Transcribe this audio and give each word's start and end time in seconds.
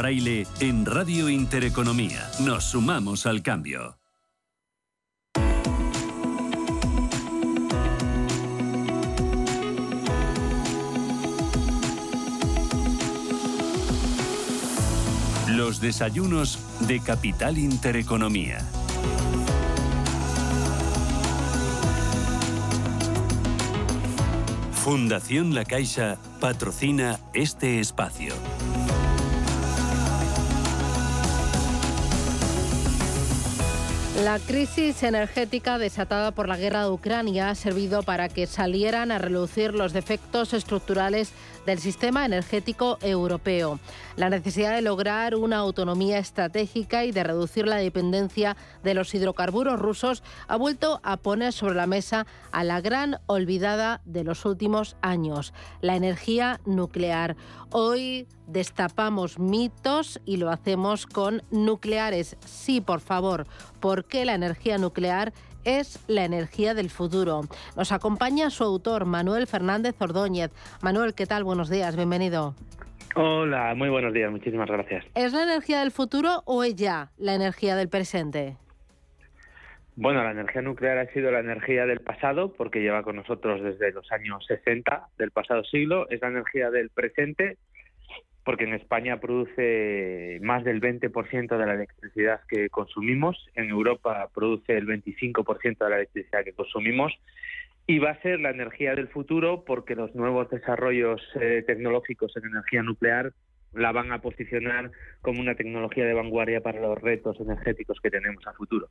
Fraile 0.00 0.46
en 0.60 0.86
Radio 0.86 1.28
Intereconomía. 1.28 2.26
Nos 2.38 2.64
sumamos 2.64 3.26
al 3.26 3.42
cambio. 3.42 3.98
Los 15.48 15.82
desayunos 15.82 16.58
de 16.88 17.00
Capital 17.00 17.58
Intereconomía. 17.58 18.60
Fundación 24.72 25.54
La 25.54 25.66
Caixa 25.66 26.16
patrocina 26.40 27.20
este 27.34 27.80
espacio. 27.80 28.32
La 34.24 34.38
crisis 34.38 35.02
energética 35.02 35.78
desatada 35.78 36.30
por 36.30 36.46
la 36.46 36.58
guerra 36.58 36.84
de 36.84 36.90
Ucrania 36.90 37.48
ha 37.48 37.54
servido 37.54 38.02
para 38.02 38.28
que 38.28 38.46
salieran 38.46 39.10
a 39.10 39.18
relucir 39.18 39.72
los 39.72 39.94
defectos 39.94 40.52
estructurales 40.52 41.32
del 41.66 41.78
sistema 41.78 42.24
energético 42.24 42.98
europeo. 43.00 43.78
La 44.16 44.30
necesidad 44.30 44.74
de 44.74 44.82
lograr 44.82 45.34
una 45.34 45.58
autonomía 45.58 46.18
estratégica 46.18 47.04
y 47.04 47.12
de 47.12 47.24
reducir 47.24 47.66
la 47.66 47.76
dependencia 47.76 48.56
de 48.82 48.94
los 48.94 49.14
hidrocarburos 49.14 49.78
rusos 49.78 50.22
ha 50.48 50.56
vuelto 50.56 51.00
a 51.02 51.16
poner 51.16 51.52
sobre 51.52 51.74
la 51.74 51.86
mesa 51.86 52.26
a 52.52 52.64
la 52.64 52.80
gran 52.80 53.18
olvidada 53.26 54.00
de 54.04 54.24
los 54.24 54.44
últimos 54.44 54.96
años, 55.00 55.52
la 55.80 55.96
energía 55.96 56.60
nuclear. 56.66 57.36
Hoy 57.70 58.26
destapamos 58.46 59.38
mitos 59.38 60.20
y 60.24 60.36
lo 60.38 60.50
hacemos 60.50 61.06
con 61.06 61.42
nucleares. 61.50 62.36
Sí, 62.44 62.80
por 62.80 63.00
favor, 63.00 63.46
¿por 63.78 64.04
qué 64.04 64.24
la 64.24 64.34
energía 64.34 64.76
nuclear 64.78 65.32
es 65.64 66.04
la 66.08 66.24
energía 66.24 66.74
del 66.74 66.90
futuro. 66.90 67.42
Nos 67.76 67.92
acompaña 67.92 68.50
su 68.50 68.64
autor, 68.64 69.04
Manuel 69.04 69.46
Fernández 69.46 69.94
Ordóñez. 70.00 70.50
Manuel, 70.82 71.14
¿qué 71.14 71.26
tal? 71.26 71.44
Buenos 71.44 71.68
días, 71.70 71.96
bienvenido. 71.96 72.54
Hola, 73.16 73.74
muy 73.74 73.88
buenos 73.88 74.12
días, 74.12 74.30
muchísimas 74.30 74.68
gracias. 74.68 75.04
¿Es 75.14 75.32
la 75.32 75.42
energía 75.42 75.80
del 75.80 75.90
futuro 75.90 76.42
o 76.44 76.62
es 76.62 76.76
ya 76.76 77.10
la 77.18 77.34
energía 77.34 77.74
del 77.76 77.88
presente? 77.88 78.56
Bueno, 79.96 80.22
la 80.22 80.30
energía 80.30 80.62
nuclear 80.62 80.98
ha 80.98 81.12
sido 81.12 81.30
la 81.30 81.40
energía 81.40 81.84
del 81.84 82.00
pasado 82.00 82.52
porque 82.52 82.80
lleva 82.80 83.02
con 83.02 83.16
nosotros 83.16 83.62
desde 83.62 83.92
los 83.92 84.10
años 84.12 84.44
60 84.46 85.08
del 85.18 85.30
pasado 85.30 85.64
siglo. 85.64 86.08
Es 86.08 86.22
la 86.22 86.28
energía 86.28 86.70
del 86.70 86.88
presente 86.90 87.58
porque 88.44 88.64
en 88.64 88.74
España 88.74 89.20
produce 89.20 90.38
más 90.42 90.64
del 90.64 90.80
20% 90.80 91.58
de 91.58 91.66
la 91.66 91.74
electricidad 91.74 92.40
que 92.48 92.70
consumimos, 92.70 93.48
en 93.54 93.70
Europa 93.70 94.28
produce 94.34 94.76
el 94.76 94.86
25% 94.86 95.78
de 95.78 95.90
la 95.90 95.96
electricidad 95.96 96.44
que 96.44 96.52
consumimos 96.52 97.12
y 97.86 97.98
va 97.98 98.10
a 98.10 98.22
ser 98.22 98.40
la 98.40 98.50
energía 98.50 98.94
del 98.94 99.08
futuro 99.08 99.64
porque 99.64 99.94
los 99.94 100.14
nuevos 100.14 100.48
desarrollos 100.48 101.20
eh, 101.40 101.64
tecnológicos 101.66 102.36
en 102.36 102.46
energía 102.46 102.82
nuclear 102.82 103.32
la 103.72 103.92
van 103.92 104.12
a 104.12 104.20
posicionar 104.20 104.90
como 105.22 105.40
una 105.40 105.54
tecnología 105.54 106.04
de 106.04 106.14
vanguardia 106.14 106.60
para 106.60 106.80
los 106.80 107.00
retos 107.00 107.38
energéticos 107.40 107.98
que 108.00 108.10
tenemos 108.10 108.44
a 108.46 108.52
futuro. 108.52 108.88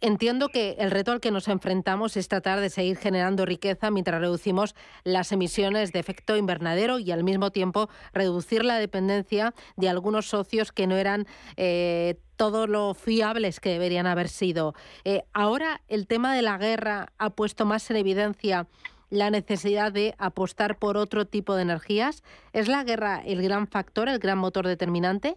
Entiendo 0.00 0.48
que 0.48 0.76
el 0.78 0.90
reto 0.90 1.12
al 1.12 1.20
que 1.20 1.30
nos 1.30 1.48
enfrentamos 1.48 2.16
es 2.16 2.28
tratar 2.28 2.60
de 2.60 2.68
seguir 2.68 2.98
generando 2.98 3.46
riqueza 3.46 3.90
mientras 3.90 4.20
reducimos 4.20 4.74
las 5.02 5.32
emisiones 5.32 5.92
de 5.92 5.98
efecto 5.98 6.36
invernadero 6.36 6.98
y 6.98 7.10
al 7.10 7.24
mismo 7.24 7.50
tiempo 7.50 7.88
reducir 8.12 8.64
la 8.64 8.78
dependencia 8.78 9.54
de 9.76 9.88
algunos 9.88 10.26
socios 10.26 10.72
que 10.72 10.86
no 10.86 10.96
eran 10.96 11.26
eh, 11.56 12.16
todo 12.36 12.66
lo 12.66 12.94
fiables 12.94 13.60
que 13.60 13.70
deberían 13.70 14.06
haber 14.06 14.28
sido. 14.28 14.74
Eh, 15.04 15.22
ahora 15.32 15.80
el 15.88 16.06
tema 16.06 16.34
de 16.34 16.42
la 16.42 16.58
guerra 16.58 17.12
ha 17.18 17.30
puesto 17.30 17.64
más 17.64 17.90
en 17.90 17.96
evidencia 17.96 18.66
la 19.10 19.30
necesidad 19.30 19.92
de 19.92 20.14
apostar 20.18 20.78
por 20.78 20.96
otro 20.96 21.26
tipo 21.26 21.54
de 21.54 21.62
energías. 21.62 22.22
¿Es 22.52 22.68
la 22.68 22.82
guerra 22.82 23.22
el 23.24 23.42
gran 23.42 23.68
factor, 23.68 24.08
el 24.08 24.18
gran 24.18 24.38
motor 24.38 24.66
determinante? 24.66 25.36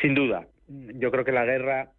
Sin 0.00 0.14
duda. 0.14 0.46
Yo 0.68 1.10
creo 1.10 1.24
que 1.24 1.32
la 1.32 1.44
guerra 1.44 1.92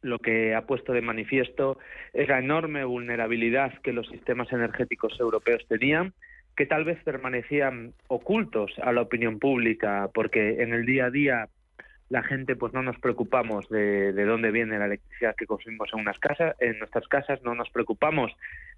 lo 0.00 0.18
que 0.18 0.54
ha 0.54 0.62
puesto 0.62 0.92
de 0.92 1.02
manifiesto 1.02 1.78
es 2.12 2.28
la 2.28 2.38
enorme 2.38 2.84
vulnerabilidad 2.84 3.72
que 3.82 3.92
los 3.92 4.08
sistemas 4.08 4.52
energéticos 4.52 5.18
europeos 5.18 5.64
tenían, 5.68 6.12
que 6.56 6.66
tal 6.66 6.84
vez 6.84 7.02
permanecían 7.02 7.94
ocultos 8.08 8.72
a 8.82 8.92
la 8.92 9.02
opinión 9.02 9.38
pública, 9.38 10.10
porque 10.12 10.62
en 10.62 10.72
el 10.72 10.84
día 10.84 11.06
a 11.06 11.10
día 11.10 11.48
la 12.10 12.22
gente 12.22 12.56
pues 12.56 12.74
no 12.74 12.82
nos 12.82 12.98
preocupamos 12.98 13.68
de, 13.70 14.12
de 14.12 14.24
dónde 14.26 14.50
viene 14.50 14.78
la 14.78 14.84
electricidad 14.84 15.34
que 15.34 15.46
consumimos 15.46 15.88
en 15.94 16.00
unas 16.00 16.18
casas, 16.18 16.54
en 16.60 16.78
nuestras 16.78 17.08
casas, 17.08 17.42
no 17.42 17.54
nos 17.54 17.70
preocupamos 17.70 18.32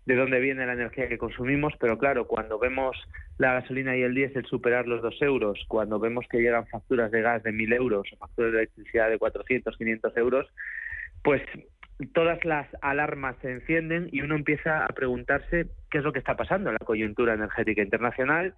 de 0.06 0.14
dónde 0.14 0.38
viene 0.38 0.66
la 0.66 0.74
energía 0.74 1.08
que 1.08 1.18
consumimos, 1.18 1.72
pero 1.80 1.98
claro, 1.98 2.26
cuando 2.26 2.58
vemos 2.58 2.96
la 3.38 3.54
gasolina 3.54 3.96
y 3.96 4.02
el 4.02 4.14
diésel 4.14 4.44
superar 4.46 4.86
los 4.86 5.02
dos 5.02 5.20
euros, 5.22 5.64
cuando 5.66 5.98
vemos 5.98 6.26
que 6.30 6.38
llegan 6.38 6.66
facturas 6.68 7.10
de 7.10 7.22
gas 7.22 7.42
de 7.42 7.52
mil 7.52 7.72
euros 7.72 8.06
o 8.12 8.16
facturas 8.18 8.52
de 8.52 8.58
electricidad 8.58 9.10
de 9.10 9.18
400, 9.18 9.76
500 9.76 10.16
euros, 10.16 10.46
pues 11.24 11.42
todas 12.12 12.44
las 12.44 12.68
alarmas 12.82 13.34
se 13.40 13.50
encienden 13.50 14.08
y 14.12 14.20
uno 14.20 14.36
empieza 14.36 14.84
a 14.84 14.88
preguntarse 14.88 15.66
qué 15.90 15.98
es 15.98 16.04
lo 16.04 16.12
que 16.12 16.18
está 16.18 16.36
pasando 16.36 16.68
en 16.68 16.76
la 16.78 16.86
coyuntura 16.86 17.32
energética 17.32 17.82
internacional. 17.82 18.54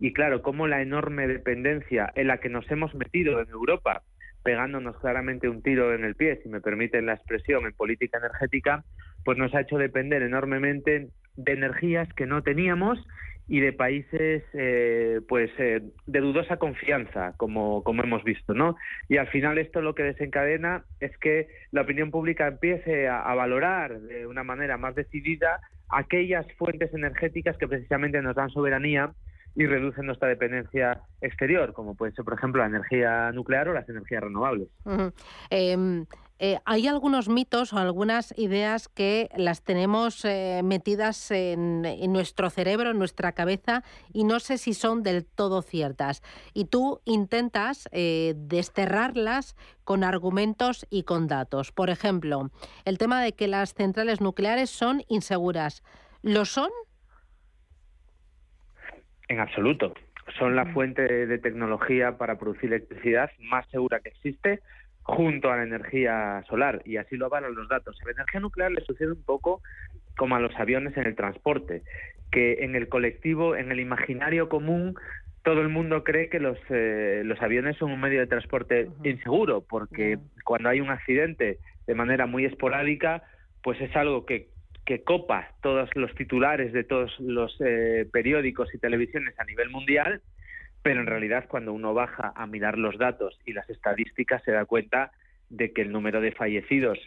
Y 0.00 0.14
claro, 0.14 0.42
cómo 0.42 0.66
la 0.66 0.80
enorme 0.80 1.28
dependencia 1.28 2.10
en 2.14 2.28
la 2.28 2.38
que 2.38 2.48
nos 2.48 2.68
hemos 2.70 2.94
metido 2.94 3.40
en 3.40 3.50
Europa, 3.50 4.02
pegándonos 4.42 4.96
claramente 5.00 5.50
un 5.50 5.62
tiro 5.62 5.94
en 5.94 6.04
el 6.04 6.14
pie, 6.14 6.40
si 6.42 6.48
me 6.48 6.62
permiten 6.62 7.04
la 7.06 7.14
expresión, 7.14 7.66
en 7.66 7.74
política 7.74 8.18
energética, 8.18 8.84
pues 9.24 9.36
nos 9.36 9.54
ha 9.54 9.60
hecho 9.60 9.76
depender 9.76 10.22
enormemente 10.22 11.08
de 11.36 11.52
energías 11.52 12.08
que 12.14 12.26
no 12.26 12.42
teníamos 12.42 13.04
y 13.48 13.60
de 13.60 13.72
países 13.72 14.44
eh, 14.52 15.20
pues 15.26 15.50
eh, 15.58 15.80
de 16.06 16.20
dudosa 16.20 16.58
confianza 16.58 17.32
como, 17.38 17.82
como 17.82 18.02
hemos 18.02 18.22
visto 18.22 18.52
no 18.52 18.76
y 19.08 19.16
al 19.16 19.28
final 19.28 19.58
esto 19.58 19.80
lo 19.80 19.94
que 19.94 20.02
desencadena 20.02 20.84
es 21.00 21.16
que 21.18 21.48
la 21.72 21.82
opinión 21.82 22.10
pública 22.10 22.46
empiece 22.46 23.08
a, 23.08 23.34
valorar 23.34 24.00
de 24.00 24.26
una 24.26 24.44
manera 24.44 24.76
más 24.76 24.94
decidida 24.94 25.60
aquellas 25.88 26.46
fuentes 26.58 26.92
energéticas 26.92 27.56
que 27.56 27.66
precisamente 27.66 28.20
nos 28.20 28.36
dan 28.36 28.50
soberanía 28.50 29.12
y 29.54 29.66
reducen 29.66 30.06
nuestra 30.06 30.28
dependencia 30.28 31.00
exterior, 31.20 31.72
como 31.72 31.94
puede 31.96 32.12
ser, 32.12 32.24
por 32.24 32.34
ejemplo, 32.34 32.60
la 32.60 32.68
energía 32.68 33.32
nuclear 33.32 33.68
o 33.68 33.72
las 33.72 33.88
energías 33.88 34.22
renovables. 34.22 34.68
Eh, 35.50 36.04
hay 36.64 36.86
algunos 36.86 37.28
mitos 37.28 37.72
o 37.72 37.78
algunas 37.78 38.32
ideas 38.38 38.88
que 38.88 39.28
las 39.36 39.64
tenemos 39.64 40.24
eh, 40.24 40.60
metidas 40.62 41.32
en, 41.32 41.82
nuestro 42.12 42.48
cerebro, 42.48 42.90
en 42.90 42.98
nuestra 42.98 43.32
cabeza, 43.32 43.82
y 44.12 44.22
no 44.22 44.38
sé 44.38 44.56
si 44.58 44.72
son 44.72 45.02
del 45.02 45.24
todo 45.24 45.62
ciertas. 45.62 46.22
Y 46.54 46.66
tú 46.66 47.00
intentas 47.04 47.88
eh, 47.90 48.34
desterrarlas 48.36 49.56
con 49.82 50.04
argumentos 50.04 50.86
y 50.90 51.02
con 51.02 51.26
datos. 51.26 51.72
Por 51.72 51.90
ejemplo, 51.90 52.50
el 52.84 52.98
tema 52.98 53.20
de 53.22 53.32
que 53.32 53.48
las 53.48 53.74
centrales 53.74 54.20
nucleares 54.20 54.70
son 54.70 55.02
inseguras. 55.08 55.82
¿Lo 56.22 56.44
son? 56.44 56.70
En 59.28 59.40
absoluto. 59.40 59.92
Son 60.38 60.54
la 60.54 60.66
fuente 60.72 61.26
de 61.26 61.38
tecnología 61.38 62.16
para 62.16 62.38
producir 62.38 62.72
electricidad 62.72 63.30
más 63.40 63.66
segura 63.70 64.00
que 64.00 64.10
existe 64.10 64.60
junto 65.08 65.50
a 65.50 65.56
la 65.56 65.62
energía 65.62 66.44
solar 66.48 66.82
y 66.84 66.98
así 66.98 67.16
lo 67.16 67.26
avalan 67.26 67.54
los 67.54 67.66
datos. 67.66 67.98
A 68.02 68.04
la 68.04 68.12
energía 68.12 68.40
nuclear 68.40 68.70
le 68.70 68.84
sucede 68.84 69.12
un 69.12 69.22
poco 69.22 69.62
como 70.18 70.36
a 70.36 70.40
los 70.40 70.54
aviones 70.56 70.94
en 70.98 71.06
el 71.06 71.16
transporte, 71.16 71.82
que 72.30 72.58
en 72.60 72.76
el 72.76 72.88
colectivo, 72.88 73.56
en 73.56 73.72
el 73.72 73.80
imaginario 73.80 74.50
común, 74.50 74.96
todo 75.44 75.62
el 75.62 75.70
mundo 75.70 76.04
cree 76.04 76.28
que 76.28 76.40
los, 76.40 76.58
eh, 76.68 77.22
los 77.24 77.40
aviones 77.40 77.78
son 77.78 77.90
un 77.90 78.00
medio 78.00 78.20
de 78.20 78.26
transporte 78.26 78.90
inseguro, 79.02 79.62
porque 79.62 80.18
cuando 80.44 80.68
hay 80.68 80.82
un 80.82 80.90
accidente 80.90 81.58
de 81.86 81.94
manera 81.94 82.26
muy 82.26 82.44
esporádica, 82.44 83.22
pues 83.62 83.80
es 83.80 83.96
algo 83.96 84.26
que, 84.26 84.50
que 84.84 85.04
copa 85.04 85.52
todos 85.62 85.88
los 85.94 86.14
titulares 86.16 86.74
de 86.74 86.84
todos 86.84 87.18
los 87.18 87.56
eh, 87.64 88.06
periódicos 88.12 88.74
y 88.74 88.78
televisiones 88.78 89.38
a 89.40 89.44
nivel 89.44 89.70
mundial 89.70 90.20
pero 90.88 91.02
en 91.02 91.06
realidad 91.06 91.44
cuando 91.48 91.74
uno 91.74 91.92
baja 91.92 92.32
a 92.34 92.46
mirar 92.46 92.78
los 92.78 92.96
datos 92.96 93.38
y 93.44 93.52
las 93.52 93.68
estadísticas 93.68 94.42
se 94.42 94.52
da 94.52 94.64
cuenta 94.64 95.12
de 95.50 95.74
que 95.74 95.82
el 95.82 95.92
número 95.92 96.22
de 96.22 96.32
fallecidos 96.32 96.98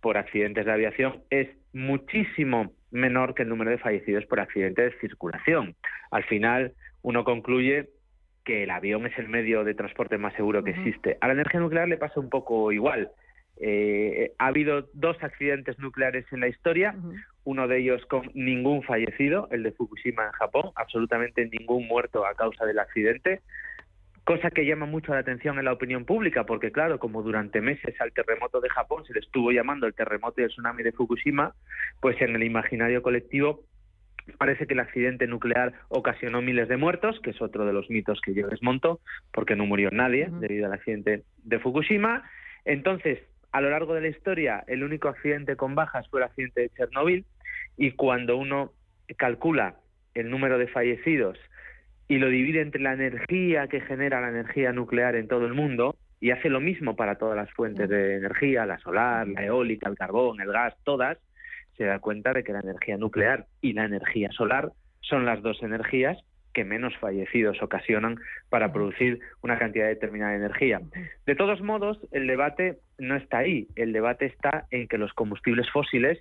por 0.00 0.18
accidentes 0.18 0.66
de 0.66 0.72
aviación 0.72 1.22
es 1.30 1.48
muchísimo 1.72 2.72
menor 2.90 3.34
que 3.34 3.44
el 3.44 3.48
número 3.48 3.70
de 3.70 3.78
fallecidos 3.78 4.26
por 4.26 4.40
accidentes 4.40 4.92
de 4.92 4.98
circulación. 4.98 5.76
Al 6.10 6.24
final, 6.24 6.72
uno 7.02 7.22
concluye 7.22 7.90
que 8.44 8.64
el 8.64 8.70
avión 8.70 9.06
es 9.06 9.16
el 9.20 9.28
medio 9.28 9.62
de 9.62 9.74
transporte 9.74 10.18
más 10.18 10.34
seguro 10.34 10.64
que 10.64 10.72
existe. 10.72 11.16
A 11.20 11.28
la 11.28 11.34
energía 11.34 11.60
nuclear 11.60 11.86
le 11.86 11.96
pasa 11.96 12.18
un 12.18 12.30
poco 12.30 12.72
igual. 12.72 13.12
Eh, 13.60 14.32
ha 14.38 14.46
habido 14.46 14.88
dos 14.92 15.16
accidentes 15.22 15.78
nucleares 15.78 16.24
en 16.32 16.40
la 16.40 16.48
historia, 16.48 16.94
uno 17.44 17.66
de 17.66 17.78
ellos 17.78 18.04
con 18.06 18.30
ningún 18.34 18.82
fallecido, 18.82 19.48
el 19.50 19.64
de 19.64 19.72
Fukushima 19.72 20.26
en 20.26 20.32
Japón, 20.32 20.70
absolutamente 20.76 21.46
ningún 21.46 21.88
muerto 21.88 22.24
a 22.24 22.34
causa 22.34 22.64
del 22.66 22.78
accidente, 22.78 23.40
cosa 24.24 24.50
que 24.50 24.66
llama 24.66 24.86
mucho 24.86 25.12
la 25.12 25.20
atención 25.20 25.58
en 25.58 25.64
la 25.64 25.72
opinión 25.72 26.04
pública, 26.04 26.44
porque 26.44 26.70
claro, 26.70 26.98
como 26.98 27.22
durante 27.22 27.60
meses 27.60 28.00
al 28.00 28.12
terremoto 28.12 28.60
de 28.60 28.68
Japón 28.68 29.04
se 29.06 29.14
le 29.14 29.20
estuvo 29.20 29.50
llamando 29.50 29.86
el 29.86 29.94
terremoto 29.94 30.40
y 30.40 30.44
el 30.44 30.50
tsunami 30.50 30.82
de 30.82 30.92
Fukushima, 30.92 31.54
pues 32.00 32.20
en 32.20 32.36
el 32.36 32.44
imaginario 32.44 33.02
colectivo 33.02 33.64
parece 34.36 34.66
que 34.66 34.74
el 34.74 34.80
accidente 34.80 35.26
nuclear 35.26 35.72
ocasionó 35.88 36.42
miles 36.42 36.68
de 36.68 36.76
muertos, 36.76 37.18
que 37.20 37.30
es 37.30 37.40
otro 37.40 37.64
de 37.64 37.72
los 37.72 37.88
mitos 37.88 38.20
que 38.20 38.34
yo 38.34 38.46
desmonto, 38.48 39.00
porque 39.32 39.56
no 39.56 39.64
murió 39.64 39.90
nadie 39.90 40.28
debido 40.30 40.66
al 40.66 40.74
accidente 40.74 41.24
de 41.42 41.58
Fukushima. 41.58 42.22
Entonces, 42.66 43.20
a 43.52 43.60
lo 43.60 43.70
largo 43.70 43.94
de 43.94 44.02
la 44.02 44.08
historia, 44.08 44.64
el 44.66 44.84
único 44.84 45.08
accidente 45.08 45.56
con 45.56 45.74
bajas 45.74 46.08
fue 46.08 46.20
el 46.20 46.26
accidente 46.26 46.62
de 46.62 46.70
Chernóbil, 46.70 47.24
y 47.76 47.92
cuando 47.92 48.36
uno 48.36 48.72
calcula 49.16 49.76
el 50.14 50.30
número 50.30 50.58
de 50.58 50.66
fallecidos 50.66 51.38
y 52.08 52.18
lo 52.18 52.28
divide 52.28 52.60
entre 52.60 52.80
la 52.80 52.94
energía 52.94 53.68
que 53.68 53.80
genera 53.80 54.20
la 54.20 54.28
energía 54.28 54.72
nuclear 54.72 55.14
en 55.14 55.28
todo 55.28 55.46
el 55.46 55.54
mundo, 55.54 55.96
y 56.20 56.30
hace 56.30 56.48
lo 56.48 56.60
mismo 56.60 56.96
para 56.96 57.16
todas 57.16 57.36
las 57.36 57.50
fuentes 57.52 57.88
de 57.88 58.16
energía, 58.16 58.66
la 58.66 58.78
solar, 58.78 59.28
la 59.28 59.44
eólica, 59.44 59.88
el 59.88 59.96
carbón, 59.96 60.40
el 60.40 60.50
gas, 60.50 60.74
todas, 60.84 61.18
se 61.76 61.84
da 61.84 62.00
cuenta 62.00 62.32
de 62.32 62.42
que 62.42 62.52
la 62.52 62.60
energía 62.60 62.96
nuclear 62.96 63.46
y 63.60 63.72
la 63.72 63.84
energía 63.84 64.30
solar 64.32 64.72
son 65.00 65.24
las 65.24 65.42
dos 65.42 65.62
energías 65.62 66.18
que 66.52 66.64
menos 66.64 66.96
fallecidos 66.98 67.62
ocasionan 67.62 68.16
para 68.48 68.72
producir 68.72 69.20
una 69.42 69.58
cantidad 69.58 69.86
determinada 69.86 70.32
de 70.32 70.38
energía. 70.38 70.80
De 71.26 71.34
todos 71.34 71.60
modos, 71.60 71.98
el 72.12 72.26
debate 72.26 72.78
no 72.98 73.16
está 73.16 73.38
ahí, 73.38 73.68
el 73.76 73.92
debate 73.92 74.26
está 74.26 74.66
en 74.70 74.88
que 74.88 74.98
los 74.98 75.12
combustibles 75.12 75.70
fósiles, 75.70 76.18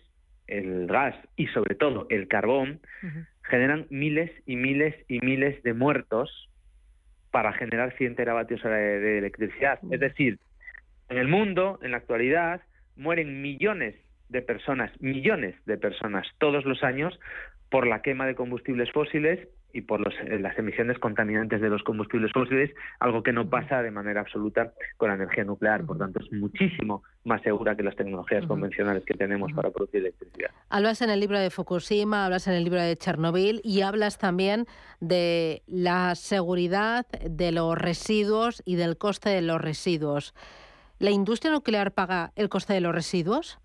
el 0.48 0.88
gas 0.88 1.16
y 1.36 1.48
sobre 1.48 1.76
todo 1.76 2.08
el 2.10 2.28
carbón, 2.28 2.80
generan 3.44 3.88
miles 3.90 4.32
y 4.46 4.56
miles 4.56 4.96
y 5.08 5.20
miles 5.20 5.62
de 5.64 5.74
muertos 5.74 6.50
para 7.32 7.54
generar 7.54 7.96
100 7.98 8.16
teravatios 8.16 8.64
de 8.64 9.18
electricidad. 9.18 9.80
Es 9.92 10.00
decir, 10.00 10.40
en 11.10 11.18
el 11.18 11.28
mundo, 11.28 11.80
en 11.82 11.92
la 11.92 11.98
actualidad, 11.98 12.62
mueren 12.96 13.42
millones 13.42 13.96
de 14.30 14.42
personas, 14.42 14.92
millones 15.02 15.56
de 15.66 15.78
personas 15.78 16.28
todos 16.38 16.66
los 16.66 16.84
años 16.84 17.18
por 17.70 17.88
la 17.88 18.02
quema 18.02 18.26
de 18.26 18.36
combustibles 18.36 18.92
fósiles 18.92 19.48
y 19.74 19.81
por 19.81 20.02
eh, 20.02 20.40
las 20.40 20.58
emisiones 20.58 20.98
contaminantes 21.00 21.62
de 21.62 21.69
los 21.69 21.84
combustibles 21.84 22.31
fósiles, 22.31 22.72
algo 23.00 23.24
que 23.24 23.34
no 23.34 23.50
pasa 23.50 23.81
de 23.81 23.92
manera 23.92 24.22
absoluta 24.22 24.74
con 24.98 25.10
la 25.10 25.16
energía 25.16 25.44
nuclear. 25.44 25.86
Por 25.86 25.98
tanto, 25.98 26.19
es 26.19 26.31
muchísimo 26.31 27.04
más 27.25 27.42
segura 27.42 27.75
que 27.75 27.84
las 27.84 27.96
tecnologías 27.96 28.46
convencionales 28.46 29.04
que 29.06 29.14
tenemos 29.14 29.52
para 29.54 29.69
producir 29.69 30.02
electricidad. 30.02 30.52
Hablas 30.69 31.02
en 31.02 31.10
el 31.10 31.19
libro 31.19 31.40
de 31.40 31.50
Fukushima, 31.50 32.25
hablas 32.25 32.48
en 32.48 32.54
el 32.54 32.64
libro 32.64 32.81
de 32.81 32.96
Chernobyl 32.98 33.62
y 33.64 33.81
hablas 33.81 34.18
también 34.18 34.66
de 35.00 35.62
la 35.68 36.16
seguridad 36.16 37.06
de 37.08 37.52
los 37.52 37.78
residuos 37.78 38.62
y 38.66 38.75
del 38.75 38.98
coste 38.98 39.30
de 39.30 39.42
los 39.42 39.62
residuos. 39.62 40.34
¿La 41.00 41.12
industria 41.12 41.52
nuclear 41.52 41.92
paga 41.92 42.31
el 42.36 42.50
coste 42.50 42.74
de 42.74 42.81
los 42.81 42.96
residuos? 42.96 43.60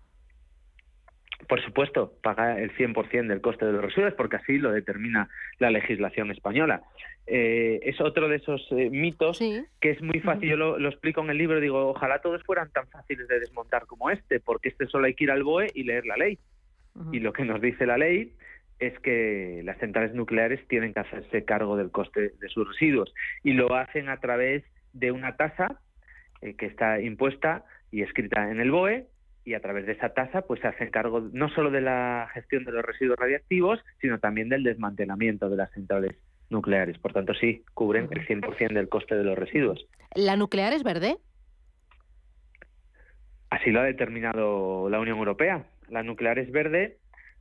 Por 1.53 1.63
supuesto, 1.63 2.13
paga 2.23 2.59
el 2.59 2.75
100% 2.75 3.27
del 3.27 3.39
coste 3.39 3.67
de 3.67 3.73
los 3.73 3.83
residuos 3.83 4.15
porque 4.15 4.37
así 4.37 4.57
lo 4.57 4.71
determina 4.71 5.29
la 5.59 5.69
legislación 5.69 6.31
española. 6.31 6.81
Eh, 7.27 7.79
es 7.83 8.01
otro 8.01 8.27
de 8.27 8.37
esos 8.37 8.67
eh, 8.71 8.89
mitos 8.89 9.37
que 9.79 9.91
es 9.91 10.01
muy 10.01 10.19
fácil, 10.19 10.49
yo 10.49 10.55
lo, 10.57 10.89
explico 10.89 11.21
en 11.21 11.29
el 11.29 11.37
libro, 11.37 11.59
digo, 11.59 11.89
ojalá 11.89 12.21
todos 12.23 12.41
fueran 12.41 12.71
tan 12.71 12.87
fáciles 12.87 13.27
de 13.27 13.39
desmontar 13.39 13.85
como 13.85 14.09
este, 14.09 14.39
porque 14.39 14.69
este 14.69 14.87
solo 14.87 15.05
hay 15.05 15.13
que 15.13 15.25
ir 15.25 15.29
al 15.29 15.43
BOE 15.43 15.67
y 15.75 15.83
leer 15.83 16.07
la 16.07 16.17
ley. 16.17 16.39
Y 17.11 17.19
lo 17.19 17.33
que 17.33 17.45
nos 17.45 17.61
dice 17.61 17.85
la 17.85 17.99
ley 17.99 18.33
es 18.79 18.97
que 19.01 19.61
las 19.63 19.77
centrales 19.77 20.15
nucleares 20.15 20.67
tienen 20.67 20.91
que 20.91 21.01
hacerse 21.01 21.45
cargo 21.45 21.77
del 21.77 21.91
coste 21.91 22.31
de 22.41 22.49
sus 22.49 22.67
residuos 22.67 23.13
y 23.43 23.53
lo 23.53 23.75
hacen 23.75 24.09
a 24.09 24.17
través 24.17 24.63
de 24.93 25.11
una 25.11 25.35
tasa 25.35 25.79
eh, 26.41 26.55
que 26.55 26.65
está 26.65 26.99
impuesta 26.99 27.63
y 27.91 28.01
escrita 28.01 28.49
en 28.49 28.59
el 28.59 28.71
BOE 28.71 29.05
y 29.45 29.53
a 29.53 29.59
través 29.59 29.85
de 29.85 29.93
esa 29.93 30.09
tasa 30.09 30.41
pues 30.43 30.61
se 30.61 30.67
hacen 30.67 30.89
cargo 30.89 31.21
no 31.31 31.49
solo 31.49 31.71
de 31.71 31.81
la 31.81 32.29
gestión 32.33 32.63
de 32.63 32.71
los 32.71 32.83
residuos 32.83 33.17
radiactivos, 33.19 33.79
sino 33.99 34.19
también 34.19 34.49
del 34.49 34.63
desmantelamiento 34.63 35.49
de 35.49 35.57
las 35.57 35.71
centrales 35.71 36.15
nucleares. 36.49 36.97
Por 36.99 37.13
tanto, 37.13 37.33
sí, 37.33 37.63
cubren 37.73 38.07
el 38.11 38.25
100% 38.25 38.73
del 38.73 38.89
coste 38.89 39.15
de 39.15 39.23
los 39.23 39.37
residuos. 39.37 39.85
¿La 40.15 40.35
nuclear 40.37 40.73
es 40.73 40.83
verde? 40.83 41.17
Así 43.49 43.71
lo 43.71 43.81
ha 43.81 43.83
determinado 43.83 44.89
la 44.89 44.99
Unión 44.99 45.17
Europea. 45.17 45.65
La 45.89 46.03
nuclear 46.03 46.39
es 46.39 46.51
verde 46.51 46.97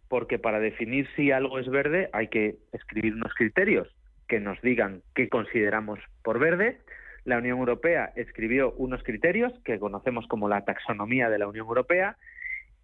porque 0.09 0.39
para 0.39 0.61
definir 0.61 1.09
si 1.17 1.31
algo 1.31 1.59
es 1.59 1.69
verde 1.69 2.11
hay 2.13 2.29
que 2.29 2.57
escribir 2.73 3.15
unos 3.15 3.33
criterios 3.35 3.89
que 4.29 4.41
nos 4.41 4.61
digan 4.61 5.03
qué 5.15 5.29
consideramos 5.29 5.99
por 6.23 6.39
verde 6.39 6.81
la 7.25 7.39
Unión 7.39 7.59
Europea 7.59 8.13
escribió 8.17 8.73
unos 8.73 9.03
criterios 9.03 9.53
que 9.65 9.79
conocemos 9.79 10.27
como 10.27 10.49
la 10.49 10.65
taxonomía 10.65 11.31
de 11.31 11.39
la 11.39 11.47
Unión 11.47 11.67
Europea 11.67 12.17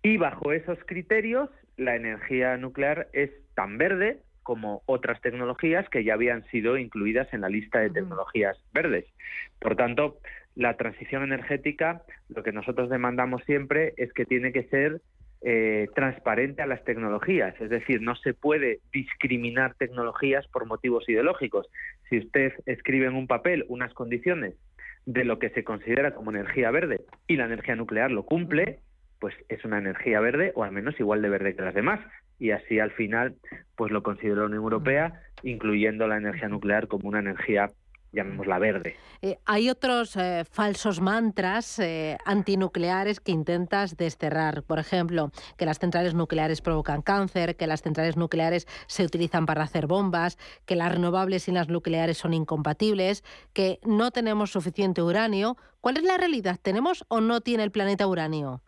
y 0.03 0.17
bajo 0.17 0.53
esos 0.53 0.79
criterios 0.87 1.51
la 1.77 1.97
energía 1.97 2.57
nuclear 2.57 3.09
es 3.13 3.31
tan 3.55 3.79
verde 3.79 4.23
como 4.43 4.83
otras 4.87 5.21
tecnologías 5.21 5.89
que 5.91 6.05
ya 6.05 6.15
habían 6.15 6.45
sido 6.47 6.79
incluidas 6.79 7.33
en 7.35 7.43
la 7.43 7.51
lista 7.51 7.81
de 7.81 7.91
tecnologías 7.91 8.57
verdes. 8.73 9.05
Por 9.59 9.77
tanto, 9.77 10.19
la 10.55 10.77
transición 10.77 11.23
energética, 11.23 12.03
lo 12.29 12.43
que 12.43 12.53
nosotros 12.53 12.89
demandamos 12.89 13.43
siempre 13.45 13.93
es 13.99 14.13
que 14.13 14.25
tiene 14.25 14.53
que 14.53 14.65
ser 14.65 15.03
eh, 15.41 15.89
transparente 15.95 16.63
a 16.63 16.67
las 16.67 16.83
tecnologías, 16.85 17.55
es 17.61 17.71
decir, 17.71 18.03
no 18.03 18.17
se 18.17 18.35
puede 18.35 18.81
discriminar 18.93 19.75
tecnologías 19.75 20.47
por 20.49 20.67
motivos 20.67 21.09
ideológicos. 21.09 21.69
Si 22.09 22.19
usted 22.19 22.53
escribe 22.67 23.07
en 23.07 23.15
un 23.15 23.27
papel 23.27 23.65
unas 23.69 23.95
condiciones 23.95 24.55
de 25.07 25.25
lo 25.25 25.39
que 25.39 25.51
se 25.51 25.65
considera 25.65 26.13
como 26.13 26.31
energía 26.31 26.71
verde 26.71 27.03
y 27.27 27.37
la 27.37 27.47
energía 27.47 27.77
nuclear 27.77 28.11
lo 28.11 28.25
cumple, 28.25 28.81
pues 29.21 29.35
es 29.49 29.65
una 29.65 29.79
energía 29.79 30.21
verde 30.21 30.53
o 30.55 30.65
al 30.65 30.73
menos 30.73 30.99
igual 30.99 31.23
de 31.23 31.29
verde 31.29 31.55
que 31.55 31.63
las 31.63 31.75
demás. 31.75 32.01
Y 32.39 32.51
así 32.51 32.79
al 32.79 32.91
final, 32.91 33.37
pues 33.77 33.91
lo 33.91 34.03
consideró 34.03 34.41
la 34.41 34.47
Unión 34.47 34.63
Europea, 34.63 35.21
incluyendo 35.43 36.07
la 36.07 36.17
energía 36.17 36.49
nuclear 36.49 36.89
como 36.89 37.09
una 37.09 37.21
energía 37.21 37.71
llamémosla 38.19 38.59
verde. 38.59 38.97
Eh, 39.23 39.39
hay 39.47 39.71
otros 39.71 40.17
eh, 40.17 40.45
falsos 40.51 41.01
mantras 41.01 41.79
eh, 41.79 42.19
antinucleares 42.25 43.21
que 43.21 43.33
intentas 43.33 43.97
desterrar. 43.97 44.63
Por 44.63 44.79
ejemplo, 44.79 45.31
que 45.57 45.67
las 45.67 45.79
centrales 45.79 46.15
nucleares 46.15 46.61
provocan 46.61 47.03
cáncer, 47.03 47.57
que 47.57 47.67
las 47.67 47.83
centrales 47.83 48.17
nucleares 48.17 48.67
se 48.87 49.05
utilizan 49.05 49.47
para 49.47 49.63
hacer 49.63 49.87
bombas, 49.87 50.37
que 50.67 50.77
las 50.77 50.93
renovables 50.93 51.49
y 51.49 51.53
las 51.53 51.69
nucleares 51.69 52.19
son 52.19 52.35
incompatibles, 52.35 53.25
que 53.53 53.79
no 53.85 54.11
tenemos 54.11 54.51
suficiente 54.51 55.03
uranio. 55.03 55.57
¿Cuál 55.81 55.97
es 55.97 56.05
la 56.05 56.17
realidad? 56.17 56.59
¿Tenemos 56.61 57.05
o 57.09 57.21
no 57.21 57.41
tiene 57.41 57.65
el 57.65 57.71
planeta 57.71 58.07
uranio? 58.07 58.61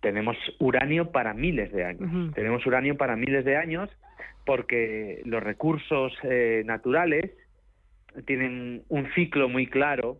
tenemos 0.00 0.34
uranio 0.58 1.12
para 1.12 1.34
miles 1.34 1.70
de 1.70 1.84
años. 1.84 2.32
Tenemos 2.32 2.64
uranio 2.64 2.96
para 2.96 3.16
miles 3.16 3.44
de 3.44 3.58
años 3.58 3.90
porque 4.46 5.20
los 5.26 5.42
recursos 5.42 6.14
naturales 6.64 7.32
tienen 8.24 8.84
un 8.88 9.12
ciclo 9.14 9.48
muy 9.48 9.66
claro 9.66 10.18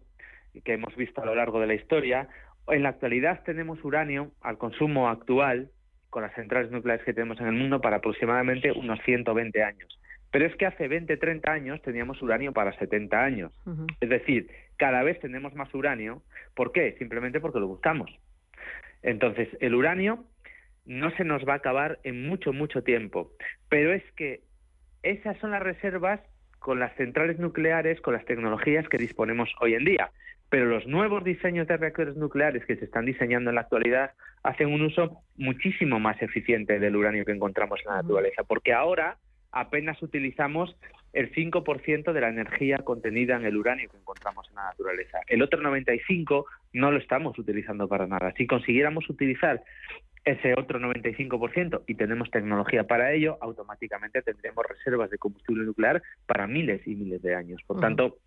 que 0.65 0.75
hemos 0.75 0.95
visto 0.97 1.23
a 1.23 1.27
lo 1.27 1.35
largo 1.35 1.61
de 1.61 1.67
la 1.67 1.75
historia. 1.75 2.29
En 2.69 2.83
la 2.83 2.91
actualidad 2.91 3.43
tenemos 3.45 3.83
uranio 3.85 4.33
al 4.41 4.59
consumo 4.59 5.09
actual 5.09 5.71
con 6.11 6.23
las 6.23 6.35
centrales 6.35 6.71
nucleares 6.71 7.05
que 7.05 7.13
tenemos 7.13 7.41
en 7.41 7.47
el 7.47 7.53
mundo 7.53 7.81
para 7.81 7.97
aproximadamente 7.97 8.73
unos 8.73 8.99
120 9.05 9.63
años. 9.63 10.01
Pero 10.31 10.47
es 10.47 10.57
que 10.57 10.67
hace 10.67 10.89
20, 10.89 11.17
30 11.17 11.51
años 11.51 11.83
teníamos 11.83 12.21
uranio 12.23 12.53
para 12.53 12.77
70 12.79 13.23
años. 13.23 13.53
Es 14.01 14.09
decir, 14.09 14.51
cada 14.77 15.03
vez 15.03 15.21
tenemos 15.21 15.55
más 15.55 15.73
uranio. 15.75 16.23
¿Por 16.55 16.73
qué? 16.73 16.95
Simplemente 16.99 17.41
porque 17.41 17.61
lo 17.61 17.69
buscamos. 17.69 18.11
Entonces, 19.03 19.49
el 19.61 19.75
uranio 19.75 20.25
no 20.85 21.11
se 21.13 21.25
nos 21.25 21.47
va 21.47 21.55
a 21.55 21.57
acabar 21.57 22.01
en 22.03 22.27
mucho, 22.27 22.53
mucho 22.53 22.83
tiempo. 22.83 23.31
Pero 23.69 23.93
es 23.93 24.03
que 24.13 24.41
esas 25.03 25.39
son 25.39 25.53
las 25.53 25.63
reservas 25.63 26.21
con 26.67 26.81
las 26.81 26.93
centrales 26.97 27.39
nucleares, 27.39 28.01
con 28.01 28.15
las 28.15 28.25
tecnologías 28.25 28.89
que 28.89 28.99
disponemos 28.99 29.49
hoy 29.61 29.75
en 29.75 29.85
día. 29.85 30.11
Pero 30.51 30.65
los 30.65 30.85
nuevos 30.89 31.23
diseños 31.23 31.69
de 31.69 31.77
reactores 31.77 32.17
nucleares 32.17 32.67
que 32.67 32.75
se 32.75 32.87
están 32.87 33.05
diseñando 33.05 33.51
en 33.51 33.55
la 33.55 33.61
actualidad 33.61 34.11
hacen 34.43 34.73
un 34.73 34.83
uso 34.83 35.23
muchísimo 35.37 36.01
más 36.01 36.21
eficiente 36.21 36.81
del 36.81 36.97
uranio 36.97 37.25
que 37.25 37.31
encontramos 37.31 37.79
en 37.85 37.93
la 37.93 38.03
naturaleza, 38.03 38.43
porque 38.43 38.73
ahora 38.73 39.17
apenas 39.53 40.03
utilizamos 40.03 40.77
el 41.13 41.33
5% 41.33 42.13
de 42.13 42.21
la 42.21 42.31
energía 42.31 42.79
contenida 42.79 43.37
en 43.37 43.45
el 43.45 43.57
uranio 43.57 43.89
que 43.89 43.99
encontramos 43.99 44.49
en 44.49 44.57
la 44.57 44.65
naturaleza. 44.65 45.21
El 45.29 45.43
otro 45.43 45.63
95% 45.63 46.47
no 46.73 46.91
lo 46.91 46.99
estamos 46.99 47.39
utilizando 47.39 47.87
para 47.87 48.09
nada. 48.09 48.33
Si 48.37 48.49
consiguiéramos 48.49 49.09
utilizar 49.09 49.63
ese 50.27 50.55
otro 50.59 50.81
95% 50.81 51.83
y 51.87 51.95
tenemos 51.95 52.31
tecnología 52.33 52.85
para 52.85 53.13
ello, 53.13 53.39
automáticamente 53.41 54.23
tendremos 54.23 54.67
reservas 54.67 55.09
de 55.09 55.19
combustible 55.19 55.65
nuclear 55.65 56.03
para 56.27 56.49
miles 56.49 56.85
y 56.85 56.97
miles 56.97 57.23
de 57.23 57.37
años. 57.37 57.63
Por 57.65 57.81
tanto, 57.81 58.19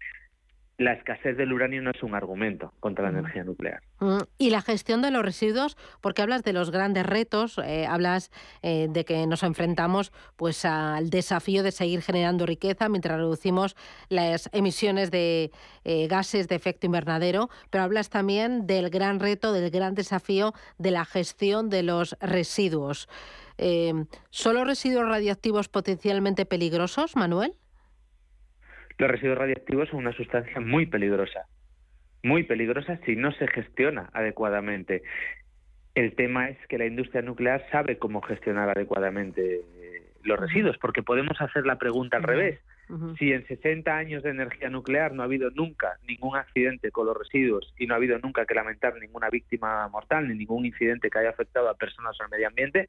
la 0.80 0.94
escasez 0.94 1.36
del 1.36 1.52
uranio 1.52 1.82
no 1.82 1.92
es 1.92 2.02
un 2.04 2.16
argumento 2.16 2.74
contra 2.80 3.04
la 3.04 3.20
energía 3.20 3.44
nuclear. 3.44 3.82
Mm, 4.00 4.20
y 4.38 4.50
la 4.50 4.62
gestión 4.62 5.02
de 5.02 5.12
los 5.12 5.24
residuos, 5.24 5.76
porque 6.00 6.22
hablas 6.22 6.42
de 6.44 6.54
los 6.54 6.72
grandes 6.72 7.06
retos, 7.06 7.60
eh, 7.64 7.86
hablas 7.86 8.32
eh, 8.62 8.88
de 8.90 9.04
que 9.04 9.28
nos 9.28 9.44
enfrentamos 9.44 10.14
pues 10.38 10.64
al 10.64 11.10
desafío 11.10 11.64
de 11.64 11.74
seguir 11.74 12.02
generando 12.02 12.46
riqueza 12.46 12.88
mientras 12.88 13.18
reducimos 13.18 13.76
las 14.08 14.50
emisiones 14.54 15.12
de 15.12 15.52
eh, 15.84 16.08
gases 16.08 16.48
de 16.48 16.56
efecto 16.56 16.86
invernadero, 16.86 17.50
pero 17.70 17.84
hablas 17.84 18.10
también 18.10 18.66
del 18.66 18.90
gran 18.90 19.20
reto, 19.20 19.52
del 19.52 19.70
gran 19.72 19.96
desafío 19.96 20.54
de 20.78 20.92
la 20.92 21.04
gestión 21.04 21.70
de 21.70 21.84
los 21.84 22.16
residuos. 22.22 23.10
¿Son 24.30 24.56
los 24.56 24.66
residuos 24.66 25.06
radiactivos 25.06 25.68
potencialmente 25.68 26.46
peligrosos, 26.46 27.18
Manuel? 27.18 27.56
Los 29.00 29.10
residuos 29.10 29.38
radiactivos 29.38 29.88
son 29.90 30.00
una 30.00 30.12
sustancia 30.12 30.60
muy 30.60 30.86
peligrosa, 30.86 31.46
muy 32.22 32.44
peligrosa 32.44 33.00
si 33.06 33.16
no 33.16 33.32
se 33.32 33.48
gestiona 33.48 34.10
adecuadamente. 34.14 35.04
El 35.96 36.16
tema 36.16 36.50
es 36.50 36.58
que 36.68 36.78
la 36.78 36.86
industria 36.86 37.22
nuclear 37.22 37.66
sabe 37.72 37.98
cómo 37.98 38.22
gestionar 38.22 38.70
adecuadamente 38.70 39.62
los 40.24 40.38
residuos, 40.38 40.78
porque 40.80 41.02
podemos 41.02 41.40
hacer 41.40 41.66
la 41.66 41.78
pregunta 41.78 42.18
al 42.18 42.24
revés. 42.24 42.60
Si 43.20 43.32
en 43.32 43.48
60 43.48 43.96
años 43.96 44.24
de 44.24 44.32
energía 44.32 44.70
nuclear 44.70 45.14
no 45.14 45.22
ha 45.22 45.26
habido 45.26 45.50
nunca 45.52 45.98
ningún 46.06 46.36
accidente 46.36 46.92
con 46.92 47.06
los 47.06 47.16
residuos 47.16 47.74
y 47.78 47.86
no 47.86 47.94
ha 47.94 47.98
habido 47.98 48.18
nunca 48.20 48.46
que 48.46 48.56
lamentar 48.56 48.96
ninguna 48.96 49.30
víctima 49.30 49.88
mortal 49.88 50.28
ni 50.28 50.36
ningún 50.36 50.66
incidente 50.66 51.10
que 51.10 51.20
haya 51.20 51.30
afectado 51.30 51.70
a 51.70 51.76
personas 51.76 52.20
o 52.20 52.24
al 52.24 52.32
medio 52.32 52.48
ambiente, 52.48 52.88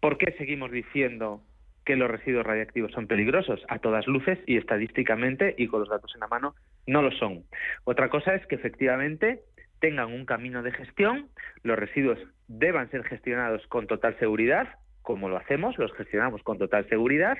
¿por 0.00 0.18
qué 0.18 0.32
seguimos 0.32 0.72
diciendo 0.72 1.40
que 1.84 1.96
los 1.96 2.10
residuos 2.10 2.46
radiactivos 2.46 2.92
son 2.92 3.06
peligrosos 3.06 3.60
a 3.68 3.78
todas 3.78 4.06
luces 4.06 4.38
y 4.46 4.56
estadísticamente 4.56 5.54
y 5.58 5.66
con 5.66 5.80
los 5.80 5.88
datos 5.88 6.12
en 6.14 6.20
la 6.20 6.28
mano 6.28 6.54
no 6.86 7.02
lo 7.02 7.10
son. 7.12 7.44
Otra 7.84 8.08
cosa 8.08 8.34
es 8.34 8.46
que 8.46 8.54
efectivamente 8.54 9.40
tengan 9.80 10.12
un 10.12 10.24
camino 10.24 10.62
de 10.62 10.72
gestión, 10.72 11.28
los 11.64 11.78
residuos 11.78 12.18
deban 12.46 12.90
ser 12.90 13.02
gestionados 13.04 13.66
con 13.66 13.86
total 13.86 14.16
seguridad, 14.18 14.76
como 15.02 15.28
lo 15.28 15.36
hacemos, 15.36 15.76
los 15.78 15.92
gestionamos 15.94 16.42
con 16.44 16.58
total 16.58 16.88
seguridad 16.88 17.36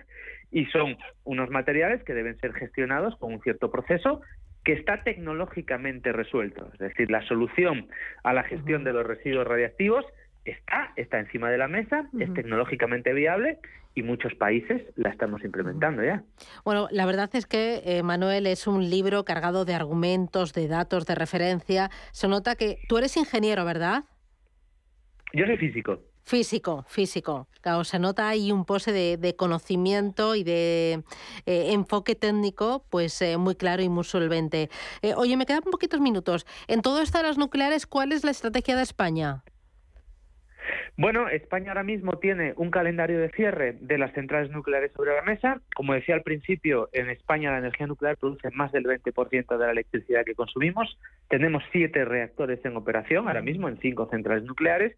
y 0.51 0.67
son 0.67 0.97
unos 1.25 1.51
materiales 1.51 2.03
que 2.03 2.15
deben 2.15 2.37
ser 2.39 2.53
gestionados 2.53 3.17
con 3.17 3.33
un 3.33 3.41
cierto 3.43 3.71
proceso 3.71 4.21
que 4.65 4.73
está 4.73 5.03
tecnológicamente 5.03 6.13
resuelto. 6.13 6.71
Es 6.73 6.79
decir, 6.79 7.11
la 7.11 7.23
solución 7.23 7.89
a 8.25 8.33
la 8.33 8.43
gestión 8.43 8.85
de 8.85 8.93
los 8.93 9.07
residuos 9.07 9.47
radiactivos 9.47 10.05
está, 10.45 10.93
está 10.97 11.21
encima 11.21 11.51
de 11.51 11.59
la 11.59 11.69
mesa, 11.69 12.09
es 12.19 12.33
tecnológicamente 12.35 13.13
viable 13.13 13.59
y 13.95 14.03
muchos 14.03 14.35
países 14.35 14.83
la 14.97 15.11
estamos 15.11 15.45
implementando 15.45 16.03
ya. 16.03 16.25
Bueno, 16.65 16.89
la 16.91 17.07
verdad 17.07 17.31
es 17.35 17.47
que, 17.47 17.83
eh, 17.85 18.03
Manuel, 18.03 18.47
es 18.47 18.67
un 18.67 18.89
libro 18.89 19.25
cargado 19.25 19.65
de 19.65 19.75
argumentos, 19.75 20.53
de 20.53 20.69
datos, 20.69 21.07
de 21.07 21.15
referencia. 21.15 21.91
Se 22.13 22.29
nota 22.29 22.57
que 22.57 22.79
tú 22.89 22.99
eres 22.99 23.17
ingeniero, 23.17 23.65
¿verdad? 23.65 24.05
Yo 25.35 25.47
soy 25.47 25.57
físico. 25.57 26.01
Físico, 26.25 26.85
físico. 26.87 27.49
Claro, 27.63 27.83
se 27.83 27.99
nota 27.99 28.29
ahí 28.29 28.53
un 28.53 28.65
pose 28.65 28.93
de, 28.93 29.37
conocimiento 29.37 30.37
y 30.37 30.45
de 30.45 31.03
eh, 31.47 31.73
enfoque 31.73 32.15
técnico, 32.15 32.87
pues 32.91 33.21
eh, 33.23 33.37
muy 33.39 33.57
claro 33.57 33.83
y 33.83 33.89
muy 33.89 34.05
solvente. 34.05 34.71
oye, 35.17 35.37
me 35.37 35.47
quedan 35.47 35.63
poquitos 35.63 36.01
minutos. 36.01 36.47
En 36.69 36.81
todo 36.81 37.03
esto 37.03 37.19
de 37.19 37.25
las 37.25 37.39
nucleares, 37.39 37.87
¿cuál 37.87 38.13
es 38.13 38.23
la 38.25 38.31
estrategia 38.31 38.77
de 38.77 38.83
España? 38.83 39.43
Bueno, 40.97 41.29
España 41.29 41.71
ahora 41.71 41.85
mismo 41.85 42.19
tiene 42.19 42.53
un 42.57 42.71
calendario 42.71 43.19
de 43.19 43.31
cierre 43.31 43.77
de 43.81 43.97
las 43.97 44.13
centrales 44.13 44.51
nucleares 44.51 44.93
sobre 44.93 45.15
la 45.15 45.23
mesa. 45.23 45.61
Como 45.75 45.95
decía 45.95 46.15
al 46.15 46.23
principio, 46.23 46.91
en 46.93 47.09
España 47.09 47.51
la 47.51 47.59
energía 47.59 47.87
nuclear 47.87 48.19
produce 48.19 48.51
más 48.51 48.73
del 48.73 48.85
20% 48.85 49.57
de 49.57 49.65
la 49.65 49.73
electricidad 49.73 50.25
que 50.25 50.35
consumimos. 50.35 50.99
Tenemos 51.29 51.63
siete 51.73 52.05
reactores 52.05 52.63
en 52.65 52.77
operación 52.77 53.27
ahora 53.27 53.41
mismo 53.41 53.69
en 53.69 53.79
cinco 53.79 54.07
centrales 54.11 54.45
nucleares 54.45 54.95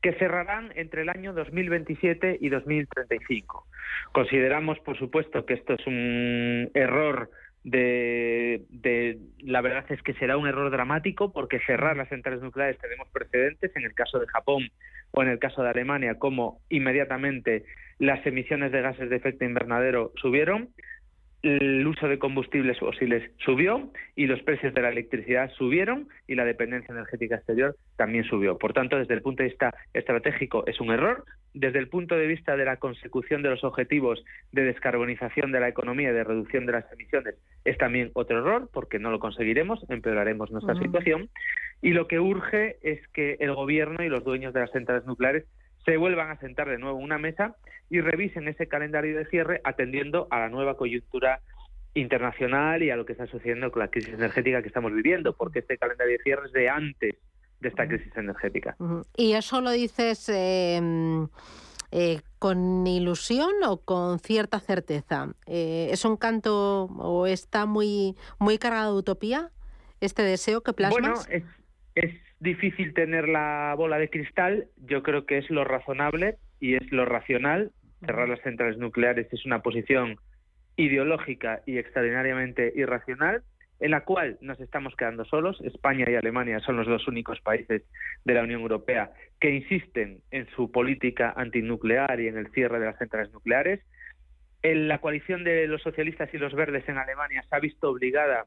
que 0.00 0.12
cerrarán 0.12 0.72
entre 0.76 1.02
el 1.02 1.08
año 1.08 1.32
2027 1.32 2.38
y 2.40 2.48
2035. 2.48 3.66
Consideramos, 4.12 4.78
por 4.80 4.96
supuesto, 4.96 5.44
que 5.44 5.54
esto 5.54 5.74
es 5.74 5.86
un 5.86 6.70
error 6.74 7.30
de, 7.66 8.64
de, 8.70 9.18
la 9.40 9.60
verdad 9.60 9.84
es 9.88 10.00
que 10.02 10.14
será 10.14 10.36
un 10.36 10.46
error 10.46 10.70
dramático 10.70 11.32
porque 11.32 11.58
cerrar 11.66 11.96
las 11.96 12.08
centrales 12.08 12.40
nucleares 12.40 12.78
tenemos 12.78 13.08
precedentes 13.08 13.74
en 13.74 13.82
el 13.82 13.92
caso 13.92 14.20
de 14.20 14.28
Japón 14.28 14.70
o 15.10 15.22
en 15.22 15.30
el 15.30 15.40
caso 15.40 15.64
de 15.64 15.70
Alemania 15.70 16.16
como 16.16 16.60
inmediatamente 16.68 17.64
las 17.98 18.24
emisiones 18.24 18.70
de 18.70 18.82
gases 18.82 19.10
de 19.10 19.16
efecto 19.16 19.44
invernadero 19.44 20.12
subieron 20.14 20.68
el 21.46 21.86
uso 21.86 22.08
de 22.08 22.18
combustibles 22.18 22.78
fósiles 22.78 23.30
subió 23.38 23.90
y 24.16 24.26
los 24.26 24.42
precios 24.42 24.74
de 24.74 24.82
la 24.82 24.88
electricidad 24.88 25.50
subieron 25.52 26.08
y 26.26 26.34
la 26.34 26.44
dependencia 26.44 26.92
energética 26.92 27.36
exterior 27.36 27.76
también 27.96 28.24
subió. 28.24 28.58
Por 28.58 28.72
tanto, 28.72 28.96
desde 28.96 29.14
el 29.14 29.22
punto 29.22 29.42
de 29.42 29.50
vista 29.50 29.74
estratégico 29.94 30.64
es 30.66 30.80
un 30.80 30.90
error. 30.90 31.24
Desde 31.54 31.78
el 31.78 31.88
punto 31.88 32.16
de 32.16 32.26
vista 32.26 32.56
de 32.56 32.64
la 32.64 32.78
consecución 32.78 33.42
de 33.42 33.50
los 33.50 33.64
objetivos 33.64 34.22
de 34.52 34.64
descarbonización 34.64 35.52
de 35.52 35.60
la 35.60 35.68
economía 35.68 36.10
y 36.10 36.14
de 36.14 36.24
reducción 36.24 36.66
de 36.66 36.72
las 36.72 36.92
emisiones 36.92 37.36
es 37.64 37.78
también 37.78 38.10
otro 38.14 38.38
error 38.38 38.68
porque 38.72 38.98
no 38.98 39.10
lo 39.10 39.20
conseguiremos, 39.20 39.84
empeoraremos 39.88 40.50
nuestra 40.50 40.74
situación. 40.76 41.30
Y 41.80 41.90
lo 41.90 42.08
que 42.08 42.18
urge 42.18 42.76
es 42.82 43.06
que 43.08 43.36
el 43.40 43.54
gobierno 43.54 44.02
y 44.02 44.08
los 44.08 44.24
dueños 44.24 44.52
de 44.52 44.60
las 44.60 44.70
centrales 44.72 45.06
nucleares 45.06 45.44
se 45.86 45.96
vuelvan 45.96 46.30
a 46.30 46.38
sentar 46.38 46.68
de 46.68 46.78
nuevo 46.78 46.98
en 46.98 47.04
una 47.04 47.16
mesa 47.16 47.56
y 47.88 48.00
revisen 48.00 48.48
ese 48.48 48.66
calendario 48.66 49.16
de 49.16 49.24
cierre 49.26 49.60
atendiendo 49.64 50.26
a 50.30 50.40
la 50.40 50.48
nueva 50.48 50.76
coyuntura 50.76 51.40
internacional 51.94 52.82
y 52.82 52.90
a 52.90 52.96
lo 52.96 53.06
que 53.06 53.12
está 53.12 53.26
sucediendo 53.26 53.70
con 53.70 53.80
la 53.80 53.88
crisis 53.88 54.12
energética 54.12 54.60
que 54.60 54.68
estamos 54.68 54.92
viviendo, 54.92 55.34
porque 55.34 55.60
este 55.60 55.78
calendario 55.78 56.18
de 56.18 56.22
cierre 56.24 56.46
es 56.46 56.52
de 56.52 56.68
antes 56.68 57.14
de 57.60 57.68
esta 57.68 57.86
crisis 57.86 58.14
energética. 58.16 58.76
¿Y 59.16 59.32
eso 59.32 59.60
lo 59.60 59.70
dices 59.70 60.28
em, 60.28 61.28
eh, 61.92 62.20
con 62.40 62.86
ilusión 62.86 63.52
o 63.64 63.78
con 63.78 64.18
cierta 64.18 64.58
certeza? 64.58 65.32
Eh, 65.46 65.88
¿Es 65.92 66.04
un 66.04 66.16
canto 66.16 66.84
o 66.84 67.26
está 67.26 67.64
muy, 67.64 68.16
muy 68.40 68.58
cargado 68.58 68.92
de 68.92 68.98
utopía 68.98 69.50
este 70.00 70.22
deseo 70.22 70.62
que 70.62 70.72
plasmas? 70.72 71.26
Bueno, 71.28 71.44
es 71.94 72.25
difícil 72.40 72.94
tener 72.94 73.28
la 73.28 73.74
bola 73.76 73.98
de 73.98 74.10
cristal, 74.10 74.66
yo 74.76 75.02
creo 75.02 75.26
que 75.26 75.38
es 75.38 75.50
lo 75.50 75.64
razonable 75.64 76.36
y 76.60 76.74
es 76.74 76.90
lo 76.92 77.04
racional. 77.04 77.72
Cerrar 78.00 78.28
las 78.28 78.40
centrales 78.42 78.78
nucleares 78.78 79.26
es 79.32 79.46
una 79.46 79.62
posición 79.62 80.16
ideológica 80.76 81.62
y 81.66 81.78
extraordinariamente 81.78 82.72
irracional, 82.76 83.42
en 83.80 83.90
la 83.90 84.02
cual 84.02 84.38
nos 84.40 84.60
estamos 84.60 84.94
quedando 84.96 85.24
solos. 85.24 85.60
España 85.62 86.04
y 86.08 86.14
Alemania 86.14 86.60
son 86.60 86.76
los 86.76 86.86
dos 86.86 87.08
únicos 87.08 87.40
países 87.40 87.82
de 88.24 88.34
la 88.34 88.42
Unión 88.42 88.60
Europea 88.60 89.12
que 89.40 89.50
insisten 89.50 90.20
en 90.30 90.46
su 90.54 90.70
política 90.70 91.32
antinuclear 91.36 92.20
y 92.20 92.28
en 92.28 92.36
el 92.36 92.50
cierre 92.52 92.78
de 92.78 92.86
las 92.86 92.98
centrales 92.98 93.32
nucleares. 93.32 93.80
En 94.62 94.88
la 94.88 94.98
coalición 94.98 95.44
de 95.44 95.66
los 95.66 95.82
socialistas 95.82 96.32
y 96.32 96.38
los 96.38 96.54
verdes 96.54 96.88
en 96.88 96.98
Alemania 96.98 97.42
se 97.48 97.56
ha 97.56 97.60
visto 97.60 97.90
obligada 97.90 98.46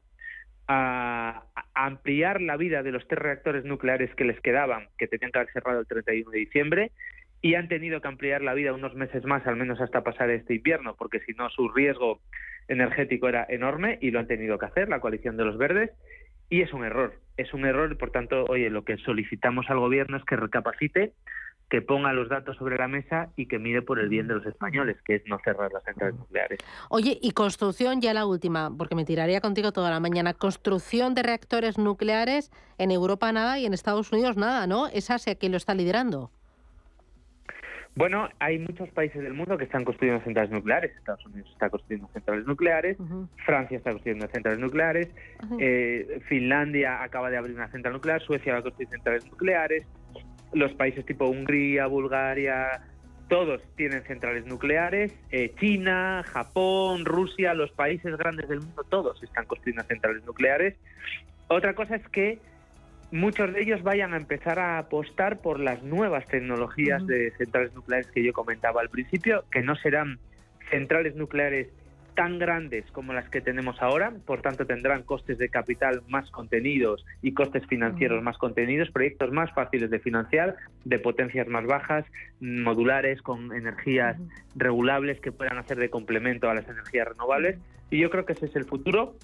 a, 0.72 1.42
ampliar 1.74 2.40
la 2.40 2.56
vida 2.56 2.82
de 2.82 2.92
los 2.92 3.06
tres 3.08 3.18
reactores 3.18 3.64
nucleares 3.64 4.14
que 4.14 4.24
les 4.24 4.38
quedaban, 4.40 4.88
que 4.98 5.08
tenían 5.08 5.32
que 5.32 5.38
haber 5.40 5.52
cerrado 5.52 5.80
el 5.80 5.86
31 5.86 6.30
de 6.30 6.38
diciembre, 6.38 6.92
y 7.42 7.54
han 7.54 7.68
tenido 7.68 8.00
que 8.00 8.08
ampliar 8.08 8.42
la 8.42 8.54
vida 8.54 8.72
unos 8.72 8.94
meses 8.94 9.24
más, 9.24 9.46
al 9.46 9.56
menos 9.56 9.80
hasta 9.80 10.04
pasar 10.04 10.30
este 10.30 10.54
invierno, 10.54 10.94
porque 10.96 11.20
si 11.20 11.32
no 11.32 11.48
su 11.50 11.68
riesgo 11.70 12.20
energético 12.68 13.28
era 13.28 13.46
enorme 13.48 13.98
y 14.00 14.10
lo 14.10 14.20
han 14.20 14.28
tenido 14.28 14.58
que 14.58 14.66
hacer 14.66 14.88
la 14.88 15.00
coalición 15.00 15.36
de 15.36 15.44
los 15.44 15.58
verdes. 15.58 15.90
Y 16.50 16.62
es 16.62 16.72
un 16.72 16.84
error, 16.84 17.14
es 17.36 17.52
un 17.54 17.64
error 17.64 17.90
y 17.90 17.96
por 17.96 18.10
tanto, 18.10 18.44
oye, 18.44 18.70
lo 18.70 18.84
que 18.84 18.96
solicitamos 18.98 19.70
al 19.70 19.78
gobierno 19.78 20.18
es 20.18 20.24
que 20.24 20.36
recapacite 20.36 21.12
que 21.70 21.80
ponga 21.80 22.12
los 22.12 22.28
datos 22.28 22.56
sobre 22.56 22.76
la 22.76 22.88
mesa 22.88 23.30
y 23.36 23.46
que 23.46 23.58
mire 23.60 23.80
por 23.80 24.00
el 24.00 24.08
bien 24.08 24.26
de 24.26 24.34
los 24.34 24.44
españoles, 24.44 24.96
que 25.04 25.14
es 25.14 25.22
no 25.26 25.38
cerrar 25.44 25.72
las 25.72 25.84
centrales 25.84 26.18
nucleares. 26.18 26.58
Oye, 26.88 27.18
y 27.22 27.30
construcción, 27.30 28.00
ya 28.00 28.12
la 28.12 28.26
última, 28.26 28.70
porque 28.76 28.96
me 28.96 29.04
tiraría 29.04 29.40
contigo 29.40 29.70
toda 29.70 29.88
la 29.88 30.00
mañana. 30.00 30.34
Construcción 30.34 31.14
de 31.14 31.22
reactores 31.22 31.78
nucleares 31.78 32.50
en 32.76 32.90
Europa 32.90 33.30
nada 33.30 33.58
y 33.60 33.66
en 33.66 33.72
Estados 33.72 34.10
Unidos 34.12 34.36
nada, 34.36 34.66
¿no? 34.66 34.88
¿Es 34.88 35.10
Asia 35.10 35.36
quien 35.36 35.52
lo 35.52 35.58
está 35.58 35.74
liderando? 35.74 36.32
Bueno, 37.94 38.28
hay 38.38 38.58
muchos 38.58 38.88
países 38.90 39.22
del 39.22 39.34
mundo 39.34 39.58
que 39.58 39.64
están 39.64 39.84
construyendo 39.84 40.22
centrales 40.24 40.50
nucleares. 40.50 40.92
Estados 40.96 41.24
Unidos 41.26 41.50
está 41.52 41.70
construyendo 41.70 42.08
centrales 42.12 42.46
nucleares, 42.46 42.96
Francia 43.44 43.78
está 43.78 43.90
construyendo 43.90 44.28
centrales 44.28 44.60
nucleares, 44.60 45.08
eh, 45.58 46.20
Finlandia 46.28 47.02
acaba 47.02 47.30
de 47.30 47.36
abrir 47.36 47.56
una 47.56 47.68
central 47.68 47.94
nuclear, 47.94 48.22
Suecia 48.22 48.54
va 48.54 48.60
a 48.60 48.62
construir 48.62 48.88
centrales 48.88 49.26
nucleares, 49.26 49.86
los 50.52 50.72
países 50.74 51.04
tipo 51.06 51.26
Hungría, 51.26 51.86
Bulgaria, 51.86 52.82
todos 53.28 53.62
tienen 53.76 54.02
centrales 54.02 54.44
nucleares, 54.44 55.12
eh, 55.30 55.54
China, 55.58 56.24
Japón, 56.26 57.04
Rusia, 57.04 57.54
los 57.54 57.70
países 57.70 58.16
grandes 58.16 58.48
del 58.48 58.60
mundo, 58.60 58.84
todos 58.88 59.22
están 59.22 59.46
construyendo 59.46 59.84
centrales 59.84 60.24
nucleares. 60.24 60.74
Otra 61.46 61.74
cosa 61.74 61.96
es 61.96 62.08
que 62.08 62.40
muchos 63.12 63.52
de 63.52 63.62
ellos 63.62 63.82
vayan 63.82 64.14
a 64.14 64.16
empezar 64.16 64.58
a 64.58 64.78
apostar 64.78 65.40
por 65.40 65.60
las 65.60 65.82
nuevas 65.82 66.26
tecnologías 66.26 67.06
de 67.06 67.30
centrales 67.38 67.72
nucleares 67.74 68.08
que 68.08 68.24
yo 68.24 68.32
comentaba 68.32 68.80
al 68.80 68.88
principio, 68.88 69.44
que 69.50 69.62
no 69.62 69.76
serán 69.76 70.18
centrales 70.70 71.14
nucleares 71.14 71.68
tan 72.14 72.38
grandes 72.38 72.84
como 72.92 73.12
las 73.12 73.28
que 73.28 73.40
tenemos 73.40 73.80
ahora, 73.80 74.12
por 74.26 74.42
tanto 74.42 74.66
tendrán 74.66 75.02
costes 75.02 75.38
de 75.38 75.48
capital 75.48 76.02
más 76.08 76.30
contenidos 76.30 77.04
y 77.22 77.32
costes 77.32 77.66
financieros 77.66 78.22
más 78.22 78.38
contenidos, 78.38 78.90
proyectos 78.90 79.32
más 79.32 79.52
fáciles 79.52 79.90
de 79.90 79.98
financiar, 79.98 80.56
de 80.84 80.98
potencias 80.98 81.48
más 81.48 81.66
bajas, 81.66 82.04
modulares, 82.40 83.22
con 83.22 83.54
energías 83.54 84.16
regulables 84.54 85.20
que 85.20 85.32
puedan 85.32 85.58
hacer 85.58 85.78
de 85.78 85.90
complemento 85.90 86.50
a 86.50 86.54
las 86.54 86.68
energías 86.68 87.08
renovables. 87.08 87.58
Y 87.90 87.98
yo 87.98 88.10
creo 88.10 88.24
que 88.26 88.34
ese 88.34 88.46
es 88.46 88.56
el 88.56 88.64
futuro. 88.64 89.14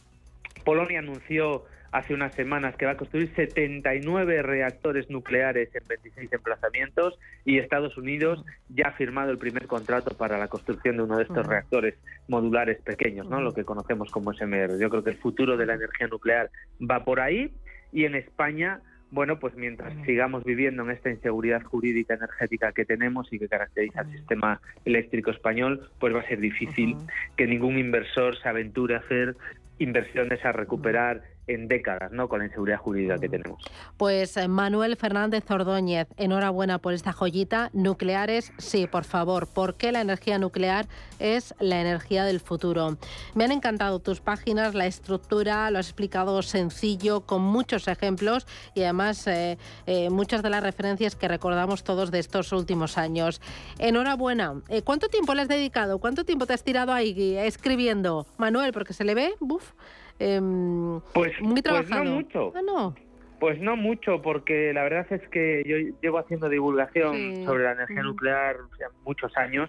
Polonia 0.64 0.98
anunció 0.98 1.64
hace 1.96 2.12
unas 2.12 2.34
semanas 2.34 2.76
que 2.76 2.84
va 2.84 2.92
a 2.92 2.96
construir 2.96 3.32
79 3.34 4.42
reactores 4.42 5.08
nucleares 5.08 5.74
en 5.74 5.82
26 5.88 6.30
emplazamientos 6.30 7.18
y 7.46 7.58
Estados 7.58 7.96
Unidos 7.96 8.44
ya 8.68 8.88
ha 8.88 8.92
firmado 8.92 9.30
el 9.30 9.38
primer 9.38 9.66
contrato 9.66 10.14
para 10.14 10.36
la 10.36 10.48
construcción 10.48 10.98
de 10.98 11.04
uno 11.04 11.16
de 11.16 11.22
estos 11.22 11.46
reactores 11.46 11.94
modulares 12.28 12.82
pequeños, 12.82 13.26
¿no? 13.30 13.40
lo 13.40 13.54
que 13.54 13.64
conocemos 13.64 14.10
como 14.10 14.34
SMR. 14.34 14.78
Yo 14.78 14.90
creo 14.90 15.02
que 15.02 15.10
el 15.10 15.16
futuro 15.16 15.56
de 15.56 15.64
la 15.64 15.74
energía 15.74 16.06
nuclear 16.08 16.50
va 16.78 17.02
por 17.02 17.18
ahí 17.18 17.50
y 17.92 18.04
en 18.04 18.14
España 18.14 18.82
bueno, 19.08 19.38
pues 19.38 19.54
mientras 19.54 19.94
sigamos 20.04 20.42
viviendo 20.42 20.82
en 20.82 20.90
esta 20.90 21.08
inseguridad 21.08 21.62
jurídica 21.62 22.14
energética 22.14 22.72
que 22.72 22.84
tenemos 22.84 23.32
y 23.32 23.38
que 23.38 23.48
caracteriza 23.48 24.00
el 24.00 24.10
sistema 24.10 24.60
eléctrico 24.84 25.30
español, 25.30 25.88
pues 26.00 26.12
va 26.12 26.20
a 26.20 26.28
ser 26.28 26.40
difícil 26.40 26.96
que 27.36 27.46
ningún 27.46 27.78
inversor 27.78 28.36
se 28.36 28.48
aventure 28.48 28.96
a 28.96 28.98
hacer 28.98 29.36
inversiones 29.78 30.44
a 30.44 30.50
recuperar 30.52 31.22
en 31.46 31.68
décadas, 31.68 32.12
¿no? 32.12 32.28
Con 32.28 32.40
la 32.40 32.46
inseguridad 32.46 32.78
jurídica 32.78 33.18
que 33.18 33.28
tenemos. 33.28 33.62
Pues 33.96 34.36
eh, 34.36 34.48
Manuel 34.48 34.96
Fernández 34.96 35.48
Ordóñez, 35.50 36.08
enhorabuena 36.16 36.78
por 36.78 36.92
esta 36.92 37.12
joyita. 37.12 37.70
Nucleares, 37.72 38.52
sí, 38.58 38.86
por 38.86 39.04
favor, 39.04 39.48
porque 39.52 39.92
la 39.92 40.00
energía 40.00 40.38
nuclear 40.38 40.86
es 41.18 41.54
la 41.60 41.80
energía 41.80 42.24
del 42.24 42.40
futuro. 42.40 42.96
Me 43.34 43.44
han 43.44 43.52
encantado 43.52 44.00
tus 44.00 44.20
páginas, 44.20 44.74
la 44.74 44.86
estructura, 44.86 45.70
lo 45.70 45.78
has 45.78 45.86
explicado 45.86 46.42
sencillo, 46.42 47.22
con 47.22 47.42
muchos 47.42 47.88
ejemplos 47.88 48.46
y 48.74 48.82
además 48.82 49.26
eh, 49.26 49.58
eh, 49.86 50.10
muchas 50.10 50.42
de 50.42 50.50
las 50.50 50.62
referencias 50.62 51.14
que 51.14 51.28
recordamos 51.28 51.84
todos 51.84 52.10
de 52.10 52.18
estos 52.18 52.52
últimos 52.52 52.98
años. 52.98 53.40
Enhorabuena. 53.78 54.54
¿Cuánto 54.84 55.08
tiempo 55.08 55.34
le 55.34 55.42
has 55.42 55.48
dedicado? 55.48 55.98
¿Cuánto 55.98 56.24
tiempo 56.24 56.46
te 56.46 56.54
has 56.54 56.64
tirado 56.64 56.92
ahí 56.92 57.36
escribiendo, 57.36 58.26
Manuel? 58.36 58.72
Porque 58.72 58.92
se 58.92 59.04
le 59.04 59.14
ve, 59.14 59.34
buf. 59.40 59.72
Em, 60.18 61.00
pues, 61.12 61.32
muy 61.40 61.62
trabajado. 61.62 62.02
Pues 62.02 62.04
no 62.04 62.14
mucho. 62.16 62.52
Ah, 62.54 62.62
no. 62.64 62.94
Pues 63.38 63.60
no 63.60 63.76
mucho, 63.76 64.22
porque 64.22 64.72
la 64.72 64.82
verdad 64.82 65.06
es 65.10 65.28
que 65.28 65.62
yo 65.66 65.76
llevo 66.00 66.18
haciendo 66.18 66.48
divulgación 66.48 67.44
sobre 67.44 67.64
la 67.64 67.72
energía 67.72 68.02
nuclear 68.02 68.56
muchos 69.04 69.36
años 69.36 69.68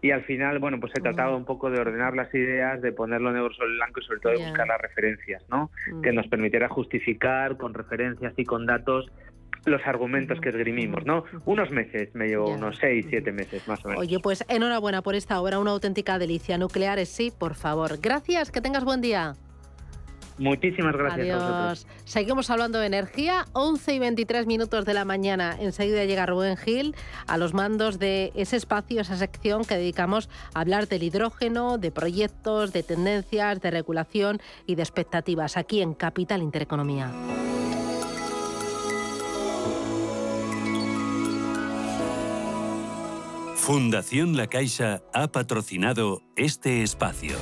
y 0.00 0.10
al 0.10 0.22
final, 0.24 0.58
bueno, 0.58 0.78
pues 0.78 0.92
he 0.96 1.00
tratado 1.00 1.36
un 1.36 1.44
poco 1.44 1.70
de 1.70 1.80
ordenar 1.80 2.14
las 2.14 2.32
ideas, 2.34 2.80
de 2.82 2.92
ponerlo 2.92 3.32
negro 3.32 3.52
sobre 3.54 3.70
blanco 3.72 4.00
y 4.00 4.04
sobre 4.04 4.20
todo 4.20 4.32
de 4.34 4.44
buscar 4.44 4.68
las 4.68 4.80
referencias, 4.80 5.42
¿no? 5.48 5.70
Que 6.02 6.12
nos 6.12 6.26
permitiera 6.28 6.68
justificar 6.68 7.56
con 7.56 7.74
referencias 7.74 8.32
y 8.36 8.44
con 8.44 8.66
datos 8.66 9.10
los 9.64 9.84
argumentos 9.86 10.40
que 10.40 10.50
esgrimimos, 10.50 11.04
¿no? 11.04 11.24
Unos 11.46 11.70
meses, 11.70 12.14
me 12.14 12.28
llevo 12.28 12.50
unos 12.50 12.76
seis, 12.78 13.06
siete 13.08 13.32
meses 13.32 13.66
más 13.66 13.84
o 13.84 13.88
menos. 13.88 14.02
Oye, 14.02 14.20
pues 14.20 14.44
enhorabuena 14.48 15.02
por 15.02 15.14
esta 15.14 15.40
obra, 15.40 15.58
una 15.58 15.72
auténtica 15.72 16.18
delicia. 16.18 16.58
Nucleares, 16.58 17.08
sí, 17.08 17.32
por 17.36 17.54
favor. 17.54 17.98
Gracias, 18.00 18.52
que 18.52 18.60
tengas 18.60 18.84
buen 18.84 19.00
día. 19.00 19.34
Muchísimas 20.38 20.96
gracias. 20.96 21.42
Adiós. 21.42 21.86
Seguimos 22.04 22.50
hablando 22.50 22.78
de 22.78 22.86
energía. 22.86 23.46
11 23.52 23.94
y 23.94 23.98
23 23.98 24.46
minutos 24.46 24.84
de 24.84 24.94
la 24.94 25.04
mañana. 25.04 25.56
Enseguida 25.58 26.04
llega 26.04 26.26
Rubén 26.26 26.56
Gil 26.56 26.94
a 27.26 27.36
los 27.36 27.54
mandos 27.54 27.98
de 27.98 28.32
ese 28.34 28.56
espacio, 28.56 29.00
esa 29.00 29.16
sección 29.16 29.64
que 29.64 29.76
dedicamos 29.76 30.28
a 30.54 30.60
hablar 30.60 30.88
del 30.88 31.02
hidrógeno, 31.02 31.78
de 31.78 31.90
proyectos, 31.90 32.72
de 32.72 32.82
tendencias, 32.82 33.60
de 33.60 33.70
regulación 33.70 34.40
y 34.66 34.74
de 34.74 34.82
expectativas 34.82 35.56
aquí 35.56 35.82
en 35.82 35.94
Capital 35.94 36.42
Intereconomía. 36.42 37.12
Fundación 43.68 44.34
La 44.34 44.46
Caixa 44.46 45.02
ha 45.12 45.30
patrocinado 45.30 46.22
este 46.36 46.82
espacio. 46.82 47.36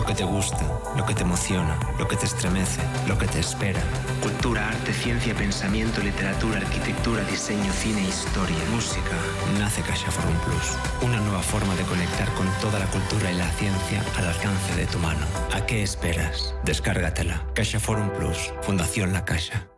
Lo 0.00 0.06
que 0.06 0.14
te 0.14 0.24
gusta, 0.24 0.66
lo 0.96 1.04
que 1.04 1.14
te 1.14 1.24
emociona, 1.24 1.78
lo 1.98 2.08
que 2.08 2.16
te 2.16 2.24
estremece, 2.24 2.80
lo 3.06 3.18
que 3.18 3.26
te 3.26 3.38
espera. 3.38 3.82
Cultura, 4.22 4.66
arte, 4.70 4.94
ciencia, 4.94 5.34
pensamiento, 5.34 6.00
literatura, 6.00 6.56
arquitectura, 6.56 7.22
diseño, 7.24 7.70
cine, 7.70 8.08
historia, 8.08 8.56
música. 8.72 9.14
Nace 9.58 9.82
Caixa 9.82 10.10
Forum 10.10 10.34
Plus, 10.46 10.78
una 11.02 11.20
nueva 11.20 11.42
forma 11.42 11.74
de 11.74 11.82
conectar 11.82 12.32
con 12.32 12.46
toda 12.62 12.78
la 12.78 12.86
cultura 12.86 13.30
y 13.30 13.36
la 13.36 13.50
ciencia 13.50 14.02
al 14.16 14.28
alcance 14.28 14.74
de 14.74 14.86
tu 14.86 14.98
mano. 15.00 15.26
¿A 15.52 15.66
qué 15.66 15.82
esperas? 15.82 16.54
Descárgatela. 16.64 17.46
Caixa 17.54 17.78
Forum 17.78 18.08
Plus, 18.08 18.54
Fundación 18.62 19.12
La 19.12 19.26
Caixa. 19.26 19.68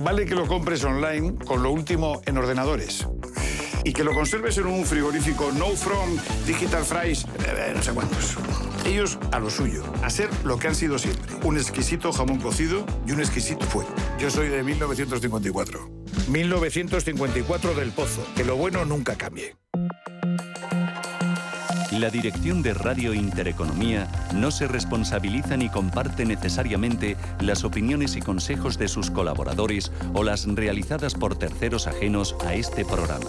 Vale 0.00 0.26
que 0.26 0.34
lo 0.34 0.46
compres 0.46 0.84
online 0.84 1.36
con 1.46 1.62
lo 1.62 1.70
último 1.70 2.20
en 2.26 2.36
ordenadores 2.36 3.06
y 3.84 3.92
que 3.92 4.04
lo 4.04 4.14
conserves 4.14 4.58
en 4.58 4.66
un 4.66 4.84
frigorífico 4.84 5.50
No 5.52 5.68
From, 5.70 6.16
Digital 6.46 6.84
Fries, 6.84 7.24
eh, 7.24 7.72
no 7.74 7.82
sé 7.82 7.92
cuántos. 7.92 8.36
Ellos 8.84 9.18
a 9.30 9.38
lo 9.38 9.50
suyo, 9.50 9.84
a 10.02 10.10
ser 10.10 10.28
lo 10.44 10.58
que 10.58 10.68
han 10.68 10.74
sido 10.74 10.98
siempre. 10.98 11.34
Un 11.44 11.56
exquisito 11.56 12.12
jamón 12.12 12.38
cocido 12.38 12.84
y 13.06 13.12
un 13.12 13.20
exquisito 13.20 13.64
fuego. 13.66 13.90
Yo 14.18 14.30
soy 14.30 14.48
de 14.48 14.62
1954. 14.62 15.88
1954 16.28 17.74
del 17.74 17.90
Pozo. 17.90 18.26
Que 18.36 18.44
lo 18.44 18.56
bueno 18.56 18.84
nunca 18.84 19.16
cambie. 19.16 19.56
La 21.92 22.08
dirección 22.08 22.62
de 22.62 22.72
Radio 22.72 23.12
Intereconomía 23.12 24.08
no 24.34 24.50
se 24.50 24.66
responsabiliza 24.66 25.58
ni 25.58 25.68
comparte 25.68 26.24
necesariamente 26.24 27.18
las 27.38 27.64
opiniones 27.64 28.16
y 28.16 28.22
consejos 28.22 28.78
de 28.78 28.88
sus 28.88 29.10
colaboradores 29.10 29.92
o 30.14 30.24
las 30.24 30.46
realizadas 30.46 31.14
por 31.14 31.36
terceros 31.36 31.86
ajenos 31.86 32.34
a 32.46 32.54
este 32.54 32.86
programa. 32.86 33.28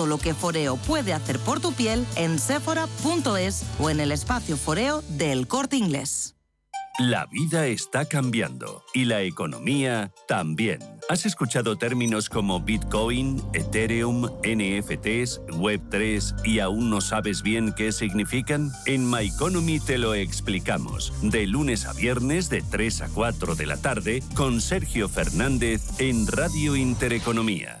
lo 0.05 0.17
que 0.17 0.33
Foreo 0.33 0.77
puede 0.77 1.13
hacer 1.13 1.39
por 1.39 1.59
tu 1.59 1.73
piel 1.73 2.05
en 2.15 2.39
sephora.es 2.39 3.63
o 3.79 3.89
en 3.89 3.99
el 3.99 4.11
espacio 4.11 4.57
Foreo 4.57 5.03
del 5.09 5.47
Corte 5.47 5.77
Inglés. 5.77 6.35
La 6.99 7.25
vida 7.25 7.65
está 7.67 8.05
cambiando 8.05 8.83
y 8.93 9.05
la 9.05 9.21
economía 9.21 10.11
también. 10.27 10.79
¿Has 11.09 11.25
escuchado 11.25 11.77
términos 11.77 12.29
como 12.29 12.59
Bitcoin, 12.59 13.41
Ethereum, 13.53 14.25
NFTs, 14.43 15.41
Web3 15.47 16.45
y 16.45 16.59
aún 16.59 16.89
no 16.89 17.01
sabes 17.01 17.41
bien 17.41 17.73
qué 17.75 17.91
significan? 17.91 18.71
En 18.85 19.09
My 19.09 19.27
Economy 19.27 19.79
te 19.79 19.97
lo 19.97 20.13
explicamos. 20.13 21.11
De 21.23 21.47
lunes 21.47 21.85
a 21.85 21.93
viernes 21.93 22.49
de 22.49 22.61
3 22.61 23.01
a 23.01 23.09
4 23.09 23.55
de 23.55 23.65
la 23.65 23.77
tarde 23.77 24.21
con 24.35 24.61
Sergio 24.61 25.09
Fernández 25.09 25.81
en 25.99 26.27
Radio 26.27 26.75
Intereconomía. 26.75 27.80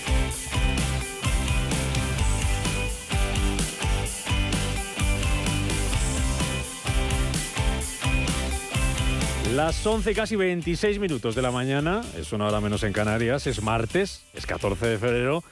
Las 9.55 9.85
11 9.85 10.13
casi 10.13 10.37
26 10.37 10.99
minutos 10.99 11.35
de 11.35 11.41
la 11.41 11.51
mañana, 11.51 12.01
es 12.17 12.31
una 12.31 12.47
hora 12.47 12.61
menos 12.61 12.83
en 12.83 12.93
Canarias, 12.93 13.47
es 13.47 13.61
martes, 13.61 14.25
es 14.33 14.45
14 14.45 14.87
de 14.87 14.97
febrero 14.97 15.43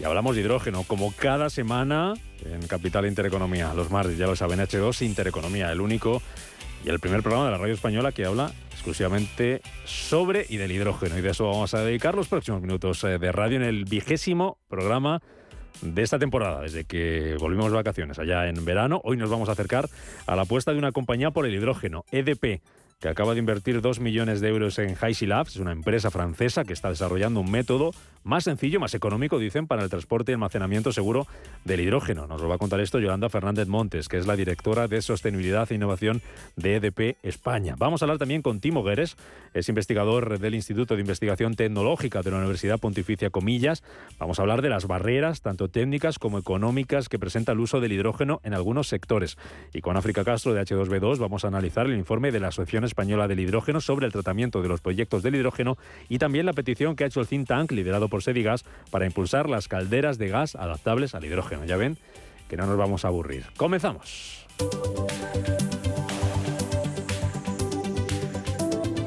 y 0.00 0.02
hablamos 0.02 0.34
de 0.34 0.42
hidrógeno, 0.42 0.82
como 0.82 1.12
cada 1.12 1.48
semana 1.50 2.14
en 2.44 2.66
Capital 2.66 3.06
Intereconomía. 3.06 3.72
Los 3.72 3.92
martes, 3.92 4.18
ya 4.18 4.26
lo 4.26 4.34
saben, 4.34 4.58
H2 4.58 5.02
Intereconomía, 5.02 5.70
el 5.70 5.80
único 5.80 6.20
y 6.84 6.88
el 6.88 6.98
primer 6.98 7.22
programa 7.22 7.44
de 7.44 7.52
la 7.52 7.58
radio 7.58 7.74
española 7.74 8.10
que 8.10 8.24
habla 8.24 8.50
exclusivamente 8.72 9.62
sobre 9.84 10.46
y 10.48 10.56
del 10.56 10.72
hidrógeno. 10.72 11.16
Y 11.16 11.20
de 11.20 11.30
eso 11.30 11.46
vamos 11.46 11.74
a 11.74 11.84
dedicar 11.84 12.16
los 12.16 12.26
próximos 12.26 12.60
minutos 12.60 13.04
eh, 13.04 13.18
de 13.20 13.30
radio 13.30 13.58
en 13.58 13.62
el 13.62 13.84
vigésimo 13.84 14.58
programa 14.66 15.22
de 15.80 16.02
esta 16.02 16.18
temporada, 16.18 16.62
desde 16.62 16.86
que 16.86 17.36
volvimos 17.38 17.70
de 17.70 17.76
vacaciones 17.76 18.18
allá 18.18 18.48
en 18.48 18.64
verano. 18.64 19.00
Hoy 19.04 19.16
nos 19.16 19.30
vamos 19.30 19.48
a 19.48 19.52
acercar 19.52 19.88
a 20.26 20.34
la 20.34 20.42
apuesta 20.42 20.72
de 20.72 20.78
una 20.78 20.90
compañía 20.90 21.30
por 21.30 21.46
el 21.46 21.54
hidrógeno, 21.54 22.04
EDP 22.10 22.60
que 23.04 23.10
acaba 23.10 23.34
de 23.34 23.40
invertir 23.40 23.82
2 23.82 24.00
millones 24.00 24.40
de 24.40 24.48
euros 24.48 24.78
en 24.78 24.96
Hysi 24.96 25.26
Labs, 25.26 25.56
una 25.56 25.72
empresa 25.72 26.10
francesa 26.10 26.64
que 26.64 26.72
está 26.72 26.88
desarrollando 26.88 27.40
un 27.40 27.50
método 27.50 27.90
más 28.22 28.44
sencillo, 28.44 28.80
más 28.80 28.94
económico, 28.94 29.38
dicen, 29.38 29.66
para 29.66 29.82
el 29.82 29.90
transporte 29.90 30.32
y 30.32 30.34
almacenamiento 30.34 30.90
seguro 30.90 31.26
del 31.66 31.80
hidrógeno. 31.80 32.26
Nos 32.26 32.40
lo 32.40 32.48
va 32.48 32.54
a 32.54 32.58
contar 32.58 32.80
esto 32.80 32.98
Yolanda 32.98 33.28
Fernández 33.28 33.68
Montes, 33.68 34.08
que 34.08 34.16
es 34.16 34.26
la 34.26 34.34
directora 34.34 34.88
de 34.88 35.02
Sostenibilidad 35.02 35.70
e 35.70 35.74
Innovación 35.74 36.22
de 36.56 36.76
EDP 36.76 37.18
España. 37.22 37.74
Vamos 37.76 38.00
a 38.00 38.06
hablar 38.06 38.16
también 38.16 38.40
con 38.40 38.60
Timo 38.60 38.82
Gueres, 38.82 39.18
es 39.52 39.68
investigador 39.68 40.38
del 40.38 40.54
Instituto 40.54 40.94
de 40.94 41.02
Investigación 41.02 41.54
Tecnológica 41.54 42.22
de 42.22 42.30
la 42.30 42.38
Universidad 42.38 42.80
Pontificia 42.80 43.28
Comillas. 43.28 43.82
Vamos 44.18 44.38
a 44.38 44.42
hablar 44.42 44.62
de 44.62 44.70
las 44.70 44.86
barreras, 44.86 45.42
tanto 45.42 45.68
técnicas 45.68 46.18
como 46.18 46.38
económicas, 46.38 47.10
que 47.10 47.18
presenta 47.18 47.52
el 47.52 47.60
uso 47.60 47.80
del 47.80 47.92
hidrógeno 47.92 48.40
en 48.42 48.54
algunos 48.54 48.88
sectores. 48.88 49.36
Y 49.74 49.82
con 49.82 49.98
África 49.98 50.24
Castro 50.24 50.54
de 50.54 50.62
H2B2 50.62 51.18
vamos 51.18 51.44
a 51.44 51.48
analizar 51.48 51.84
el 51.84 51.98
informe 51.98 52.32
de 52.32 52.40
la 52.40 52.48
Asociación 52.48 52.84
Española 52.94 53.26
del 53.26 53.40
Hidrógeno 53.40 53.80
sobre 53.80 54.06
el 54.06 54.12
tratamiento 54.12 54.62
de 54.62 54.68
los 54.68 54.80
proyectos 54.80 55.24
del 55.24 55.34
hidrógeno 55.34 55.76
y 56.08 56.18
también 56.18 56.46
la 56.46 56.52
petición 56.52 56.94
que 56.94 57.02
ha 57.02 57.06
hecho 57.08 57.20
el 57.20 57.26
think 57.26 57.48
tank 57.48 57.72
liderado 57.72 58.08
por 58.08 58.22
Sedigas 58.22 58.64
para 58.92 59.04
impulsar 59.04 59.50
las 59.50 59.66
calderas 59.66 60.16
de 60.16 60.28
gas 60.28 60.54
adaptables 60.54 61.16
al 61.16 61.24
hidrógeno. 61.24 61.64
Ya 61.64 61.76
ven 61.76 61.98
que 62.48 62.56
no 62.56 62.66
nos 62.66 62.76
vamos 62.76 63.04
a 63.04 63.08
aburrir. 63.08 63.46
Comenzamos. 63.56 64.46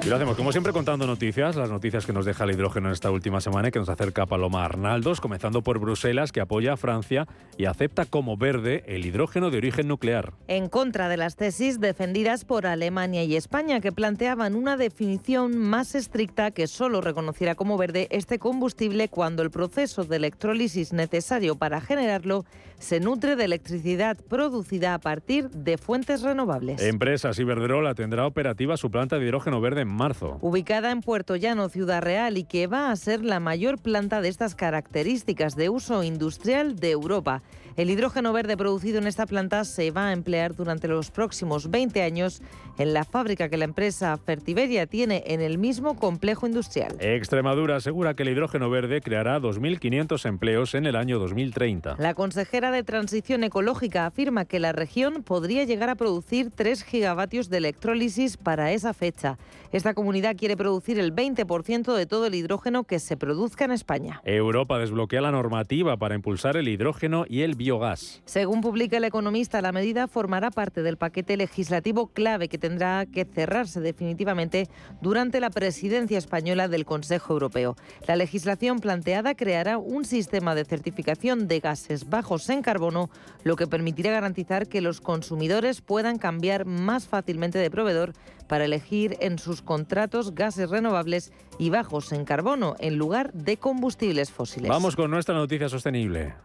Y 0.08 0.10
lo 0.10 0.15
hacemos, 0.15 0.38
como 0.38 0.54
siempre, 0.54 0.72
contando 0.72 1.06
noticias, 1.06 1.58
las 1.58 1.70
noticias 1.70 2.06
que 2.06 2.13
nos 2.13 2.24
deja 2.24 2.46
el 2.46 2.52
hidrógeno 2.52 2.88
en 2.88 2.93
esta 2.93 3.12
última 3.12 3.41
semana 3.41 3.67
y 3.67 3.72
que 3.72 3.80
nos 3.80 3.89
acerca 3.89 4.26
Paloma 4.26 4.63
Arnaldos, 4.63 5.20
comenzando 5.20 5.63
por 5.63 5.80
Bruselas, 5.80 6.32
que 6.32 6.39
apoya 6.39 6.72
a 6.72 6.78
Francia 6.78 7.28
y 7.58 7.65
acepta 7.65 8.06
como 8.06 8.38
verde 8.38 8.86
el 8.88 9.06
hidrógeno 9.06 9.50
de 9.50 9.58
origen 9.58 9.89
nuclear. 9.89 10.32
En 10.48 10.70
contra 10.70 11.10
de 11.10 11.17
las 11.17 11.36
tesis 11.36 11.82
defendidas 11.82 12.46
por 12.46 12.67
Alemania 12.67 13.26
y 13.26 13.36
España, 13.36 13.82
que 13.82 13.91
planteaban 13.91 14.56
una 14.56 14.78
definición 14.78 15.58
más 15.58 15.93
estricta 15.93 16.52
que 16.52 16.67
solo 16.67 17.02
reconociera 17.02 17.56
como 17.56 17.78
verde 17.78 18.08
este 18.10 18.39
combustible 18.39 19.10
cuando 19.10 19.43
el 19.43 19.52
proceso 19.52 20.06
de 20.06 20.15
electrólisis 20.15 20.93
necesario 20.93 21.56
para 21.56 21.82
generarlo 21.82 22.46
se 22.80 23.00
nutre 23.00 23.36
de 23.36 23.43
electricidad 23.43 24.17
producida 24.30 24.93
a 24.93 25.00
partir 25.00 25.50
de 25.50 25.78
fuentes 25.78 26.22
renovables. 26.22 26.82
Empresas 26.82 27.39
Iberdrola 27.39 27.96
tendrá 27.96 28.26
operativa 28.26 28.78
su 28.78 28.91
planta 28.91 29.17
de 29.17 29.26
hidrógeno 29.26 29.60
verde 29.60 29.82
en 29.82 29.97
marzo. 29.98 30.38
Ubicada 30.42 30.92
en 30.92 31.02
Puerto 31.02 31.36
Llano, 31.36 31.68
Ciudad 31.68 32.02
Real, 32.02 32.38
y 32.38 32.46
que 32.46 32.68
va 32.68 32.92
a 32.92 32.96
ser 32.96 33.26
la 33.26 33.42
mayor 33.42 33.78
planta 33.78 34.22
de 34.22 34.30
estas 34.30 34.56
características 34.56 35.56
de 35.56 35.70
uso 35.70 36.04
industrial 36.04 36.78
de 36.78 36.92
Europa. 36.92 37.44
El 37.76 37.90
hidrógeno 37.92 38.34
verde 38.34 38.58
producido 38.58 38.98
en 38.98 39.06
esta 39.06 39.28
planta 39.28 39.64
se 39.64 39.92
va 39.92 40.08
a 40.08 40.14
emplear 40.14 40.56
durante 40.56 40.88
los 40.88 41.12
próximos 41.12 41.70
20 41.70 42.02
años 42.02 42.42
en 42.80 42.94
la 42.94 43.04
fábrica 43.04 43.50
que 43.50 43.58
la 43.58 43.66
empresa 43.66 44.18
Fertiberia 44.18 44.88
tiene 44.88 45.24
en 45.28 45.42
el 45.42 45.60
mismo 45.60 45.96
complejo 45.96 46.48
industrial. 46.48 46.96
Extremadura 47.00 47.76
asegura 47.76 48.16
que 48.16 48.24
el 48.24 48.30
hidrógeno 48.30 48.70
verde 48.70 49.02
creará 49.02 49.40
2.500 49.40 50.26
empleos 50.28 50.74
en 50.74 50.88
el 50.88 50.96
año 50.96 51.20
2030. 51.20 51.98
La 52.00 52.16
consejera 52.16 52.72
de 52.72 52.84
Transición 52.84 53.44
Ecológica 53.44 54.06
afirma 54.06 54.46
que 54.46 54.60
la 54.60 54.72
región 54.72 55.22
podría 55.24 55.64
llegar 55.64 55.90
a 55.90 55.96
producir 55.96 56.50
3 56.50 56.84
gigavatios 56.84 57.50
de 57.50 57.58
electrólisis 57.58 58.38
para 58.38 58.72
esa 58.72 58.94
fecha. 58.94 59.38
Esta 59.72 59.87
comunidad 59.93 60.36
quiere 60.36 60.58
producir 60.58 61.00
el 61.00 61.13
20% 61.13 61.95
de 61.95 62.06
todo 62.06 62.26
el 62.26 62.36
hidrógeno 62.36 62.84
que 62.84 63.00
se 63.00 63.17
produzca 63.17 63.65
en 63.65 63.71
España. 63.71 64.21
Europa 64.23 64.80
desbloquea 64.80 65.21
la 65.21 65.32
normativa 65.32 65.97
para 65.97 66.15
impulsar 66.15 66.58
el 66.58 66.67
hidrógeno 66.67 67.26
y 67.28 67.41
el 67.41 67.56
biogás. 67.56 68.21
Según 68.26 68.62
publica 68.62 68.97
el 68.97 69.04
economista, 69.04 69.62
la 69.62 69.71
medida 69.71 70.08
formará 70.08 70.52
parte 70.52 70.84
del 70.84 70.97
paquete 70.97 71.38
legislativo 71.38 72.08
clave 72.08 72.47
que 72.47 72.58
tendrá 72.58 73.06
que 73.06 73.26
cerrarse 73.26 73.80
definitivamente 73.80 74.67
durante 75.02 75.39
la 75.39 75.50
presidencia 75.50 76.17
española 76.17 76.67
del 76.67 76.86
Consejo 76.86 77.34
Europeo. 77.34 77.76
La 78.08 78.15
legislación 78.15 78.80
planteada 78.80 79.36
creará 79.36 79.78
un 79.78 80.06
sistema 80.06 80.56
de 80.56 80.65
certificación 80.65 81.47
de 81.47 81.60
gases 81.60 82.10
bajos 82.10 82.50
en 82.50 82.62
carbono, 82.62 83.10
lo 83.43 83.56
que 83.56 83.67
permitirá 83.67 84.12
garantizar 84.12 84.67
que 84.67 84.82
los 84.82 85.02
consumidores 85.02 85.82
puedan 85.82 86.17
cambiar 86.17 86.65
más 86.65 87.08
fácilmente 87.08 87.60
de 87.60 87.71
proveedor 87.71 88.13
para 88.48 88.66
elegir 88.66 89.18
en 89.20 89.40
sus 89.40 89.62
contratos 89.62 90.34
gases 90.34 90.70
renovables 90.70 91.32
y 91.60 91.70
bajos 91.70 92.12
en 92.12 92.26
carbono 92.26 92.76
en 92.80 92.98
lugar 92.98 93.34
de 93.34 93.58
combustibles 93.58 94.32
fósiles. 94.32 94.70
Vamos 94.70 94.96
con 94.96 95.12
nuestra 95.12 95.36
noticia 95.36 95.70
sostenible. 95.70 96.36